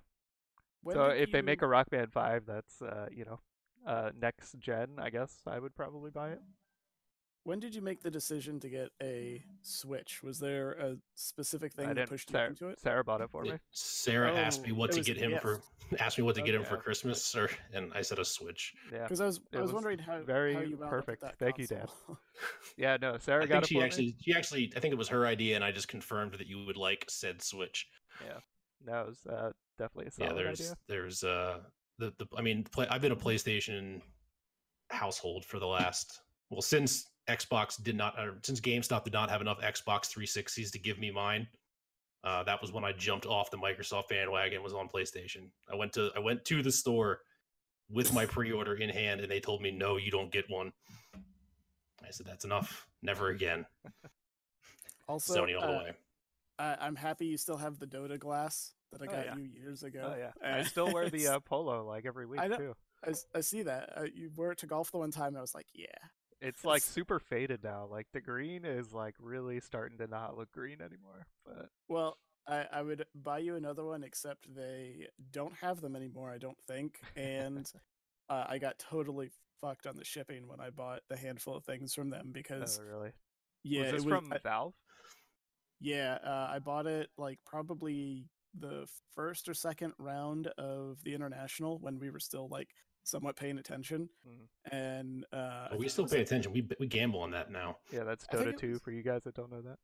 When 0.82 0.96
so 0.96 1.10
did 1.10 1.22
if 1.22 1.32
they 1.32 1.42
make 1.42 1.62
a 1.62 1.68
Rock 1.68 1.90
Band 1.90 2.12
5, 2.12 2.46
that's 2.46 2.82
uh 2.82 3.08
you 3.12 3.26
know, 3.26 3.40
uh 3.86 4.12
next 4.20 4.58
gen, 4.60 4.96
I 5.00 5.10
guess 5.10 5.34
I 5.48 5.60
would 5.60 5.76
probably 5.76 6.12
buy 6.12 6.32
it. 6.32 6.42
when 7.44 7.60
did 7.60 7.74
you 7.74 7.82
make 7.82 8.02
the 8.04 8.12
decision 8.12 8.60
to 8.60 8.70
get 8.70 8.90
a 9.02 9.44
Switch? 9.62 10.22
Was 10.22 10.40
there 10.40 10.74
a 10.74 10.98
specific 11.16 11.74
thing 11.74 11.86
I 11.86 11.90
that 11.90 11.96
didn't. 11.96 12.10
pushed 12.10 12.30
you 12.30 12.34
Sarah, 12.34 12.50
into 12.50 12.68
it? 12.70 12.80
Sarah 12.80 13.04
bought 13.04 13.22
it 13.22 13.30
for 13.32 13.44
me. 13.44 13.54
Sarah 13.72 14.36
asked 14.36 14.62
me 14.64 14.72
Oh, 14.72 14.76
what 14.76 14.92
to 14.92 14.98
was 15.00 15.08
get 15.08 15.18
him 15.18 15.32
gift. 15.32 15.42
for 15.42 15.62
asked 16.00 16.18
me 16.18 16.24
what 16.24 16.36
to 16.36 16.42
get 16.42 16.54
him 16.54 16.64
for 16.64 16.78
Christmas, 16.78 17.36
or 17.36 17.50
and 17.74 17.92
I 17.94 18.02
said 18.02 18.20
a 18.20 18.26
Switch. 18.26 18.74
Yeah. 18.92 19.04
Because 19.04 19.22
I 19.22 19.26
was 19.26 19.38
It 19.52 19.58
I 19.58 19.62
was, 19.62 19.70
was 19.70 19.74
wondering 19.74 20.00
how 20.00 20.22
very 20.22 20.54
how 20.54 20.60
you 20.62 20.78
wound 20.78 20.98
up 20.98 21.08
with 21.08 21.20
perfect. 21.20 21.22
that 21.22 21.40
Thank 21.40 21.58
you, 21.58 21.68
Dad. 21.68 21.88
console. 21.88 22.20
Yeah, 22.78 22.98
no, 23.02 23.18
Sarah 23.18 23.44
I 23.44 23.48
got 23.48 23.54
think 23.54 23.64
it 23.64 23.68
she 23.70 23.76
for 23.76 23.80
me. 23.80 23.86
actually 23.86 24.16
she 24.22 24.34
actually 24.34 24.74
I 24.76 24.80
think 24.80 24.92
it 24.94 24.98
was 24.98 25.08
her 25.10 25.26
idea, 25.26 25.56
and 25.56 25.64
I 25.64 25.72
just 25.72 25.88
confirmed 25.88 26.34
that 26.34 26.48
you 26.48 26.64
would 26.66 26.78
like 26.78 27.06
said 27.10 27.42
Switch. 27.42 27.88
Yeah, 28.24 28.40
no, 28.86 29.02
it 29.02 29.08
was 29.08 29.26
uh, 29.26 29.52
definitely 29.80 30.08
a 30.08 30.12
solid 30.12 30.30
yeah, 30.30 30.44
there's 30.44 30.62
idea. 30.62 30.78
there's 30.88 31.24
uh 31.24 31.60
the, 31.98 32.14
the 32.18 32.28
I 32.38 32.42
mean 32.42 32.64
play, 32.64 32.86
I've 32.90 33.02
been 33.02 33.12
a 33.12 33.16
PlayStation 33.16 34.02
household 34.90 35.46
for 35.46 35.60
the 35.60 35.66
last 35.66 36.22
well 36.50 36.62
since 36.62 37.08
Xbox 37.28 37.82
did 37.82 37.96
not 37.96 38.20
or 38.20 38.38
since 38.44 38.60
GameStop 38.60 39.04
did 39.04 39.14
not 39.14 39.30
have 39.30 39.42
enough 39.42 39.60
Xbox 39.62 40.14
360s 40.14 40.72
to 40.72 40.80
give 40.80 41.00
me 41.00 41.12
mine. 41.12 41.48
Uh, 42.24 42.44
that 42.44 42.62
was 42.62 42.74
when 42.74 42.84
I 42.84 42.92
jumped 42.92 43.26
off 43.26 43.50
the 43.50 43.58
Microsoft 43.58 44.10
bandwagon. 44.10 44.56
and 44.56 44.64
Was 44.64 44.74
on 44.74 44.90
PlayStation. 44.90 45.50
I 45.72 45.76
went 45.76 45.94
to 45.94 46.12
I 46.16 46.20
went 46.20 46.44
to 46.46 46.62
the 46.62 46.72
store 46.72 47.22
with 47.90 48.14
my 48.14 48.26
pre-order 48.26 48.76
in 48.76 48.90
hand, 48.90 49.22
and 49.22 49.32
they 49.32 49.40
told 49.40 49.62
me 49.62 49.72
no, 49.72 49.98
you 49.98 50.12
don't 50.12 50.32
get 50.32 50.50
one. 50.50 50.72
I 52.06 52.12
said 52.12 52.26
that's 52.26 52.46
enough. 52.46 52.88
Never 53.02 53.30
again. 53.30 53.66
Also, 55.08 55.34
Sony 55.34 55.60
all 55.60 55.68
the 55.68 55.74
uh, 55.74 55.84
way. 55.86 55.92
I, 56.60 56.78
I'm 56.82 56.96
happy 56.96 57.26
you 57.26 57.36
still 57.36 57.58
have 57.58 57.80
the 57.80 57.88
Dota 57.88 58.20
glass 58.20 58.74
that 58.92 59.02
I 59.02 59.06
Oh, 59.06 59.12
got 59.12 59.26
yeah. 59.26 59.36
you 59.36 59.44
years 59.44 59.84
ago. 59.84 60.14
Oh 60.16 60.18
yeah, 60.18 60.32
I 60.44 60.64
still 60.64 60.92
wear 60.94 61.10
the 61.10 61.28
uh, 61.28 61.40
polo 61.40 61.86
like 61.86 62.06
every 62.06 62.26
week 62.26 62.42
I 62.42 62.48
know. 62.48 62.58
too. 62.58 62.76
I 63.34 63.42
see 63.42 63.64
that 63.64 63.94
uh, 63.98 64.04
you 64.14 64.30
wore 64.36 64.52
it 64.52 64.58
to 64.60 64.68
golf 64.68 64.92
the 64.92 64.98
one 64.98 65.12
time. 65.12 65.30
And 65.30 65.38
I 65.38 65.42
was 65.42 65.56
like, 65.56 65.68
yeah, 65.74 65.86
It's 66.42 66.66
like 66.66 66.82
super 66.82 67.18
faded 67.20 67.64
now. 67.64 67.88
Like 67.90 68.08
the 68.12 68.20
green 68.20 68.66
is 68.66 68.92
like 68.94 69.16
really 69.20 69.62
starting 69.62 69.98
to 70.00 70.08
not 70.08 70.38
look 70.38 70.52
green 70.52 70.82
anymore. 70.82 71.26
But 71.46 71.70
Well, 71.88 72.18
I, 72.46 72.66
I 72.72 72.82
would 72.82 73.06
buy 73.16 73.40
you 73.40 73.56
another 73.56 73.86
one, 73.86 74.04
except 74.04 74.54
they 74.54 75.08
don't 75.32 75.54
have 75.62 75.80
them 75.80 75.96
anymore, 75.96 76.30
I 76.30 76.40
don't 76.40 76.58
think. 76.68 77.00
And 77.16 77.72
uh, 78.30 78.46
I 78.50 78.58
got 78.58 78.80
totally 78.80 79.30
fucked 79.62 79.88
on 79.88 79.96
the 79.96 80.04
shipping 80.06 80.48
when 80.48 80.60
I 80.60 80.70
bought 80.72 81.02
the 81.10 81.18
handful 81.18 81.56
of 81.56 81.64
things 81.64 81.94
from 81.94 82.10
them 82.10 82.32
because, 82.34 82.82
oh 82.82 82.86
really? 82.86 83.12
yeah, 83.64 83.84
was 83.84 83.92
this 83.92 84.04
it 84.04 84.06
was, 84.06 84.14
from 84.20 84.34
I- 84.34 84.38
Valve? 84.40 84.74
yeah, 85.80 86.18
uh, 86.26 86.50
I 86.52 86.60
bought 86.60 86.86
it 86.88 87.10
like 87.18 87.40
probably 87.46 88.26
the 88.58 88.88
first 89.14 89.48
or 89.50 89.54
second 89.54 89.94
round 89.98 90.48
of 90.58 91.04
the 91.04 91.14
international 91.14 91.78
when 91.80 92.00
we 92.00 92.10
were 92.10 92.20
still 92.20 92.48
like 92.50 92.70
somewhat 93.04 93.36
paying 93.36 93.58
attention. 93.58 94.10
Mhm. 94.28 94.72
And 94.72 95.26
uh, 95.34 95.36
I 95.38 95.68
But 95.72 95.80
we 95.80 95.90
still 95.90 96.04
was, 96.06 96.12
pay 96.12 96.20
like- 96.20 96.28
attention. 96.28 96.52
We 96.54 96.68
we 96.80 96.88
gamble 96.88 97.22
on 97.22 97.32
that 97.32 97.52
now. 97.52 97.78
Yeah, 97.92 98.04
that's 98.04 98.26
Dota 98.28 98.48
it 98.48 98.58
2 98.60 98.72
was- 98.72 98.82
for 98.82 98.92
you 98.92 99.02
guys 99.04 99.24
that 99.24 99.36
don't 99.36 99.52
know 99.52 99.62
that. 99.62 99.78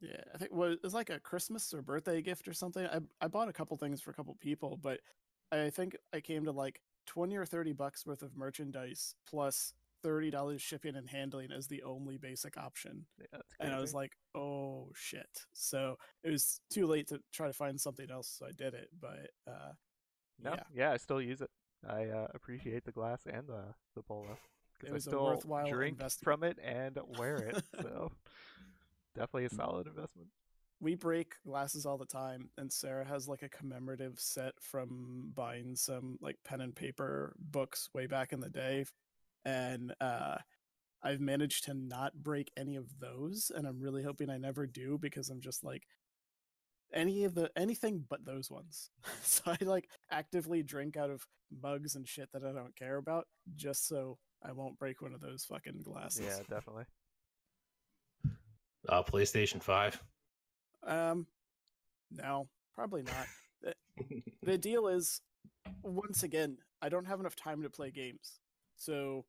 Yeah, 0.00 0.20
I 0.34 0.38
think 0.38 0.52
well, 0.52 0.72
it 0.72 0.82
was 0.82 0.94
like 0.94 1.10
a 1.10 1.20
Christmas 1.20 1.72
or 1.72 1.80
birthday 1.80 2.20
gift 2.22 2.48
or 2.48 2.52
something. 2.52 2.86
I 2.86 3.00
I 3.20 3.28
bought 3.28 3.48
a 3.48 3.52
couple 3.52 3.76
things 3.76 4.00
for 4.00 4.10
a 4.10 4.14
couple 4.14 4.34
people, 4.40 4.76
but 4.76 5.00
I 5.52 5.70
think 5.70 5.96
I 6.12 6.20
came 6.20 6.44
to 6.44 6.52
like 6.52 6.80
twenty 7.06 7.36
or 7.36 7.44
thirty 7.46 7.72
bucks 7.72 8.04
worth 8.06 8.22
of 8.22 8.36
merchandise 8.36 9.14
plus 9.26 9.74
thirty 10.02 10.30
dollars 10.30 10.60
shipping 10.62 10.96
and 10.96 11.08
handling 11.08 11.52
as 11.52 11.66
the 11.68 11.82
only 11.82 12.16
basic 12.18 12.56
option. 12.56 13.06
Yeah, 13.18 13.40
And 13.60 13.72
I 13.72 13.80
was 13.80 13.94
like, 13.94 14.12
oh 14.34 14.90
shit. 14.94 15.46
So 15.52 15.96
it 16.24 16.30
was 16.30 16.60
too 16.70 16.86
late 16.86 17.08
to 17.08 17.20
try 17.32 17.46
to 17.46 17.52
find 17.52 17.80
something 17.80 18.10
else, 18.10 18.34
so 18.38 18.46
I 18.46 18.52
did 18.52 18.74
it. 18.74 18.88
But 19.00 19.30
uh 19.46 19.72
no, 20.42 20.54
yeah, 20.54 20.62
yeah, 20.74 20.90
I 20.92 20.96
still 20.96 21.20
use 21.22 21.40
it. 21.40 21.50
I 21.88 22.06
uh, 22.06 22.28
appreciate 22.34 22.84
the 22.84 22.92
glass 22.92 23.20
and 23.26 23.46
the 23.48 23.74
the 23.94 24.02
because 24.02 24.90
I 24.90 24.92
was 24.92 25.06
a 25.06 25.10
still 25.10 25.24
worthwhile 25.24 25.68
drink 25.68 25.98
investment. 25.98 26.24
from 26.24 26.44
it 26.44 26.58
and 26.64 26.98
wear 27.18 27.36
it. 27.38 27.62
So 27.82 28.12
definitely 29.14 29.44
a 29.46 29.50
solid 29.50 29.86
investment. 29.86 30.28
we 30.80 30.94
break 30.94 31.34
glasses 31.46 31.84
all 31.86 31.98
the 31.98 32.06
time 32.06 32.48
and 32.58 32.72
sarah 32.72 33.04
has 33.04 33.28
like 33.28 33.42
a 33.42 33.48
commemorative 33.48 34.18
set 34.18 34.54
from 34.60 35.30
buying 35.34 35.76
some 35.76 36.18
like 36.20 36.36
pen 36.44 36.60
and 36.60 36.74
paper 36.74 37.34
books 37.38 37.88
way 37.94 38.06
back 38.06 38.32
in 38.32 38.40
the 38.40 38.48
day 38.48 38.84
and 39.44 39.92
uh 40.00 40.36
i've 41.02 41.20
managed 41.20 41.64
to 41.64 41.74
not 41.74 42.14
break 42.22 42.50
any 42.56 42.76
of 42.76 42.86
those 43.00 43.50
and 43.54 43.66
i'm 43.66 43.80
really 43.80 44.02
hoping 44.02 44.30
i 44.30 44.36
never 44.36 44.66
do 44.66 44.98
because 45.00 45.28
i'm 45.30 45.40
just 45.40 45.64
like 45.64 45.82
any 46.94 47.24
of 47.24 47.34
the 47.34 47.50
anything 47.56 48.04
but 48.08 48.24
those 48.24 48.50
ones 48.50 48.90
so 49.22 49.42
i 49.46 49.56
like 49.64 49.88
actively 50.10 50.62
drink 50.62 50.96
out 50.96 51.10
of 51.10 51.26
mugs 51.62 51.96
and 51.96 52.06
shit 52.08 52.28
that 52.32 52.44
i 52.44 52.52
don't 52.52 52.76
care 52.76 52.96
about 52.98 53.26
just 53.56 53.86
so 53.88 54.18
i 54.42 54.52
won't 54.52 54.78
break 54.78 55.00
one 55.02 55.12
of 55.14 55.20
those 55.20 55.44
fucking 55.44 55.80
glasses 55.82 56.20
Yeah, 56.24 56.38
definitely. 56.48 56.84
Uh, 58.88 59.02
PlayStation 59.02 59.62
Five. 59.62 60.02
um 60.86 61.26
no 62.10 62.48
probably 62.74 63.02
not 63.02 63.26
the 64.42 64.58
deal 64.58 64.88
is 64.88 65.20
once 65.82 66.22
again 66.24 66.58
i 66.82 66.88
don't 66.88 67.06
have 67.06 67.20
enough 67.20 67.36
time 67.36 67.62
to 67.62 67.70
play 67.70 67.90
games 67.90 68.40
so 68.76 69.24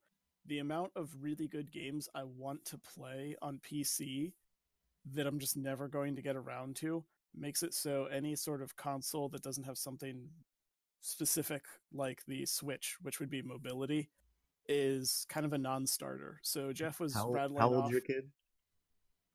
the 0.45 0.59
amount 0.59 0.91
of 0.95 1.09
really 1.21 1.47
good 1.47 1.71
games 1.71 2.09
i 2.15 2.23
want 2.23 2.63
to 2.65 2.77
play 2.77 3.35
on 3.41 3.59
pc 3.59 4.31
that 5.13 5.25
i'm 5.27 5.39
just 5.39 5.55
never 5.57 5.87
going 5.87 6.15
to 6.15 6.21
get 6.21 6.35
around 6.35 6.75
to 6.75 7.03
makes 7.35 7.63
it 7.63 7.73
so 7.73 8.05
any 8.11 8.35
sort 8.35 8.61
of 8.61 8.75
console 8.75 9.29
that 9.29 9.41
doesn't 9.43 9.63
have 9.65 9.77
something 9.77 10.27
specific 11.01 11.63
like 11.93 12.21
the 12.27 12.45
switch 12.45 12.95
which 13.01 13.19
would 13.19 13.29
be 13.29 13.41
mobility 13.41 14.09
is 14.69 15.25
kind 15.27 15.45
of 15.45 15.51
a 15.53 15.57
non-starter 15.57 16.39
so 16.41 16.71
jeff 16.71 16.99
was 16.99 17.13
How, 17.13 17.29
rattling 17.31 17.59
how 17.59 17.67
old's 17.73 17.85
off 17.87 17.91
your 17.91 18.01
kid? 18.01 18.29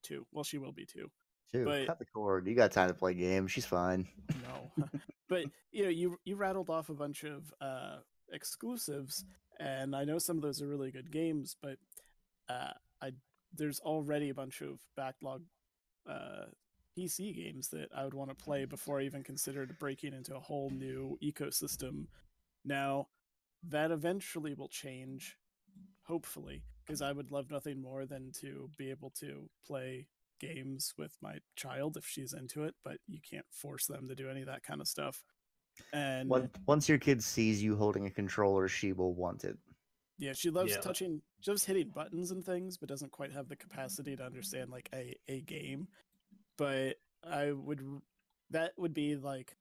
two 0.02 0.26
well 0.32 0.44
she 0.44 0.58
will 0.58 0.72
be 0.72 0.86
two 0.86 1.10
Two. 1.50 1.64
But- 1.64 1.86
Cut 1.86 1.98
the 1.98 2.04
cord. 2.04 2.46
You 2.46 2.54
got 2.54 2.72
time 2.72 2.88
to 2.88 2.94
play 2.94 3.14
games. 3.14 3.50
She's 3.50 3.64
fine. 3.64 4.06
no 4.42 4.86
but 5.30 5.44
you 5.72 5.82
know 5.84 5.88
you 5.88 6.18
you 6.26 6.36
rattled 6.36 6.68
off 6.68 6.90
a 6.90 6.94
bunch 6.94 7.24
of 7.24 7.50
uh 7.62 8.00
exclusives 8.32 9.24
and 9.58 9.94
i 9.94 10.04
know 10.04 10.18
some 10.18 10.36
of 10.36 10.42
those 10.42 10.62
are 10.62 10.68
really 10.68 10.90
good 10.90 11.10
games 11.10 11.56
but 11.60 11.76
uh 12.48 12.72
i 13.02 13.10
there's 13.54 13.80
already 13.80 14.28
a 14.28 14.34
bunch 14.34 14.60
of 14.60 14.80
backlog 14.96 15.42
uh 16.08 16.46
pc 16.96 17.34
games 17.34 17.68
that 17.68 17.88
i 17.96 18.04
would 18.04 18.14
want 18.14 18.30
to 18.30 18.44
play 18.44 18.64
before 18.64 19.00
i 19.00 19.04
even 19.04 19.22
considered 19.22 19.78
breaking 19.78 20.12
into 20.12 20.34
a 20.34 20.40
whole 20.40 20.70
new 20.70 21.18
ecosystem 21.22 22.06
now 22.64 23.06
that 23.62 23.90
eventually 23.90 24.54
will 24.54 24.68
change 24.68 25.36
hopefully 26.04 26.62
because 26.84 27.02
i 27.02 27.12
would 27.12 27.30
love 27.30 27.50
nothing 27.50 27.80
more 27.80 28.06
than 28.06 28.32
to 28.32 28.70
be 28.76 28.90
able 28.90 29.10
to 29.10 29.48
play 29.66 30.06
games 30.38 30.94
with 30.96 31.16
my 31.20 31.38
child 31.56 31.96
if 31.96 32.06
she's 32.06 32.32
into 32.32 32.64
it, 32.64 32.74
but 32.84 32.98
you 33.06 33.18
can't 33.28 33.46
force 33.50 33.86
them 33.86 34.08
to 34.08 34.14
do 34.14 34.28
any 34.28 34.40
of 34.40 34.46
that 34.46 34.62
kind 34.62 34.80
of 34.80 34.88
stuff. 34.88 35.22
And 35.92 36.28
Once, 36.28 36.48
once 36.66 36.88
your 36.88 36.98
kid 36.98 37.22
sees 37.22 37.62
you 37.62 37.76
holding 37.76 38.06
a 38.06 38.10
controller, 38.10 38.68
she 38.68 38.92
will 38.92 39.14
want 39.14 39.44
it. 39.44 39.56
yeah, 40.18 40.32
she 40.32 40.50
loves 40.50 40.72
Yeah. 40.72 40.80
touching, 40.80 41.22
she 41.40 41.50
loves 41.50 41.64
hitting 41.64 41.90
buttons 41.90 42.30
and 42.30 42.44
things, 42.44 42.76
but 42.76 42.88
doesn't 42.88 43.12
quite 43.12 43.32
have 43.32 43.48
the 43.48 43.56
capacity 43.56 44.16
to 44.16 44.24
understand 44.24 44.70
like 44.70 44.88
a 44.94 45.14
a 45.28 45.40
game. 45.42 45.88
But 46.56 46.96
I 47.22 47.52
would, 47.52 47.80
that 48.50 48.72
would 48.76 48.94
be 48.94 49.16
like 49.16 49.56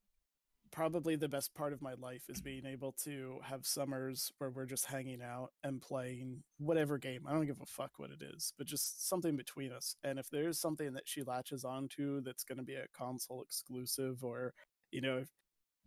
probably 0.71 1.15
the 1.15 1.29
best 1.29 1.53
part 1.55 1.73
of 1.73 1.81
my 1.81 1.93
life 1.93 2.23
is 2.29 2.41
being 2.41 2.65
able 2.65 2.91
to 2.91 3.39
have 3.43 3.65
summers 3.65 4.31
where 4.37 4.49
we're 4.49 4.65
just 4.65 4.85
hanging 4.85 5.21
out 5.21 5.51
and 5.63 5.81
playing 5.81 6.43
whatever 6.57 6.97
game. 6.97 7.21
I 7.27 7.33
don't 7.33 7.45
give 7.45 7.61
a 7.61 7.65
fuck 7.65 7.91
what 7.97 8.11
it 8.11 8.21
is, 8.21 8.51
but 8.57 8.67
just 8.67 9.07
something 9.07 9.37
between 9.37 9.71
us. 9.71 9.95
And 10.03 10.19
if 10.19 10.29
there's 10.29 10.59
something 10.59 10.93
that 10.93 11.07
she 11.07 11.23
latches 11.23 11.63
onto 11.63 12.21
that's 12.21 12.43
going 12.43 12.57
to 12.57 12.63
be 12.65 12.75
a 12.75 12.87
console 12.97 13.41
exclusive 13.43 14.23
or, 14.23 14.53
you 14.91 15.01
know, 15.01 15.17
if 15.19 15.29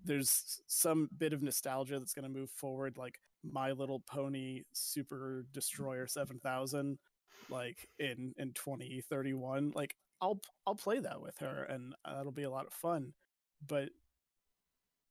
there's 0.05 0.61
some 0.67 1.09
bit 1.19 1.33
of 1.33 1.43
nostalgia 1.43 1.99
that's 1.99 2.15
going 2.15 2.31
to 2.31 2.39
move 2.39 2.51
forward 2.51 2.97
like 2.97 3.19
My 3.43 3.73
Little 3.73 4.01
Pony 4.01 4.63
Super 4.73 5.47
Destroyer 5.53 6.07
7000 6.07 6.99
like 7.51 7.89
in 7.99 8.35
in 8.39 8.53
2031, 8.53 9.73
like 9.75 9.97
I'll 10.21 10.41
I'll 10.67 10.75
play 10.75 11.01
that 11.01 11.21
with 11.21 11.39
her 11.39 11.65
and 11.65 11.95
that'll 12.05 12.33
be 12.33 12.45
a 12.45 12.51
lot 12.51 12.67
of 12.67 12.73
fun. 12.73 13.13
But 13.67 13.91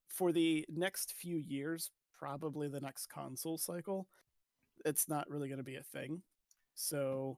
for 0.08 0.32
the 0.32 0.66
next 0.70 1.14
few 1.14 1.38
years, 1.38 1.92
probably 2.18 2.68
the 2.68 2.82
next 2.82 3.08
console 3.08 3.58
cycle, 3.58 4.08
it's 4.86 5.08
not 5.08 5.30
really 5.30 5.48
going 5.48 5.60
to 5.60 5.64
be 5.64 5.76
a 5.76 5.84
thing. 5.84 6.22
So 6.76 7.38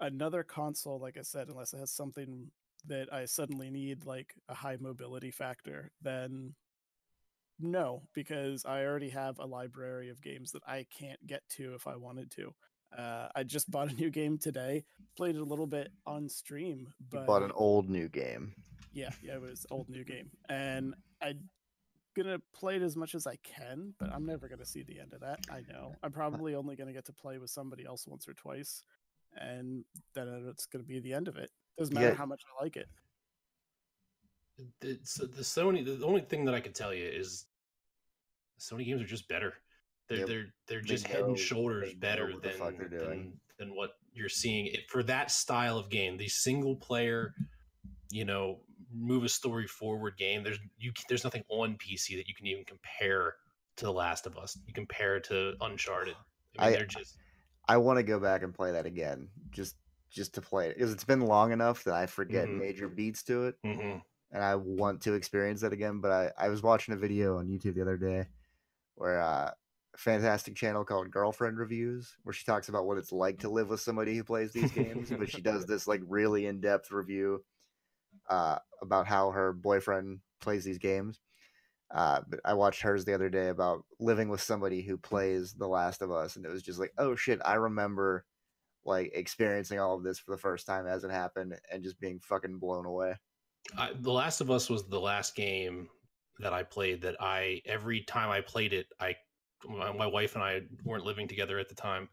another 0.00 0.42
console, 0.42 1.00
like 1.00 1.16
I 1.18 1.22
said, 1.22 1.48
unless 1.48 1.72
it 1.72 1.78
has 1.78 1.90
something 1.90 2.50
that 2.86 3.12
I 3.12 3.24
suddenly 3.24 3.70
need, 3.70 4.04
like 4.06 4.34
a 4.48 4.54
high 4.54 4.76
mobility 4.80 5.30
factor, 5.30 5.90
then 6.02 6.54
no, 7.58 8.02
because 8.14 8.64
I 8.64 8.84
already 8.84 9.10
have 9.10 9.38
a 9.38 9.46
library 9.46 10.10
of 10.10 10.20
games 10.22 10.52
that 10.52 10.62
I 10.66 10.86
can't 10.90 11.24
get 11.26 11.42
to 11.56 11.74
if 11.74 11.86
I 11.86 11.96
wanted 11.96 12.30
to. 12.32 12.54
Uh, 12.96 13.28
I 13.34 13.42
just 13.42 13.70
bought 13.70 13.90
a 13.90 13.94
new 13.94 14.10
game 14.10 14.38
today, 14.38 14.84
played 15.16 15.36
it 15.36 15.40
a 15.40 15.44
little 15.44 15.66
bit 15.66 15.90
on 16.06 16.28
stream, 16.28 16.88
You 16.98 17.06
but 17.10 17.26
bought 17.26 17.42
an 17.42 17.52
old 17.54 17.88
new 17.88 18.08
game. 18.08 18.54
yeah, 18.92 19.10
yeah, 19.22 19.34
it 19.34 19.40
was 19.40 19.66
old 19.70 19.88
new 19.88 20.04
game, 20.04 20.30
and 20.48 20.94
I'm 21.22 21.48
gonna 22.16 22.38
play 22.54 22.76
it 22.76 22.82
as 22.82 22.96
much 22.96 23.14
as 23.14 23.26
I 23.26 23.36
can, 23.42 23.92
but 23.98 24.10
I'm 24.12 24.24
never 24.24 24.48
gonna 24.48 24.64
see 24.64 24.82
the 24.82 25.00
end 25.00 25.12
of 25.12 25.20
that. 25.20 25.40
I 25.50 25.60
know. 25.70 25.94
I'm 26.02 26.12
probably 26.12 26.54
only 26.54 26.76
gonna 26.76 26.92
get 26.92 27.04
to 27.06 27.12
play 27.12 27.38
with 27.38 27.50
somebody 27.50 27.84
else 27.84 28.06
once 28.06 28.26
or 28.28 28.34
twice, 28.34 28.82
and 29.36 29.84
then 30.14 30.28
it's 30.48 30.66
gonna 30.66 30.84
be 30.84 31.00
the 31.00 31.12
end 31.12 31.28
of 31.28 31.36
it. 31.36 31.50
Doesn't 31.76 31.94
matter 31.94 32.08
Yeah. 32.08 32.14
how 32.14 32.24
much 32.26 32.42
I 32.58 32.62
like 32.64 32.76
it. 32.76 32.88
The, 34.80 34.98
so 35.04 35.26
the 35.26 35.42
Sony. 35.42 35.84
The 35.84 36.04
only 36.06 36.22
thing 36.22 36.44
that 36.46 36.54
I 36.54 36.60
can 36.60 36.72
tell 36.72 36.92
you 36.94 37.04
is 37.06 37.46
Sony 38.58 38.84
games 38.86 39.02
are 39.02 39.06
just 39.06 39.28
better. 39.28 39.54
They're 40.08 40.18
Yep. 40.18 40.26
they're 40.28 40.46
they're 40.66 40.80
They 40.80 40.86
just 40.86 41.06
head 41.06 41.20
know- 41.20 41.28
and 41.28 41.38
shoulders 41.38 41.94
better 41.94 42.32
the 42.32 42.48
than, 42.48 42.88
than 42.90 43.40
than 43.58 43.74
what 43.74 43.92
you're 44.12 44.28
seeing 44.28 44.66
it 44.66 44.88
for 44.88 45.02
that 45.04 45.30
style 45.30 45.78
of 45.78 45.90
game. 45.90 46.16
The 46.16 46.28
single 46.28 46.76
player, 46.76 47.34
you 48.10 48.24
know, 48.24 48.60
move 48.92 49.24
a 49.24 49.28
story 49.28 49.66
forward 49.66 50.16
game. 50.16 50.42
There's 50.42 50.58
you 50.78 50.92
there's 51.08 51.24
nothing 51.24 51.42
on 51.48 51.76
PC 51.76 52.16
that 52.16 52.28
you 52.28 52.34
can 52.34 52.46
even 52.46 52.64
compare 52.64 53.34
to 53.76 53.84
The 53.84 53.92
Last 53.92 54.26
of 54.26 54.38
Us. 54.38 54.56
You 54.66 54.72
compare 54.72 55.16
it 55.16 55.24
to 55.24 55.54
Uncharted. 55.60 56.14
I 56.58 56.64
mean, 56.66 56.74
I- 56.74 56.76
they're 56.78 56.86
just 56.86 57.16
I 57.68 57.76
want 57.78 57.96
to 57.98 58.04
go 58.04 58.20
back 58.20 58.42
and 58.44 58.54
play 58.54 58.72
that 58.72 58.86
again, 58.86 59.28
just 59.50 59.76
just 60.08 60.34
to 60.34 60.40
play 60.40 60.68
it 60.68 60.76
because 60.76 60.92
it's 60.92 61.04
been 61.04 61.20
long 61.20 61.50
enough 61.52 61.82
that 61.84 61.94
I 61.94 62.06
forget 62.06 62.46
Mhm. 62.46 62.58
major 62.58 62.88
beats 62.88 63.22
to 63.24 63.46
it, 63.46 63.56
mhm. 63.64 64.02
And 64.32 64.42
I 64.42 64.54
want 64.56 65.02
to 65.02 65.14
experience 65.14 65.60
that 65.60 65.72
again. 65.72 66.00
But 66.00 66.10
I 66.10 66.30
I 66.38 66.48
was 66.48 66.62
watching 66.62 66.94
a 66.94 66.98
video 66.98 67.38
on 67.38 67.48
YouTube 67.48 67.74
the 67.74 67.82
other 67.82 67.96
day 67.96 68.26
where 68.96 69.20
uh, 69.20 69.50
fantastic 69.96 70.54
channel 70.54 70.84
called 70.84 71.10
Girlfriend 71.10 71.58
Reviews, 71.58 72.16
where 72.22 72.32
she 72.32 72.44
talks 72.44 72.68
about 72.68 72.86
what 72.86 72.98
it's 72.98 73.12
like 73.12 73.40
to 73.40 73.50
live 73.50 73.68
with 73.68 73.80
somebody 73.80 74.16
who 74.16 74.24
plays 74.24 74.52
these 74.52 74.72
games. 74.72 75.10
but 75.10 75.30
she 75.30 75.40
does 75.40 75.66
this 75.66 75.86
like 75.86 76.02
really 76.06 76.46
in 76.46 76.60
depth 76.60 76.90
review 76.90 77.44
uh, 78.28 78.58
about 78.82 79.06
how 79.06 79.30
her 79.30 79.52
boyfriend 79.52 80.20
plays 80.40 80.64
these 80.64 80.78
games. 80.78 81.20
Uh, 81.94 82.20
but 82.28 82.40
I 82.44 82.54
watched 82.54 82.82
hers 82.82 83.04
the 83.04 83.14
other 83.14 83.28
day 83.28 83.48
about 83.48 83.84
living 84.00 84.28
with 84.28 84.40
somebody 84.40 84.82
who 84.82 84.96
plays 84.96 85.54
The 85.54 85.68
Last 85.68 86.02
of 86.02 86.10
Us, 86.10 86.36
and 86.36 86.44
it 86.44 86.50
was 86.50 86.62
just 86.62 86.80
like, 86.80 86.92
oh 86.98 87.14
shit, 87.14 87.40
I 87.44 87.54
remember 87.54 88.24
like 88.84 89.12
experiencing 89.14 89.78
all 89.78 89.96
of 89.96 90.02
this 90.02 90.18
for 90.18 90.32
the 90.32 90.40
first 90.40 90.66
time 90.66 90.86
as 90.86 91.04
it 91.04 91.10
happened, 91.10 91.54
and 91.72 91.82
just 91.82 92.00
being 92.00 92.18
fucking 92.20 92.58
blown 92.58 92.86
away. 92.86 93.14
I, 93.76 93.92
the 94.00 94.12
Last 94.12 94.40
of 94.40 94.50
Us 94.50 94.68
was 94.70 94.88
the 94.88 95.00
last 95.00 95.34
game 95.34 95.88
that 96.40 96.52
I 96.52 96.62
played 96.62 97.02
that 97.02 97.16
I 97.20 97.62
every 97.64 98.02
time 98.02 98.30
I 98.30 98.40
played 98.40 98.72
it, 98.72 98.86
I 99.00 99.16
my, 99.66 99.92
my 99.92 100.06
wife 100.06 100.34
and 100.34 100.44
I 100.44 100.62
weren't 100.84 101.04
living 101.04 101.28
together 101.28 101.58
at 101.58 101.68
the 101.68 101.74
time, 101.74 102.08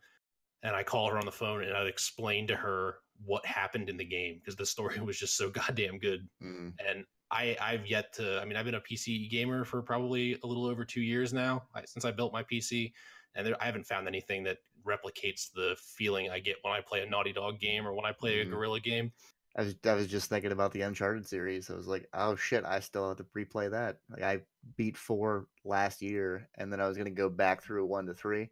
and 0.64 0.76
I 0.76 0.84
called 0.84 1.12
her 1.12 1.18
on 1.18 1.26
the 1.26 1.32
phone 1.32 1.64
and 1.64 1.76
I'd 1.76 1.88
explain 1.88 2.48
to 2.48 2.56
her 2.56 2.96
what 3.26 3.46
happened 3.46 3.90
in 3.90 3.98
the 3.98 4.06
game 4.06 4.40
because 4.40 4.56
the 4.56 4.66
story 4.66 5.00
was 5.06 5.18
just 5.18 5.38
so 5.38 5.50
goddamn 5.50 6.00
good. 6.00 6.28
Mm. 6.42 6.74
And 6.88 7.06
I 7.32 7.58
I've 7.62 7.86
yet 7.86 8.14
to. 8.14 8.40
I 8.42 8.46
mean, 8.46 8.58
I've 8.58 8.66
been 8.66 8.76
a 8.76 8.82
PC 8.82 9.30
gamer 9.30 9.66
for 9.66 9.82
probably 9.82 10.40
a 10.44 10.48
little 10.48 10.66
over 10.66 10.86
two 10.86 11.02
years 11.02 11.34
now 11.34 11.64
I, 11.76 11.84
since 11.86 12.06
I 12.06 12.12
built 12.12 12.34
my 12.34 12.44
PC, 12.44 12.94
and 13.36 13.46
there, 13.46 13.62
I 13.62 13.66
haven't 13.66 13.86
found 13.86 14.08
anything 14.08 14.44
that 14.44 14.58
replicates 14.86 15.52
the 15.54 15.76
feeling 15.80 16.30
I 16.30 16.40
get 16.40 16.58
when 16.62 16.74
I 16.74 16.82
play 16.82 17.02
a 17.02 17.10
Naughty 17.10 17.34
Dog 17.34 17.60
game 17.60 17.88
or 17.88 17.94
when 17.94 18.06
I 18.06 18.12
play 18.12 18.38
Mhm. 18.38 18.42
a 18.42 18.46
Guerrilla 18.46 18.80
game. 18.80 19.12
I 19.56 19.62
was 19.64 19.76
I 19.86 19.94
was 19.94 20.08
just 20.08 20.30
thinking 20.30 20.52
about 20.52 20.72
the 20.72 20.82
Uncharted 20.82 21.28
series. 21.28 21.70
I 21.70 21.76
was 21.76 21.88
like, 21.88 22.08
oh 22.14 22.36
shit, 22.36 22.66
I 22.66 22.80
still 22.80 23.08
have 23.08 23.18
to 23.18 23.26
replay 23.36 23.70
that. 23.72 23.98
Like 24.10 24.24
I 24.24 24.42
beat 24.78 24.98
four 24.98 25.48
last 25.64 26.02
year, 26.02 26.50
and 26.56 26.72
then 26.72 26.80
I 26.82 26.88
was 26.88 26.98
gonna 26.98 27.12
go 27.12 27.30
back 27.30 27.64
through 27.64 27.86
one 27.86 28.08
to 28.08 28.14
three. 28.14 28.50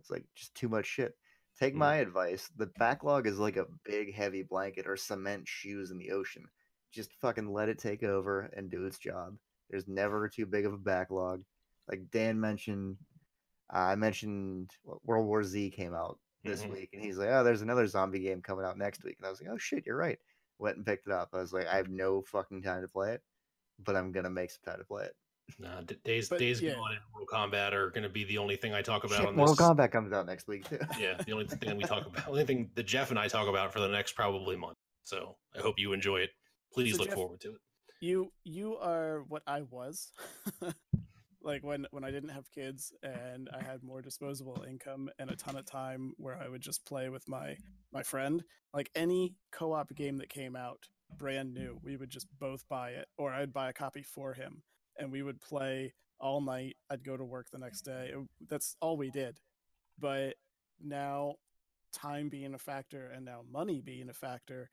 It's 0.00 0.10
like 0.10 0.24
just 0.34 0.54
too 0.54 0.68
much 0.68 0.86
shit. 0.86 1.16
Take 1.58 1.74
Mm. 1.74 1.78
my 1.78 1.96
advice. 1.96 2.48
The 2.56 2.66
backlog 2.78 3.26
is 3.26 3.38
like 3.38 3.56
a 3.56 3.66
big 3.84 4.14
heavy 4.14 4.42
blanket 4.42 4.86
or 4.86 4.96
cement 4.96 5.46
shoes 5.46 5.90
in 5.90 5.98
the 5.98 6.10
ocean. 6.12 6.44
Just 6.92 7.12
fucking 7.20 7.48
let 7.52 7.68
it 7.68 7.78
take 7.78 8.02
over 8.02 8.50
and 8.56 8.70
do 8.70 8.86
its 8.86 8.98
job. 8.98 9.36
There's 9.70 9.88
never 9.88 10.28
too 10.28 10.46
big 10.46 10.64
of 10.66 10.72
a 10.72 10.78
backlog. 10.78 11.42
Like 11.88 12.10
Dan 12.10 12.40
mentioned, 12.40 12.96
uh, 13.72 13.78
I 13.78 13.94
mentioned 13.96 14.70
World 15.04 15.26
War 15.26 15.42
Z 15.44 15.70
came 15.70 15.94
out 15.94 16.18
this 16.44 16.62
Mhm. 16.62 16.72
week, 16.72 16.90
and 16.92 17.02
he's 17.02 17.16
like, 17.18 17.28
"Oh, 17.30 17.42
there's 17.42 17.62
another 17.62 17.86
zombie 17.86 18.20
game 18.20 18.42
coming 18.42 18.64
out 18.64 18.78
next 18.78 19.02
week," 19.04 19.16
and 19.18 19.26
I 19.26 19.30
was 19.30 19.40
like, 19.40 19.50
"Oh 19.50 19.58
shit, 19.58 19.86
you're 19.86 19.96
right." 19.96 20.18
Went 20.58 20.76
and 20.76 20.86
picked 20.86 21.06
it 21.06 21.12
up. 21.12 21.30
I 21.32 21.38
was 21.38 21.52
like, 21.52 21.66
"I 21.66 21.76
have 21.76 21.88
no 21.88 22.22
fucking 22.22 22.62
time 22.62 22.82
to 22.82 22.88
play 22.88 23.12
it, 23.14 23.22
but 23.78 23.96
I'm 23.96 24.12
gonna 24.12 24.30
make 24.30 24.50
some 24.50 24.62
time 24.64 24.78
to 24.78 24.84
play 24.84 25.04
it." 25.06 25.16
Nah, 25.58 25.82
D- 25.82 25.96
Days 26.04 26.28
But, 26.30 26.38
Days 26.38 26.62
yeah. 26.62 26.74
Gone 26.74 26.92
and 26.92 27.00
Mortal 27.12 27.26
Kombat 27.38 27.72
are 27.74 27.90
going 27.90 28.02
to 28.04 28.08
be 28.08 28.24
the 28.24 28.38
only 28.38 28.56
thing 28.56 28.72
I 28.72 28.80
talk 28.80 29.04
about 29.04 29.18
Shit, 29.18 29.26
on 29.26 29.36
Mortal 29.36 29.54
this. 29.54 29.66
Kombat 29.66 29.92
comes 29.92 30.10
out 30.10 30.24
next 30.24 30.48
week 30.48 30.66
too. 30.66 30.78
Yeah, 30.98 31.18
the 31.22 31.32
only 31.32 31.46
thing 31.46 31.76
we 31.76 31.84
talk 31.84 32.06
about, 32.06 32.26
only 32.28 32.46
thing 32.46 32.70
that 32.76 32.84
Jeff 32.84 33.10
and 33.10 33.18
I 33.18 33.28
talk 33.28 33.46
about 33.46 33.70
for 33.70 33.80
the 33.80 33.88
next 33.88 34.12
probably 34.14 34.56
month. 34.56 34.78
So 35.02 35.36
I 35.54 35.60
hope 35.60 35.78
you 35.78 35.92
enjoy 35.92 36.20
it. 36.20 36.30
Please 36.72 36.92
So, 36.94 37.00
look 37.00 37.08
Jeff- 37.08 37.14
forward 37.16 37.40
to 37.42 37.56
it. 37.56 37.60
you 38.00 38.32
you 38.44 38.76
are 38.78 39.24
what 39.24 39.42
I 39.46 39.62
was. 39.62 40.12
like 41.44 41.62
when 41.62 41.86
when 41.90 42.04
I 42.04 42.10
didn't 42.10 42.30
have 42.30 42.50
kids 42.50 42.92
and 43.02 43.48
I 43.52 43.62
had 43.62 43.82
more 43.82 44.02
disposable 44.02 44.64
income 44.68 45.10
and 45.18 45.30
a 45.30 45.36
ton 45.36 45.56
of 45.56 45.66
time 45.66 46.12
where 46.16 46.36
I 46.36 46.48
would 46.48 46.62
just 46.62 46.84
play 46.86 47.08
with 47.08 47.28
my 47.28 47.56
my 47.92 48.02
friend. 48.02 48.42
Like 48.72 48.90
any 48.94 49.34
co-op 49.52 49.94
game 49.94 50.18
that 50.18 50.28
came 50.28 50.56
out 50.56 50.88
brand 51.16 51.54
new, 51.54 51.78
we 51.82 51.96
would 51.96 52.10
just 52.10 52.26
both 52.40 52.66
buy 52.68 52.90
it 52.90 53.06
or 53.18 53.32
I'd 53.32 53.52
buy 53.52 53.68
a 53.68 53.74
copy 53.74 54.02
for 54.02 54.32
him 54.34 54.62
and 54.98 55.12
we 55.12 55.22
would 55.22 55.40
play 55.40 55.94
all 56.18 56.40
night. 56.40 56.76
I'd 56.90 57.04
go 57.04 57.16
to 57.16 57.24
work 57.24 57.50
the 57.50 57.58
next 57.58 57.82
day. 57.82 58.12
That's 58.48 58.76
all 58.80 58.96
we 58.96 59.10
did. 59.10 59.38
But 59.98 60.34
now 60.82 61.34
time 61.92 62.28
being 62.28 62.54
a 62.54 62.58
factor 62.58 63.10
and 63.14 63.24
now 63.24 63.42
money 63.50 63.80
being 63.80 64.08
a 64.08 64.14
factor, 64.14 64.70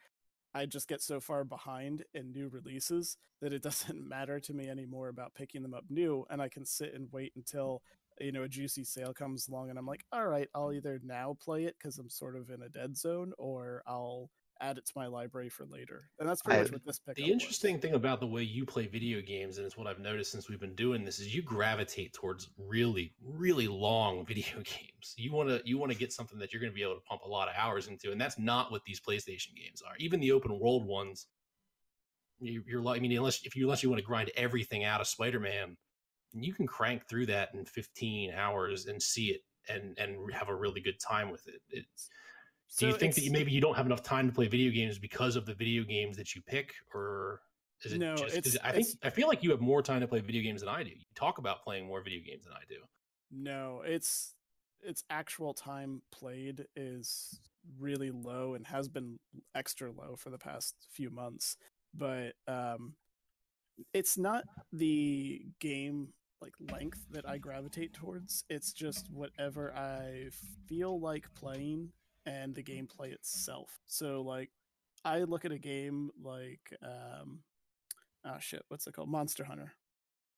I 0.54 0.66
just 0.66 0.88
get 0.88 1.02
so 1.02 1.20
far 1.20 1.44
behind 1.44 2.04
in 2.14 2.32
new 2.32 2.50
releases 2.50 3.18
that 3.42 3.54
it 3.54 3.62
doesn't 3.64 4.08
matter 4.08 4.40
to 4.40 4.54
me 4.54 4.70
anymore 4.70 5.10
about 5.10 5.34
picking 5.34 5.62
them 5.62 5.74
up 5.74 5.86
new, 5.90 6.26
and 6.30 6.42
I 6.42 6.50
can 6.50 6.66
sit 6.66 6.94
and 6.94 7.08
wait 7.12 7.34
mm. 7.34 7.38
until 7.38 7.82
you 8.20 8.32
know 8.32 8.44
a 8.44 8.50
juicy 8.50 8.84
sale 8.84 9.14
comes 9.14 9.48
along, 9.48 9.70
and 9.70 9.80
I'm 9.80 9.86
like, 9.86 10.06
all 10.12 10.28
right, 10.28 10.50
I'll 10.54 10.74
either 10.74 11.00
now 11.04 11.38
play 11.42 11.66
it 11.66 11.76
because 11.78 11.98
I'm 11.98 12.10
sort 12.10 12.36
of 12.36 12.50
in 12.50 12.62
a 12.62 12.70
dead 12.70 12.98
zone, 12.98 13.34
or 13.38 13.84
I'll 13.88 14.30
add 14.62 14.78
it 14.78 14.86
to 14.86 14.94
my 14.96 15.08
library 15.08 15.50
for 15.50 15.66
later. 15.66 16.10
And 16.20 16.30
that's 16.30 16.42
pretty 16.42 16.60
I- 16.60 16.64
much 16.64 16.72
what 16.72 16.86
this 16.86 17.00
pickup. 17.00 17.16
The 17.16 17.24
was. 17.24 17.32
interesting 17.32 17.80
thing 17.80 17.94
about 17.94 18.20
the 18.20 18.28
way 18.28 18.44
you 18.44 18.66
play 18.66 18.88
video 18.88 19.22
games, 19.22 19.58
and 19.58 19.66
it's 19.66 19.76
what 19.76 19.88
I've 19.88 20.00
noticed 20.00 20.32
since 20.32 20.50
we've 20.50 20.60
been 20.60 20.76
doing 20.76 21.04
this, 21.04 21.20
is 21.20 21.34
you 21.34 21.42
gravitate 21.42 22.14
towards 22.14 22.50
really, 22.58 23.14
really 23.24 23.68
long 23.68 24.26
video 24.28 24.58
games. 24.58 25.16
You 25.18 25.34
want 25.34 25.50
to 25.50 25.62
you 25.66 25.78
want 25.78 25.92
to 25.92 25.98
get 25.98 26.14
something 26.14 26.40
that 26.40 26.54
you're 26.54 26.62
going 26.62 26.72
to 26.72 26.76
be 26.76 26.84
able 26.84 26.96
to 26.96 27.02
pump 27.02 27.22
a 27.26 27.30
lot 27.30 27.48
of 27.48 27.56
hours 27.58 27.88
into, 27.88 28.12
and 28.12 28.22
that's 28.22 28.40
not 28.40 28.72
what 28.72 28.84
these 28.86 29.02
PlayStation 29.02 29.56
games 29.56 29.82
are. 29.86 29.94
Even 30.00 30.20
the 30.20 30.32
open 30.32 30.60
world 30.60 30.86
ones, 30.86 31.28
you, 32.40 32.64
you're 32.68 32.82
like, 32.82 32.98
I 33.00 33.02
mean, 33.02 33.12
unless 33.18 33.44
if 33.46 33.56
you 33.56 33.66
unless 33.66 33.84
you 33.84 33.90
want 33.90 34.00
to 34.00 34.06
grind 34.06 34.32
everything 34.36 34.84
out 34.84 35.02
of 35.02 35.08
Spider-Man, 35.08 35.78
you 36.34 36.54
can 36.54 36.68
crank 36.68 37.08
through 37.08 37.26
that 37.28 37.50
in 37.54 37.66
15 37.66 38.32
hours 38.34 38.86
and 38.86 39.02
see 39.02 39.28
it 39.28 39.42
and 39.70 39.98
and 39.98 40.34
have 40.34 40.50
a 40.50 40.56
really 40.56 40.82
good 40.82 41.00
time 41.00 41.30
with 41.32 41.48
it. 41.48 41.62
It's 41.70 42.10
do 42.78 42.88
you 42.88 42.94
think 42.94 43.16
that 43.16 43.24
you, 43.24 43.32
maybe 43.32 43.52
you 43.52 43.62
don't 43.62 43.76
have 43.76 43.86
enough 43.86 44.04
time 44.04 44.28
to 44.28 44.34
play 44.34 44.48
video 44.48 44.72
games 44.72 44.98
because 45.00 45.36
of 45.36 45.46
the 45.46 45.54
video 45.54 45.84
games 45.84 46.18
that 46.18 46.36
you 46.36 46.42
pick, 46.42 46.74
or 46.94 47.42
is 47.84 47.94
it 47.94 48.00
No, 48.00 48.16
just? 48.16 48.36
it's- 48.38 48.56
it- 48.56 48.62
I 48.64 48.72
think 48.72 48.88
I 49.04 49.10
feel 49.10 49.28
like 49.28 49.44
you 49.44 49.52
have 49.52 49.62
more 49.62 49.82
time 49.82 50.02
to 50.02 50.08
play 50.08 50.20
video 50.22 50.42
games 50.42 50.62
than 50.62 50.70
I 50.70 50.84
do. 50.84 50.92
You 50.92 51.06
talk 51.16 51.38
about 51.38 51.64
playing 51.64 51.86
more 51.88 52.02
video 52.02 52.22
games 52.24 52.46
than 52.46 52.54
I 52.54 52.64
do. 52.68 52.78
No, 53.32 53.82
it's 53.82 54.36
its 54.82 55.04
actual 55.10 55.54
time 55.54 56.02
played 56.12 56.66
is 56.76 57.40
really 57.78 58.10
low 58.10 58.56
and 58.56 58.66
has 58.66 58.88
been 58.90 59.20
extra 59.54 59.92
low 59.92 60.16
for 60.16 60.32
the 60.32 60.38
past 60.40 60.76
few 60.90 61.10
months. 61.12 61.58
But 61.94 62.36
um 62.48 62.96
it's 63.94 64.18
not 64.18 64.44
the 64.74 65.46
game 65.60 66.14
like 66.42 66.54
length 66.60 67.06
that 67.12 67.28
I 67.28 67.38
gravitate 67.38 67.94
towards. 67.94 68.44
It's 68.50 68.74
just 68.74 69.10
whatever 69.12 69.74
I 69.76 70.30
feel 70.68 71.00
like 71.00 71.32
playing 71.36 71.94
and 72.26 72.56
the 72.56 72.64
gameplay 72.64 73.12
itself. 73.12 73.80
So 73.88 74.22
like 74.22 74.50
I 75.04 75.20
look 75.24 75.46
at 75.46 75.52
a 75.52 75.58
game 75.58 76.12
like 76.22 76.74
um 76.84 77.40
ah 78.26 78.40
shit, 78.40 78.64
what's 78.68 78.88
it 78.88 78.94
called? 78.94 79.10
Monster 79.10 79.44
Hunter. 79.44 79.74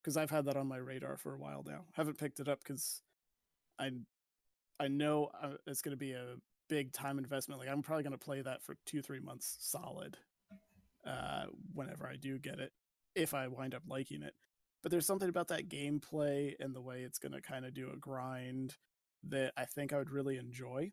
Because 0.02 0.16
I've 0.16 0.30
had 0.30 0.44
that 0.46 0.56
on 0.56 0.66
my 0.66 0.76
radar 0.76 1.16
for 1.16 1.34
a 1.34 1.38
while 1.38 1.64
now. 1.66 1.84
Haven't 1.92 2.18
picked 2.18 2.40
it 2.40 2.48
up 2.48 2.60
because 2.62 3.02
I 3.78 3.90
I 4.78 4.88
know 4.88 5.30
uh, 5.40 5.54
it's 5.66 5.82
going 5.82 5.92
to 5.92 5.96
be 5.96 6.12
a 6.12 6.36
big 6.68 6.92
time 6.92 7.18
investment. 7.18 7.60
Like 7.60 7.68
I'm 7.68 7.82
probably 7.82 8.02
going 8.02 8.18
to 8.18 8.24
play 8.24 8.42
that 8.42 8.62
for 8.62 8.76
two 8.86 9.02
three 9.02 9.20
months 9.20 9.56
solid. 9.60 10.16
Uh, 11.06 11.44
whenever 11.74 12.06
I 12.08 12.16
do 12.16 12.38
get 12.38 12.58
it, 12.58 12.72
if 13.14 13.34
I 13.34 13.46
wind 13.48 13.74
up 13.74 13.82
liking 13.86 14.22
it. 14.22 14.34
But 14.82 14.90
there's 14.90 15.06
something 15.06 15.28
about 15.28 15.48
that 15.48 15.68
gameplay 15.68 16.54
and 16.58 16.74
the 16.74 16.80
way 16.80 17.02
it's 17.02 17.18
going 17.18 17.32
to 17.32 17.42
kind 17.42 17.66
of 17.66 17.74
do 17.74 17.90
a 17.92 17.96
grind 17.96 18.76
that 19.28 19.52
I 19.56 19.64
think 19.66 19.92
I 19.92 19.98
would 19.98 20.10
really 20.10 20.38
enjoy. 20.38 20.92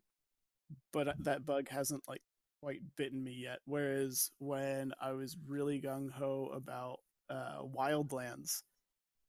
But 0.92 1.08
uh, 1.08 1.12
that 1.20 1.44
bug 1.46 1.68
hasn't 1.68 2.02
like 2.08 2.22
quite 2.62 2.80
bitten 2.96 3.22
me 3.24 3.32
yet. 3.32 3.58
Whereas 3.64 4.30
when 4.38 4.92
I 5.00 5.12
was 5.12 5.36
really 5.46 5.80
gung 5.80 6.10
ho 6.10 6.50
about 6.54 7.00
uh, 7.30 7.62
Wildlands, 7.62 8.62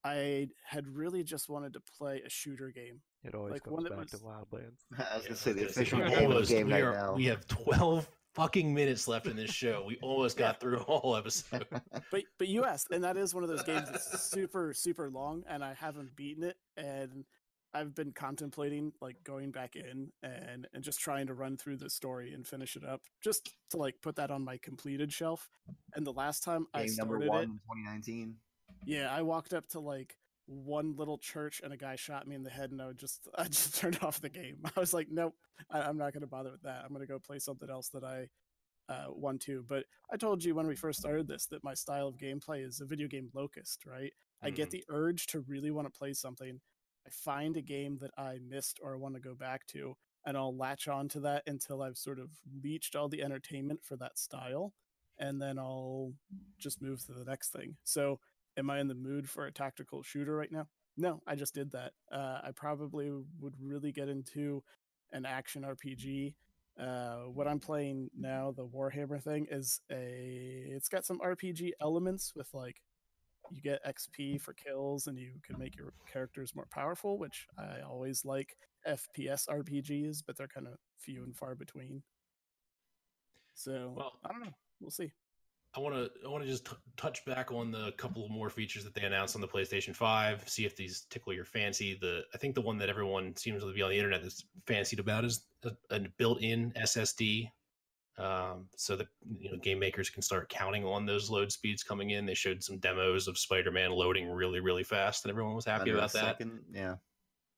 I 0.04 0.48
had 0.66 0.88
really 0.88 1.24
just 1.24 1.50
wanted 1.50 1.74
to 1.74 1.82
play 1.98 2.22
a 2.26 2.30
shooter 2.30 2.72
game. 2.72 3.02
It 3.24 3.34
always 3.36 3.54
Like, 3.54 3.64
comes 3.64 3.74
one 3.76 3.84
that 3.86 3.98
back 3.98 4.08
to 4.08 4.18
was- 4.18 4.22
Wildlands. 4.22 4.80
I 4.98 5.16
was 5.16 5.24
Yeah, 5.24 5.28
gonna 5.30 5.36
say 5.36 5.52
the 5.54 5.62
I 5.62 5.66
was 5.66 5.76
gonna 5.76 5.82
official 5.84 6.00
game 6.00 6.18
of 6.18 6.24
almost- 6.34 6.50
game 6.50 6.66
we 6.68 6.72
night 6.74 6.82
are- 6.84 6.94
now. 6.94 7.14
We 7.16 7.26
have 7.26 7.48
twelve 7.48 8.10
fucking 8.36 8.74
minutes 8.74 9.08
left 9.08 9.28
in 9.28 9.36
this 9.38 9.52
show. 9.52 9.86
We 9.88 9.98
almost 10.02 10.38
got 10.38 10.60
through 10.60 10.78
a 10.78 10.84
whole 10.84 11.16
episode. 11.16 11.66
But 12.12 12.24
but 12.38 12.48
you 12.50 12.66
asked, 12.66 12.88
and 12.92 13.04
that 13.06 13.16
is 13.16 13.34
one 13.34 13.44
of 13.44 13.50
those 13.50 13.64
games 13.64 13.90
that's 13.90 14.30
super 14.30 14.74
super 14.74 15.10
long, 15.10 15.44
and 15.48 15.64
I 15.64 15.74
haven't 15.74 16.16
beaten 16.16 16.44
it, 16.44 16.58
and 16.76 17.24
I've 17.74 17.96
been 17.96 18.12
contemplating 18.12 18.94
like 19.02 19.24
going 19.24 19.52
back 19.52 19.76
in 19.76 20.12
and 20.22 20.68
and 20.74 20.84
just 20.84 21.00
trying 21.00 21.28
to 21.28 21.34
run 21.34 21.58
through 21.58 21.78
the 21.78 21.90
story 21.90 22.34
and 22.34 22.46
finish 22.46 22.76
it 22.76 22.84
up, 22.86 23.02
just 23.22 23.54
to 23.72 23.78
like 23.78 23.96
put 24.02 24.16
that 24.18 24.32
on 24.32 24.44
my 24.44 24.58
completed 24.58 25.12
shelf. 25.12 25.50
And 25.96 26.06
the 26.06 26.14
last 26.14 26.44
time 26.44 26.68
I 26.74 26.86
game 26.86 26.96
number 26.98 27.16
started 27.16 27.30
one 27.30 27.40
it, 27.44 27.44
in 27.44 27.60
2019. 27.60 28.36
yeah, 28.86 29.12
I 29.12 29.22
walked 29.22 29.54
up 29.54 29.68
to 29.70 29.80
like 29.80 30.18
one 30.46 30.96
little 30.98 31.18
church 31.18 31.62
and 31.64 31.72
a 31.72 31.78
guy 31.78 31.96
shot 31.96 32.28
me 32.28 32.36
in 32.36 32.44
the 32.44 32.50
head 32.50 32.72
and 32.72 32.82
I 32.82 32.88
would 32.88 32.98
just 33.00 33.28
I 33.38 33.46
just 33.46 33.78
turned 33.78 34.00
off 34.02 34.22
the 34.22 34.30
game. 34.30 34.58
I 34.76 34.80
was 34.80 34.94
like, 34.94 35.08
nope, 35.10 35.36
I, 35.72 35.82
I'm 35.82 35.98
not 35.98 36.14
gonna 36.14 36.28
bother 36.28 36.52
with 36.52 36.64
that. 36.64 36.84
I'm 36.86 36.94
gonna 36.94 37.06
go 37.08 37.20
play 37.20 37.40
something 37.40 37.70
else 37.70 37.90
that 37.90 38.04
I 38.04 38.28
uh, 38.90 39.06
want 39.10 39.42
to. 39.44 39.64
But 39.68 39.86
I 40.12 40.18
told 40.18 40.44
you 40.44 40.56
when 40.56 40.68
we 40.68 40.76
first 40.76 41.00
started 41.00 41.28
this 41.28 41.46
that 41.48 41.64
my 41.64 41.74
style 41.74 42.08
of 42.08 42.18
gameplay 42.18 42.68
is 42.68 42.82
a 42.82 42.86
video 42.86 43.08
game 43.08 43.30
locust, 43.34 43.86
right? 43.86 44.12
I 44.42 44.50
get 44.50 44.68
Mhm. 44.68 44.72
the 44.72 44.84
urge 44.90 45.28
to 45.28 45.40
really 45.42 45.72
want 45.72 45.92
to 45.92 45.98
play 45.98 46.12
something. 46.14 46.60
I 47.06 47.10
find 47.10 47.58
a 47.58 47.62
game 47.62 47.98
that 48.02 48.12
I 48.18 48.40
missed 48.48 48.80
or 48.82 48.94
I 48.94 48.98
want 48.98 49.16
to 49.16 49.22
go 49.22 49.36
back 49.36 49.66
to, 49.68 49.96
and 50.26 50.38
I'll 50.38 50.56
latch 50.56 50.88
on 50.88 51.10
to 51.10 51.20
that 51.22 51.44
until 51.48 51.82
I've 51.82 51.98
sort 51.98 52.20
of 52.20 52.30
reached 52.62 52.96
all 52.96 53.10
the 53.10 53.24
entertainment 53.24 53.82
for 53.84 53.96
that 53.98 54.18
style, 54.18 54.74
and 55.18 55.42
then 55.42 55.60
I'll 55.60 56.14
just 56.58 56.82
move 56.82 57.06
to 57.06 57.14
the 57.14 57.26
next 57.26 57.52
thing. 57.52 57.76
So 57.84 58.20
am 58.58 58.70
I 58.70 58.80
in 58.80 58.88
the 58.88 58.96
mood 58.96 59.30
for 59.30 59.46
a 59.46 59.52
tactical 59.52 60.04
shooter 60.04 60.36
right 60.36 60.52
now? 60.52 60.68
No, 60.96 61.22
I 61.26 61.36
just 61.36 61.56
did 61.56 61.72
that. 61.72 61.94
Uh, 62.12 62.40
I 62.44 62.52
probably 62.56 63.12
would 63.40 63.56
really 63.60 63.92
get 63.92 64.10
into 64.10 64.64
an 65.12 65.26
action 65.26 65.64
RPG. 65.64 66.36
Uh, 66.80 67.30
what 67.34 67.48
I'm 67.48 67.60
playing 67.60 68.10
now, 68.18 68.54
the 68.56 68.66
Warhammer 68.66 69.22
thing, 69.22 69.48
is 69.50 69.82
a. 69.92 70.66
It's 70.70 70.90
got 70.90 71.06
some 71.06 71.20
RPG 71.20 71.72
elements 71.82 72.34
with 72.36 72.50
like 72.54 72.82
you 73.54 73.62
get 73.62 73.84
XP 73.86 74.42
for 74.42 74.54
kills 74.54 75.08
and 75.08 75.18
you 75.18 75.32
can 75.46 75.58
make 75.60 75.78
your 75.78 75.94
characters 76.12 76.56
more 76.56 76.68
powerful, 76.72 77.18
which 77.18 77.48
I 77.58 77.82
always 77.88 78.26
like 78.26 78.56
FPS 78.88 79.48
RPGs, 79.48 80.24
but 80.26 80.36
they're 80.38 80.48
kind 80.48 80.68
of 80.68 80.74
few 81.00 81.24
and 81.24 81.36
far 81.36 81.56
between. 81.56 82.02
So 83.54 83.94
Well- 83.96 84.20
I 84.26 84.30
don't 84.30 84.44
know. 84.44 84.54
We'll 84.80 84.92
see. 84.92 85.12
I 85.76 85.80
want 85.80 85.96
to 85.96 86.12
I 86.24 86.30
want 86.30 86.44
to 86.44 86.50
just 86.50 86.68
t- 86.68 86.76
touch 86.98 87.26
back 87.26 87.52
on 87.52 87.72
the 87.72 87.94
couple 87.94 88.28
more 88.30 88.52
features 88.52 88.84
that 88.84 88.94
they 88.94 89.02
announced 89.02 89.34
on 89.34 89.42
the 89.42 89.48
PlayStation 89.48 89.96
5. 89.96 90.48
See 90.48 90.66
if 90.66 90.76
these 90.76 91.08
tickle 91.10 91.34
your 91.34 91.46
fancy. 91.46 91.96
The 92.00 92.26
I 92.32 92.38
think 92.38 92.54
the 92.54 92.62
one 92.62 92.78
that 92.78 92.90
everyone 92.90 93.36
seems 93.36 93.64
to 93.64 93.74
be 93.74 93.82
on 93.82 93.90
the 93.90 93.98
internet 93.98 94.22
that's 94.22 94.46
fancied 94.68 95.00
about 95.00 95.26
is 95.26 95.48
a, 95.64 95.72
a 95.90 96.00
built-in 96.18 96.74
SSD, 96.74 97.50
um, 98.18 98.68
so 98.76 98.96
that 98.96 99.08
you 99.40 99.52
know 99.52 99.58
game 99.58 99.80
makers 99.80 100.10
can 100.10 100.22
start 100.22 100.50
counting 100.50 100.86
on 100.86 101.06
those 101.06 101.30
load 101.30 101.52
speeds 101.52 101.84
coming 101.84 102.12
in. 102.12 102.26
They 102.26 102.34
showed 102.34 102.64
some 102.64 102.78
demos 102.78 103.28
of 103.28 103.38
Spider-Man 103.38 103.92
loading 103.92 104.30
really 104.30 104.60
really 104.60 104.84
fast, 104.84 105.26
and 105.26 105.32
everyone 105.32 105.56
was 105.56 105.66
happy 105.66 105.92
Under 105.92 105.98
about 105.98 106.14
that. 106.14 106.24
second, 106.24 106.60
Yeah. 106.74 106.96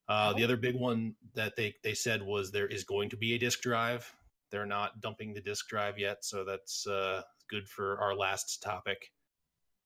Uh, 0.08 0.34
the 0.34 0.44
other 0.44 0.56
big 0.56 0.76
one 0.76 1.16
that 1.34 1.56
they 1.56 1.74
they 1.84 1.94
said 1.94 2.22
was 2.22 2.52
there 2.52 2.68
is 2.68 2.84
going 2.84 3.10
to 3.10 3.18
be 3.18 3.34
a 3.34 3.40
disk 3.40 3.62
drive. 3.62 4.12
They're 4.52 4.66
not 4.66 5.02
dumping 5.02 5.34
the 5.34 5.42
disk 5.42 5.68
drive 5.68 5.98
yet, 5.98 6.24
so 6.24 6.44
that's 6.44 6.86
uh, 6.86 7.24
good 7.50 7.68
for 7.68 8.00
our 8.00 8.16
last 8.16 8.62
topic. 8.62 9.12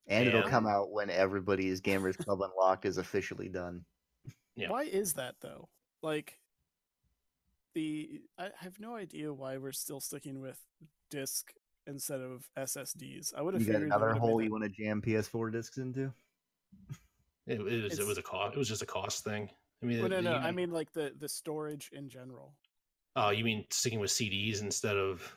And 0.08 0.28
it'll 0.28 0.44
come 0.44 0.66
out 0.66 0.92
when 0.92 1.10
everybody's 1.10 1.82
Gamers 1.82 2.18
Club 2.18 2.42
Unlocked 2.42 2.86
is 2.86 2.98
officially 2.98 3.48
done. 3.48 3.86
Yeah. 4.56 4.70
Why 4.70 4.84
is 4.84 5.14
that 5.14 5.36
though? 5.40 5.70
Like 6.02 6.39
the 7.74 8.22
I 8.38 8.50
have 8.60 8.80
no 8.80 8.96
idea 8.96 9.34
why 9.34 9.58
we're 9.58 9.72
still 9.72 10.00
sticking 10.00 10.40
with 10.42 10.60
disk 11.12 11.52
instead 11.88 12.20
of 12.22 12.48
SSDs. 12.58 13.34
I 13.36 13.42
would 13.42 13.54
have 13.54 13.62
You 13.62 13.68
figured 13.68 13.82
there 13.92 13.98
another 13.98 14.14
hole 14.14 14.42
you 14.42 14.52
want 14.52 14.64
to 14.64 14.70
jam 14.70 15.02
PS4 15.02 15.52
discs 15.52 15.78
into? 15.78 16.14
It, 17.48 17.60
it, 17.60 17.84
was, 17.84 18.00
it 18.00 18.06
was 18.06 18.18
a 18.18 18.22
cost. 18.22 18.54
It 18.56 18.60
was 18.60 18.68
just 18.68 18.84
a 18.84 18.86
cost 18.86 19.24
thing. 19.24 19.50
I 19.82 19.86
mean, 19.88 20.00
Well, 20.02 20.10
no, 20.10 20.20
no. 20.22 20.32
you- 20.34 20.38
I 20.38 20.52
mean 20.52 20.72
like 20.72 20.92
the 20.94 21.14
the 21.18 21.30
storage 21.30 21.90
in 21.94 22.10
general. 22.10 22.54
oh, 23.16 23.30
you 23.32 23.44
mean 23.44 23.66
sticking 23.72 24.00
with 24.00 24.12
CDs 24.12 24.62
instead 24.62 24.98
of 24.98 25.36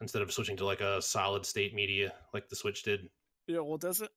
instead 0.00 0.22
of 0.22 0.32
switching 0.32 0.56
to 0.56 0.64
like 0.64 0.80
a 0.80 1.00
solid 1.00 1.46
state 1.46 1.74
media 1.74 2.12
like 2.32 2.48
the 2.48 2.56
Switch 2.56 2.82
did? 2.82 3.08
Yeah, 3.46 3.60
well, 3.60 3.78
does 3.78 4.00
it? 4.00 4.10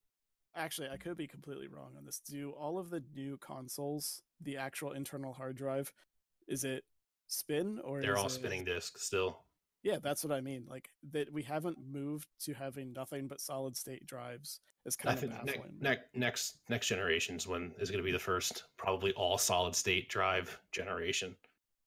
Actually, 0.56 0.90
I 0.90 0.98
could 0.98 1.18
be 1.18 1.28
completely 1.28 1.68
wrong 1.68 1.92
on 1.98 2.06
this. 2.06 2.20
Do 2.20 2.52
all 2.52 2.80
of 2.80 2.90
the 2.90 3.04
new 3.16 3.38
consoles, 3.38 4.24
the 4.42 4.58
actual 4.58 4.94
internal 4.94 5.34
hard 5.34 5.56
drive, 5.56 5.94
is 6.48 6.64
it 6.64 6.84
spin 7.28 7.80
or 7.84 8.02
They're 8.02 8.18
all 8.18 8.28
it- 8.28 8.32
spinning 8.32 8.64
discs 8.64 9.04
still. 9.04 9.40
Yeah, 9.84 9.98
that's 10.02 10.24
what 10.24 10.34
I 10.34 10.42
mean. 10.42 10.66
Like 10.68 10.90
that, 11.12 11.32
we 11.32 11.44
haven't 11.44 11.78
moved 11.90 12.28
to 12.42 12.54
having 12.54 12.92
nothing 12.94 13.28
but 13.28 13.40
solid 13.40 13.78
state 13.78 14.06
drives. 14.06 14.60
Is 14.86 14.98
I 15.02 15.04
kind 15.04 15.14
of 15.14 15.20
think 15.22 15.34
ne- 15.46 15.52
baffling. 15.54 15.78
ne- 15.80 15.98
next 16.20 16.58
next 16.68 16.88
generation's 16.88 17.48
when 17.48 17.74
is 17.80 17.90
going 17.90 18.00
to 18.00 18.06
be 18.06 18.12
the 18.12 18.20
first 18.20 18.64
probably 18.78 19.14
all 19.14 19.38
solid 19.38 19.76
state 19.76 20.10
drive 20.10 20.60
generation. 20.72 21.36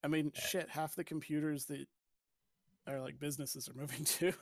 I 0.05 0.09
mean, 0.09 0.31
Yeah. 0.35 0.41
shit, 0.41 0.69
half 0.71 0.95
the 0.95 1.05
computers 1.05 1.67
that 1.67 1.87
are 2.87 3.01
like 3.01 3.19
businesses 3.19 3.69
are 3.69 3.75
moving 3.75 4.05
to 4.19 4.33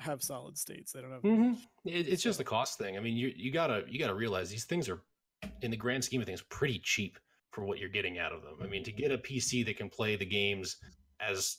have 0.00 0.22
solid 0.22 0.56
states. 0.56 0.92
They 0.92 1.00
don't 1.02 1.12
have. 1.12 1.22
Mm-hmm. 1.22 1.52
It, 1.84 2.08
it's 2.08 2.22
just 2.22 2.40
a 2.40 2.44
cost 2.44 2.78
thing. 2.78 2.96
I 2.96 3.00
mean, 3.00 3.16
you 3.16 3.32
you 3.36 3.50
gotta 3.50 3.84
you 3.88 3.98
gotta 3.98 4.14
realize 4.14 4.48
these 4.48 4.64
things 4.64 4.88
are, 4.88 5.00
in 5.60 5.70
the 5.70 5.76
grand 5.76 6.04
scheme 6.04 6.20
of 6.20 6.26
things, 6.26 6.42
pretty 6.42 6.78
cheap 6.78 7.18
for 7.52 7.64
what 7.64 7.78
you're 7.78 7.88
getting 7.88 8.18
out 8.18 8.32
of 8.32 8.42
them. 8.42 8.56
I 8.62 8.66
mean, 8.66 8.82
to 8.84 8.92
get 8.92 9.12
a 9.12 9.18
PC 9.18 9.64
that 9.66 9.76
can 9.76 9.88
play 9.88 10.16
the 10.16 10.24
games 10.26 10.78
as 11.20 11.58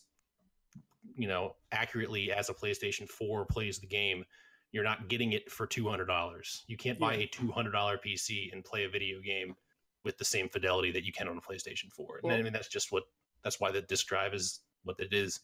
you 1.16 1.28
know 1.28 1.56
accurately 1.72 2.32
as 2.32 2.50
a 2.50 2.54
PlayStation 2.54 3.08
4 3.08 3.46
plays 3.46 3.78
the 3.80 3.88
game, 3.88 4.26
you're 4.72 4.84
not 4.84 5.08
getting 5.08 5.34
it 5.34 5.50
for 5.52 5.66
two 5.68 5.88
hundred 5.88 6.06
dollars. 6.08 6.64
You 6.68 6.76
can't 6.78 7.00
buy 7.00 7.14
Yeah. 7.16 7.24
a 7.24 7.28
two 7.28 7.52
hundred 7.52 7.72
dollar 7.72 7.98
PC 7.98 8.52
and 8.52 8.66
play 8.66 8.84
a 8.84 8.90
video 8.90 9.22
game 9.22 9.56
with 10.04 10.18
the 10.18 10.26
same 10.26 10.50
fidelity 10.50 10.92
that 10.92 11.06
you 11.06 11.14
can 11.14 11.30
on 11.30 11.38
a 11.38 11.42
PlayStation 11.42 11.90
4. 11.94 12.18
And 12.18 12.24
Well- 12.24 12.38
I 12.38 12.42
mean, 12.42 12.52
that's 12.54 12.68
just 12.68 12.92
what 12.92 13.04
that's 13.44 13.60
why 13.60 13.72
the 13.72 13.82
disk 13.82 14.08
drive 14.08 14.34
is 14.34 14.62
what 14.84 15.00
it 15.00 15.14
is. 15.14 15.40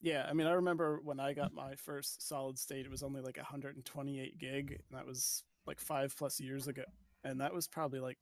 Yeah, 0.00 0.26
I 0.28 0.32
mean, 0.32 0.46
I 0.46 0.52
remember 0.52 1.00
when 1.02 1.18
I 1.20 1.32
got 1.32 1.52
my 1.52 1.74
first 1.74 2.26
solid 2.26 2.58
state, 2.58 2.84
it 2.86 2.90
was 2.90 3.02
only 3.02 3.20
like 3.20 3.36
128 3.36 4.38
gig, 4.38 4.70
and 4.88 4.98
that 4.98 5.06
was 5.06 5.42
like 5.66 5.80
five 5.80 6.14
plus 6.16 6.38
years 6.40 6.68
ago, 6.68 6.84
and 7.26 7.40
that 7.40 7.52
was 7.52 7.66
probably 7.68 8.00
like 8.00 8.18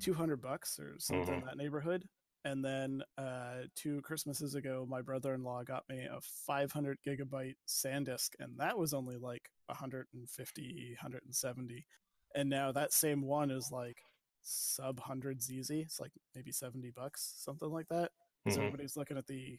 200 0.00 0.42
bucks 0.42 0.78
or 0.78 0.96
something 0.98 1.34
in 1.34 1.40
Mhm. 1.40 1.46
that 1.46 1.56
neighborhood. 1.56 2.08
And 2.44 2.64
then 2.64 3.02
uh, 3.18 3.62
two 3.74 4.00
Christmases 4.02 4.54
ago, 4.54 4.86
my 4.88 5.02
brother-in-law 5.02 5.64
got 5.64 5.88
me 5.88 6.04
a 6.04 6.20
500 6.20 6.98
gigabyte 7.06 7.56
SanDisk, 7.68 8.30
and 8.38 8.58
that 8.58 8.78
was 8.78 8.94
only 8.94 9.16
like 9.16 9.50
150, 9.66 10.96
170. 11.00 11.86
And 12.34 12.48
now 12.48 12.72
that 12.72 12.92
same 12.92 13.22
one 13.22 13.50
is 13.50 13.70
like 13.72 13.98
sub 14.42 15.00
hundreds 15.00 15.50
easy. 15.50 15.80
It's 15.80 16.00
like 16.00 16.12
maybe 16.34 16.52
70 16.52 16.90
bucks, 16.90 17.34
something 17.38 17.70
like 17.70 17.88
that. 17.88 18.12
So 18.48 18.60
Mhm. 18.60 18.66
everybody's 18.66 18.96
looking 18.96 19.18
at 19.18 19.26
the 19.26 19.58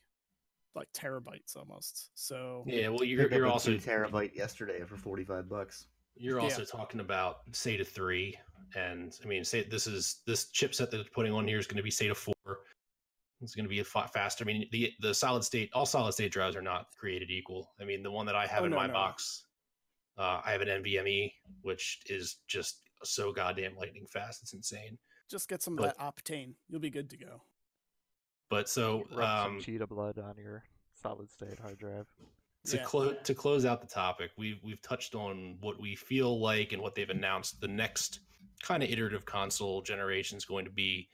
like 0.75 0.87
terabytes 0.93 1.55
almost. 1.57 2.11
So 2.15 2.63
Yeah, 2.65 2.89
well, 2.89 3.03
you're 3.03 3.25
up 3.25 3.31
you're 3.31 3.45
a 3.45 3.51
also 3.51 3.71
terabyte 3.77 4.35
yesterday 4.35 4.83
for 4.85 4.97
forty 4.97 5.23
five 5.23 5.49
bucks. 5.49 5.87
You're 6.19 6.37
Yeah. 6.39 6.43
also 6.43 6.65
talking 6.65 6.99
about 6.99 7.49
SATA 7.53 7.87
three, 7.87 8.37
and 8.75 9.17
I 9.23 9.25
mean, 9.27 9.43
say 9.45 9.63
this 9.63 9.87
is 9.87 10.21
this 10.27 10.51
chipset 10.51 10.91
that 10.91 10.99
it's 10.99 11.09
putting 11.09 11.31
on 11.31 11.47
here 11.47 11.57
is 11.57 11.65
going 11.65 11.77
to 11.77 11.83
be 11.83 11.89
SATA 11.89 12.15
four. 12.15 12.35
It's 13.41 13.55
going 13.55 13.63
to 13.63 13.69
be 13.69 13.79
a 13.79 13.85
fa- 13.85 14.09
faster. 14.13 14.43
I 14.43 14.47
mean, 14.47 14.67
the 14.73 14.91
the 14.99 15.13
solid 15.13 15.45
state, 15.45 15.69
all 15.73 15.85
solid 15.85 16.11
state 16.11 16.31
drives 16.33 16.57
are 16.57 16.61
not 16.61 16.87
created 16.99 17.31
equal. 17.31 17.73
I 17.79 17.85
mean, 17.85 18.03
the 18.03 18.11
one 18.11 18.25
that 18.25 18.35
I 18.35 18.45
have 18.47 18.63
Oh, 18.63 18.65
in 18.65 18.71
no, 18.71 18.75
my 18.75 18.87
no. 18.87 18.93
box, 18.93 19.45
uh, 20.17 20.41
I 20.43 20.51
have 20.51 20.59
an 20.61 20.67
NVMe, 20.67 21.33
which 21.61 22.01
is 22.07 22.41
just 22.47 22.81
so 23.03 23.31
goddamn 23.31 23.77
lightning 23.77 24.05
fast. 24.07 24.41
It's 24.43 24.53
insane. 24.53 24.99
just 25.29 25.47
get 25.47 25.61
some 25.61 25.77
of 25.77 25.85
that 25.85 25.97
Optane. 25.99 26.55
You'll 26.67 26.81
be 26.81 26.89
good 26.89 27.09
to 27.11 27.17
go. 27.17 27.43
But 28.49 28.67
so 28.67 29.05
Rub 29.11 29.45
some 29.45 29.55
um, 29.55 29.61
cheetah 29.61 29.87
blood 29.87 30.17
on 30.19 30.35
your 30.37 30.63
solid 31.01 31.29
state 31.31 31.59
hard 31.59 31.77
drive. 31.77 32.07
To 32.65 32.77
Yeah. 32.77 32.83
close 32.83 33.15
to 33.23 33.33
close 33.35 33.65
out 33.65 33.81
the 33.81 33.87
topic, 33.87 34.31
we've 34.37 34.61
we've 34.63 34.81
touched 34.81 35.15
on 35.15 35.57
what 35.61 35.79
we 35.79 35.95
feel 35.95 36.39
like 36.39 36.73
and 36.73 36.81
what 36.81 36.95
they've 36.95 37.09
announced. 37.09 37.61
The 37.61 37.67
next 37.67 38.19
kind 38.61 38.83
of 38.83 38.89
iterative 38.89 39.25
console 39.25 39.81
generation 39.81 40.37
is 40.37 40.45
going 40.45 40.65
to 40.65 40.71
be. 40.71 41.09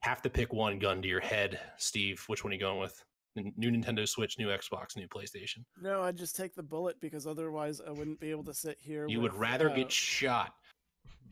Have 0.00 0.22
to 0.22 0.30
pick 0.30 0.52
one 0.52 0.78
gun 0.78 1.02
to 1.02 1.08
your 1.08 1.20
head, 1.20 1.58
Steve. 1.78 2.22
Which 2.28 2.44
one 2.44 2.52
are 2.52 2.54
you 2.54 2.60
going 2.60 2.78
with? 2.78 3.02
New 3.34 3.70
Nintendo 3.70 4.08
Switch, 4.08 4.38
new 4.38 4.48
Xbox, 4.48 4.96
new 4.96 5.08
PlayStation. 5.08 5.64
No, 5.82 6.02
I'd 6.02 6.16
just 6.16 6.36
take 6.36 6.54
the 6.54 6.62
bullet 6.62 6.98
because 7.00 7.26
otherwise 7.26 7.80
I 7.86 7.90
wouldn't 7.90 8.20
be 8.20 8.30
able 8.30 8.44
to 8.44 8.54
sit 8.54 8.78
here. 8.80 9.06
You 9.08 9.20
would 9.20 9.34
rather 9.34 9.68
uh, 9.68 9.74
get 9.74 9.90
shot. 9.90 10.54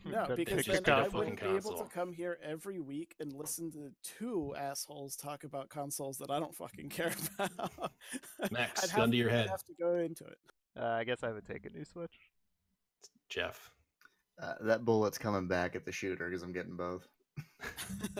No, 0.04 0.34
because 0.36 0.66
pick 0.66 0.66
then 0.66 0.82
pick 0.84 0.88
I 0.88 1.00
a 1.00 1.02
console. 1.02 1.18
wouldn't 1.20 1.36
be 1.40 1.46
fucking 1.46 1.56
able 1.56 1.78
to 1.84 1.90
come 1.94 2.12
here 2.12 2.38
every 2.42 2.80
week 2.80 3.14
and 3.20 3.32
listen 3.32 3.70
to 3.72 3.90
two 4.02 4.54
assholes 4.58 5.16
talk 5.16 5.44
about 5.44 5.68
consoles 5.70 6.18
that 6.18 6.30
I 6.30 6.38
don't 6.38 6.54
fucking 6.54 6.88
care 6.90 7.12
about. 7.38 7.92
Max, 8.50 8.84
I'd 8.84 8.90
gun 8.90 9.00
have, 9.00 9.10
to 9.10 9.16
your 9.16 9.30
head. 9.30 9.46
I'd 9.46 9.50
have 9.50 9.64
to 9.64 9.74
go 9.78 9.96
into 9.96 10.24
it. 10.24 10.38
Uh, 10.78 10.86
I 10.86 11.04
guess 11.04 11.22
I 11.22 11.30
would 11.32 11.46
take 11.46 11.66
a 11.66 11.70
new 11.70 11.84
Switch. 11.84 12.14
Jeff. 13.28 13.70
Uh, 14.42 14.54
that 14.62 14.84
bullet's 14.84 15.18
coming 15.18 15.46
back 15.46 15.76
at 15.76 15.84
the 15.84 15.92
shooter 15.92 16.28
because 16.28 16.42
I'm 16.42 16.52
getting 16.52 16.76
both. 16.76 17.06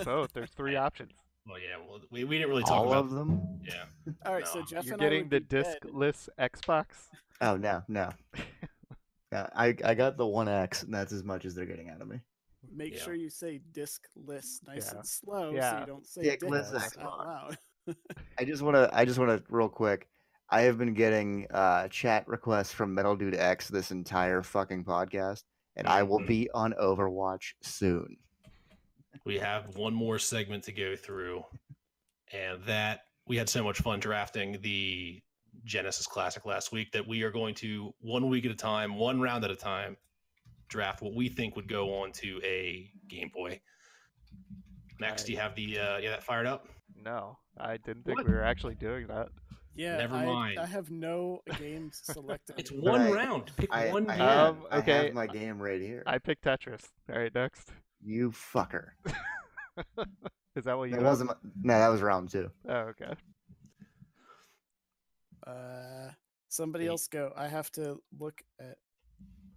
Both. 0.05 0.33
There's 0.33 0.51
three 0.57 0.77
options. 0.77 1.13
Well, 1.47 1.59
yeah. 1.59 1.77
Well, 1.87 2.01
we, 2.11 2.25
we 2.25 2.37
didn't 2.39 2.49
really 2.51 2.63
talk 2.63 2.87
about 2.87 2.87
All 2.87 2.93
about. 2.93 3.05
of 3.07 3.11
them? 3.11 3.61
Yeah. 3.67 4.13
All 4.25 4.33
right, 4.33 4.47
so 4.47 4.63
Jeff 4.63 4.85
You're 4.87 4.95
and 4.95 5.03
I 5.03 5.07
getting 5.07 5.21
would 5.25 5.31
the 5.31 5.41
be 5.41 5.47
dead. 5.63 5.77
discless 5.85 6.29
Xbox. 6.39 6.87
Oh 7.41 7.57
no, 7.57 7.83
no. 7.89 8.11
Yeah, 9.35 9.49
I 9.57 9.75
I 9.85 9.95
got 9.95 10.17
the 10.17 10.27
one 10.27 10.49
X, 10.49 10.85
and 10.85 10.95
that's 10.95 11.13
as 11.13 11.25
much 11.25 11.45
as 11.45 11.55
they're 11.57 11.67
getting 11.67 11.91
out 11.91 12.01
of 12.01 12.07
me. 12.09 12.21
Make 12.73 12.95
Yeah. 12.95 13.01
sure 13.01 13.15
you 13.15 13.29
say 13.29 13.61
disc 13.73 14.03
list 14.15 14.65
nice 14.67 14.91
Yeah. 14.93 14.99
and 14.99 15.07
slow 15.07 15.51
so 15.61 15.79
you 15.81 15.87
don't 15.87 16.07
say 16.07 16.23
Dickless 16.23 16.73
dickless 16.73 16.97
Xbox. 16.97 17.03
out 17.03 17.19
loud. 17.19 17.97
I 18.39 18.45
just 18.45 18.63
want 18.63 18.77
to. 18.77 18.89
I 18.93 19.05
just 19.05 19.19
want 19.19 19.31
to 19.37 19.45
real 19.53 19.69
quick. 19.69 20.09
I 20.51 20.61
have 20.63 20.79
been 20.79 20.95
getting 20.95 21.47
uh, 21.51 21.89
chat 21.89 22.29
requests 22.29 22.73
from 22.73 22.95
Metal 22.95 23.17
Dude 23.17 23.35
X 23.35 23.69
this 23.69 23.91
entire 23.91 24.43
fucking 24.43 24.85
podcast, 24.85 25.43
and 25.75 25.89
I 25.89 26.05
will 26.05 26.21
Mhm. 26.21 26.27
be 26.29 26.51
on 26.55 26.73
Overwatch 26.81 27.55
soon. 27.61 28.17
we 29.25 29.39
have 29.39 29.75
one 29.77 29.95
more 29.95 30.19
segment 30.19 30.63
to 30.65 30.73
go 30.73 30.95
through 30.95 31.43
and 32.33 32.63
that 32.65 33.07
we 33.27 33.37
had 33.39 33.49
so 33.49 33.65
much 33.65 33.79
fun 33.81 33.99
drafting 33.99 34.61
the 34.61 35.23
genesis 35.65 36.07
classic 36.07 36.45
last 36.45 36.73
week 36.73 36.91
that 36.93 37.07
we 37.07 37.23
are 37.23 37.31
going 37.31 37.55
to 37.55 37.95
one 38.01 38.29
week 38.29 38.45
at 38.45 38.51
a 38.51 38.57
time 38.57 38.97
one 38.97 39.21
round 39.21 39.45
at 39.45 39.51
a 39.51 39.57
time 39.57 39.97
draft 40.69 41.01
what 41.03 41.15
we 41.15 41.29
think 41.29 41.57
would 41.57 41.69
go 41.69 41.95
on 42.03 42.11
to 42.13 42.41
a 42.45 42.91
game 43.09 43.31
boy 43.35 43.61
next 45.01 45.25
do 45.25 45.33
you 45.33 45.39
have 45.39 45.55
the 45.55 45.79
uh 45.79 45.99
yeah 45.99 46.11
that 46.11 46.23
fired 46.23 46.47
up 46.47 46.69
No, 47.05 47.39
I 47.59 47.77
didn't 47.79 48.05
think 48.05 48.19
What? 48.19 48.27
we 48.27 48.33
were 48.35 48.43
actually 48.45 48.75
doing 48.77 49.07
that. 49.09 49.29
Yeah, 49.77 49.97
Never 49.97 50.15
I, 50.17 50.25
mind. 50.27 50.59
I 50.61 50.67
have 50.67 50.91
no 50.91 51.41
games 51.59 52.01
selected. 52.05 52.55
it's 52.59 52.71
one 52.71 53.01
I- 53.03 53.11
round 53.11 53.51
pick 53.57 53.69
I, 53.73 53.93
one 53.93 54.09
I, 54.09 54.17
game 54.17 54.27
have, 54.27 54.49
Um, 54.57 54.67
I 54.71 54.81
have 54.81 55.15
my 55.15 55.27
game 55.27 55.61
right 55.61 55.81
here. 55.81 56.03
I 56.07 56.19
picked 56.19 56.45
Tetris. 56.45 56.85
All 57.13 57.19
right, 57.19 57.35
next. 57.35 57.73
You 58.01 58.31
fucker. 58.31 58.91
Is 60.57 60.65
that 60.65 60.79
what 60.79 60.91
you? 60.91 60.95
That 60.97 61.03
wasn't. 61.03 61.31
my- 61.31 61.51
No, 61.63 61.79
that 61.81 61.89
was 61.89 62.01
round 62.03 62.31
two. 62.31 62.51
Oh, 62.69 62.93
okay. 62.93 63.13
Uh, 65.47 66.11
somebody 66.49 66.85
Hey. 66.85 66.91
else 66.91 67.09
go. 67.09 67.33
I 67.37 67.49
have 67.49 67.71
to 67.73 68.01
look 68.19 68.43
at. 68.61 68.77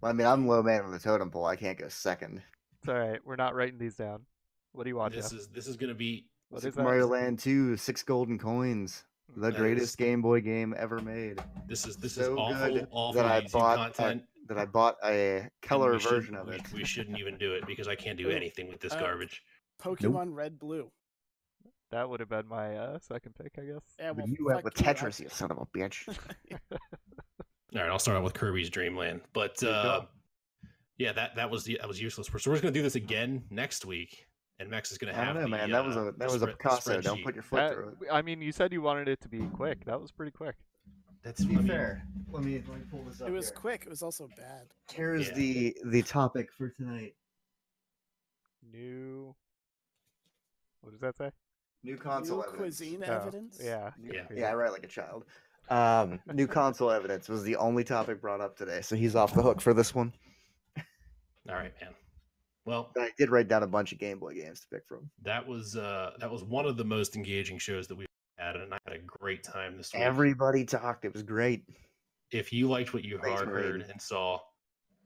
I 0.02 0.12
mean, 0.12 0.26
I'm 0.26 0.46
low 0.46 0.62
man 0.62 0.84
on 0.84 0.92
the 0.92 0.98
totem 0.98 1.30
pole. 1.30 1.44
I 1.46 1.56
can't 1.56 1.78
go 1.78 1.88
second. 1.88 2.42
It's 2.80 2.88
all 2.88 2.94
right. 2.98 3.18
We're 3.24 3.36
not 3.36 3.54
writing 3.54 3.78
these 3.78 3.96
down. 3.96 4.24
What 4.72 4.84
do 4.84 4.90
you 4.90 4.96
want? 4.96 5.14
This 5.14 5.30
Jeff? 5.30 5.40
is 5.40 5.48
this 5.48 5.66
is 5.66 5.76
gonna 5.76 5.94
be 5.94 6.26
What 6.50 6.58
is 6.58 6.62
Super 6.64 6.76
that? 6.76 6.82
Mario 6.84 7.06
Land 7.08 7.38
2, 7.40 7.76
six 7.76 8.02
golden 8.02 8.38
coins. 8.38 9.04
The 9.34 9.40
That 9.40 9.54
is- 9.54 9.58
greatest 9.58 9.98
Game 9.98 10.22
Boy 10.22 10.40
game 10.40 10.74
ever 10.78 11.00
made. 11.00 11.42
this 11.66 11.86
is 11.86 11.96
this 11.96 12.16
is 12.16 12.24
So 12.26 12.38
awful 12.38 12.74
good 12.74 12.88
awful 12.90 13.22
that 13.22 13.30
I 13.30 13.40
YouTube 13.42 13.52
bought 13.52 13.98
a- 13.98 14.22
That 14.46 14.56
I 14.58 14.64
bought 14.64 14.96
a 15.04 15.50
color 15.60 15.98
version 15.98 16.34
of 16.34 16.46
we- 16.48 16.54
it. 16.54 16.72
We, 16.72 16.84
shouldn't 16.84 17.18
even 17.18 17.36
do 17.36 17.52
it 17.54 17.66
because 17.66 17.86
I 17.88 17.94
can't 17.96 18.16
do 18.16 18.30
anything 18.30 18.68
with 18.68 18.80
this 18.80 18.94
Uh, 18.94 19.00
garbage. 19.00 19.42
Pokemon 19.78 20.32
Red 20.34 20.58
Blue. 20.58 20.90
That 21.90 22.08
would 22.08 22.20
have 22.20 22.28
been 22.28 22.46
my 22.46 22.76
uh, 22.76 22.98
second 22.98 23.34
pick, 23.34 23.52
I 23.58 23.62
guess. 23.64 23.82
Yeah, 23.98 24.10
well, 24.10 24.28
you 24.28 24.44
went 24.44 24.58
fuck 24.58 24.64
with 24.64 24.80
you, 24.80 24.86
I- 24.86 24.94
Tetris, 24.94 25.20
you 25.20 25.28
son 25.30 25.50
of 25.50 25.58
a 25.58 25.66
bitch. 25.66 26.06
All 26.72 26.78
right, 27.82 27.88
I'll 27.90 27.98
start 27.98 28.16
out 28.18 28.24
with 28.24 28.34
Kirby's 28.34 28.70
Dream 28.70 28.96
Land, 28.96 29.20
but 29.32 29.56
There 29.58 29.70
you 29.70 29.74
go. 29.82 29.88
uh, 29.88 30.04
yeah, 30.98 31.12
that 31.12 31.36
that 31.36 31.50
was 31.50 31.64
the, 31.64 31.78
that 31.80 31.88
was 31.88 32.00
useless. 32.00 32.26
So 32.26 32.32
we're 32.50 32.54
just 32.54 32.62
gonna 32.62 32.72
do 32.72 32.82
this 32.82 32.94
again 32.96 33.44
next 33.50 33.84
week, 33.86 34.26
and 34.58 34.68
Max 34.68 34.90
is 34.90 34.98
gonna 34.98 35.12
I 35.12 35.16
have. 35.16 35.26
don't 35.26 35.36
know, 35.36 35.42
the, 35.42 35.48
man. 35.48 35.70
That 35.70 35.84
was 35.84 35.96
uh, 35.96 36.00
a 36.00 36.04
the 36.06 36.12
that 36.18 36.26
was 36.26 36.34
a 36.36 36.38
spread- 36.40 36.58
Picasso. 36.58 37.00
Don't 37.00 37.22
put 37.24 37.34
your 37.34 37.42
foot 37.42 37.56
That- 37.56 37.72
through 37.74 37.88
it. 38.02 38.08
I 38.12 38.20
mean, 38.22 38.40
you 38.42 38.52
said 38.52 38.72
you 38.72 38.82
wanted 38.82 39.08
it 39.08 39.20
to 39.22 39.28
be 39.28 39.40
quick. 39.54 39.84
That 39.84 40.00
was 40.00 40.10
pretty 40.12 40.32
quick. 40.32 40.56
That's 41.22 41.40
To 41.42 41.46
be 41.46 41.54
I 41.56 41.58
mean, 41.58 41.66
fair, 41.68 42.04
let 42.30 42.42
me 42.42 42.62
let 42.68 42.78
me 42.78 42.84
pull 42.90 43.02
this 43.04 43.20
up. 43.20 43.28
It 43.28 43.32
was 43.32 43.48
here. 43.48 43.56
quick. 43.56 43.82
It 43.86 43.90
was 43.90 44.02
also 44.02 44.28
bad. 44.36 44.66
Here 44.92 45.14
is 45.14 45.28
Yeah. 45.28 45.34
the 45.34 45.76
the 45.86 46.02
topic 46.02 46.48
for 46.56 46.68
tonight. 46.70 47.14
New. 48.72 49.34
What 50.80 50.92
does 50.92 51.00
that 51.00 51.16
say? 51.16 51.30
New 51.84 51.96
console 51.96 52.38
New 52.38 52.42
evidence. 52.42 52.60
cuisine 52.60 53.04
Oh, 53.06 53.12
evidence. 53.12 53.60
Yeah. 53.62 53.90
Yeah. 54.02 54.24
Yeah, 54.34 54.50
I 54.50 54.54
write 54.54 54.72
like 54.72 54.84
a 54.84 54.88
child. 54.88 55.24
Um, 55.70 56.18
new 56.32 56.46
console 56.60 56.90
evidence 56.90 57.28
was 57.28 57.42
the 57.44 57.56
only 57.56 57.84
topic 57.84 58.20
brought 58.20 58.40
up 58.40 58.56
today, 58.56 58.80
so 58.80 58.96
he's 58.96 59.14
off 59.14 59.34
the 59.34 59.42
hook 59.42 59.60
for 59.60 59.74
this 59.74 59.94
one. 59.94 60.12
All 61.48 61.54
right, 61.54 61.72
man. 61.80 61.94
Well, 62.64 62.90
I 62.98 63.10
did 63.16 63.30
write 63.30 63.48
down 63.48 63.62
a 63.62 63.66
bunch 63.66 63.92
of 63.92 63.98
Game 63.98 64.18
Boy 64.18 64.34
games 64.34 64.60
to 64.60 64.66
pick 64.68 64.86
from. 64.86 65.08
that 65.22 65.46
was 65.46 65.76
uh 65.76 66.10
that 66.20 66.30
was 66.30 66.44
one 66.44 66.66
of 66.66 66.76
the 66.76 66.84
most 66.84 67.16
engaging 67.16 67.58
shows 67.58 67.86
that 67.88 67.96
we've 67.96 68.06
had, 68.36 68.56
and 68.56 68.74
I 68.74 68.78
had 68.86 68.96
a 68.96 69.00
great 69.00 69.42
time 69.42 69.76
this 69.78 69.92
week. 69.94 70.02
Everybody 70.02 70.64
talked. 70.66 71.04
It 71.06 71.12
was 71.14 71.22
great. 71.22 71.64
if 72.30 72.52
you 72.52 72.68
liked 72.68 72.92
what 72.92 73.04
you 73.04 73.18
Thanks, 73.22 73.40
heard, 73.40 73.48
Marie. 73.48 73.62
heard 73.62 73.86
and 73.90 74.00
saw, 74.02 74.38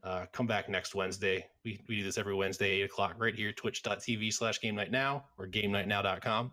uh, 0.03 0.25
come 0.33 0.45
back 0.45 0.67
next 0.67 0.93
Wednesday. 0.93 1.45
We, 1.63 1.79
we 1.87 1.95
do 1.97 2.03
this 2.03 2.17
every 2.17 2.35
Wednesday, 2.35 2.81
8 2.81 2.83
o'clock, 2.83 3.15
right 3.17 3.33
here, 3.33 3.53
twitch.tv 3.53 4.33
slash 4.33 4.59
game 4.59 4.75
night 4.75 4.91
now 4.91 5.23
or 5.37 5.47
game 5.47 5.71
night 5.71 5.87
now.com. 5.87 6.51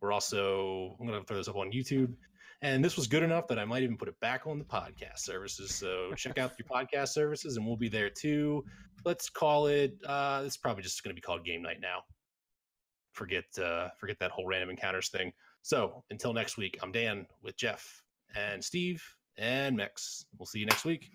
We're 0.00 0.12
also, 0.12 0.96
I'm 1.00 1.06
going 1.06 1.18
to 1.18 1.26
throw 1.26 1.36
this 1.36 1.48
up 1.48 1.56
on 1.56 1.72
YouTube. 1.72 2.14
And 2.60 2.84
this 2.84 2.96
was 2.96 3.06
good 3.06 3.22
enough 3.22 3.46
that 3.48 3.58
I 3.58 3.64
might 3.64 3.84
even 3.84 3.96
put 3.96 4.08
it 4.08 4.18
back 4.20 4.46
on 4.46 4.58
the 4.58 4.64
podcast 4.64 5.18
services. 5.18 5.72
So 5.74 6.12
check 6.16 6.38
out 6.38 6.52
your 6.58 6.66
podcast 6.66 7.08
services 7.08 7.56
and 7.56 7.64
we'll 7.64 7.76
be 7.76 7.88
there 7.88 8.10
too. 8.10 8.64
Let's 9.04 9.28
call 9.30 9.68
it, 9.68 9.94
uh, 10.04 10.42
it's 10.44 10.56
probably 10.56 10.82
just 10.82 11.04
going 11.04 11.10
to 11.10 11.14
be 11.14 11.20
called 11.20 11.44
Game 11.44 11.62
Night 11.62 11.80
Now. 11.80 12.02
Forget, 13.12 13.44
uh, 13.62 13.90
forget 13.96 14.18
that 14.18 14.32
whole 14.32 14.46
random 14.46 14.70
encounters 14.70 15.08
thing. 15.08 15.32
So 15.62 16.02
until 16.10 16.32
next 16.32 16.56
week, 16.56 16.78
I'm 16.82 16.90
Dan 16.90 17.26
with 17.42 17.56
Jeff 17.56 18.02
and 18.36 18.62
Steve 18.62 19.04
and 19.36 19.76
Mex. 19.76 20.26
We'll 20.36 20.46
see 20.46 20.58
you 20.58 20.66
next 20.66 20.84
week. 20.84 21.10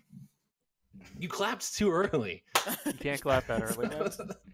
You 1.20 1.28
clapped 1.28 1.76
too 1.76 1.92
early. 1.92 2.44
You 2.86 2.94
can't 2.94 3.22
clap 3.22 3.48
that 3.48 3.64
early. 3.64 3.90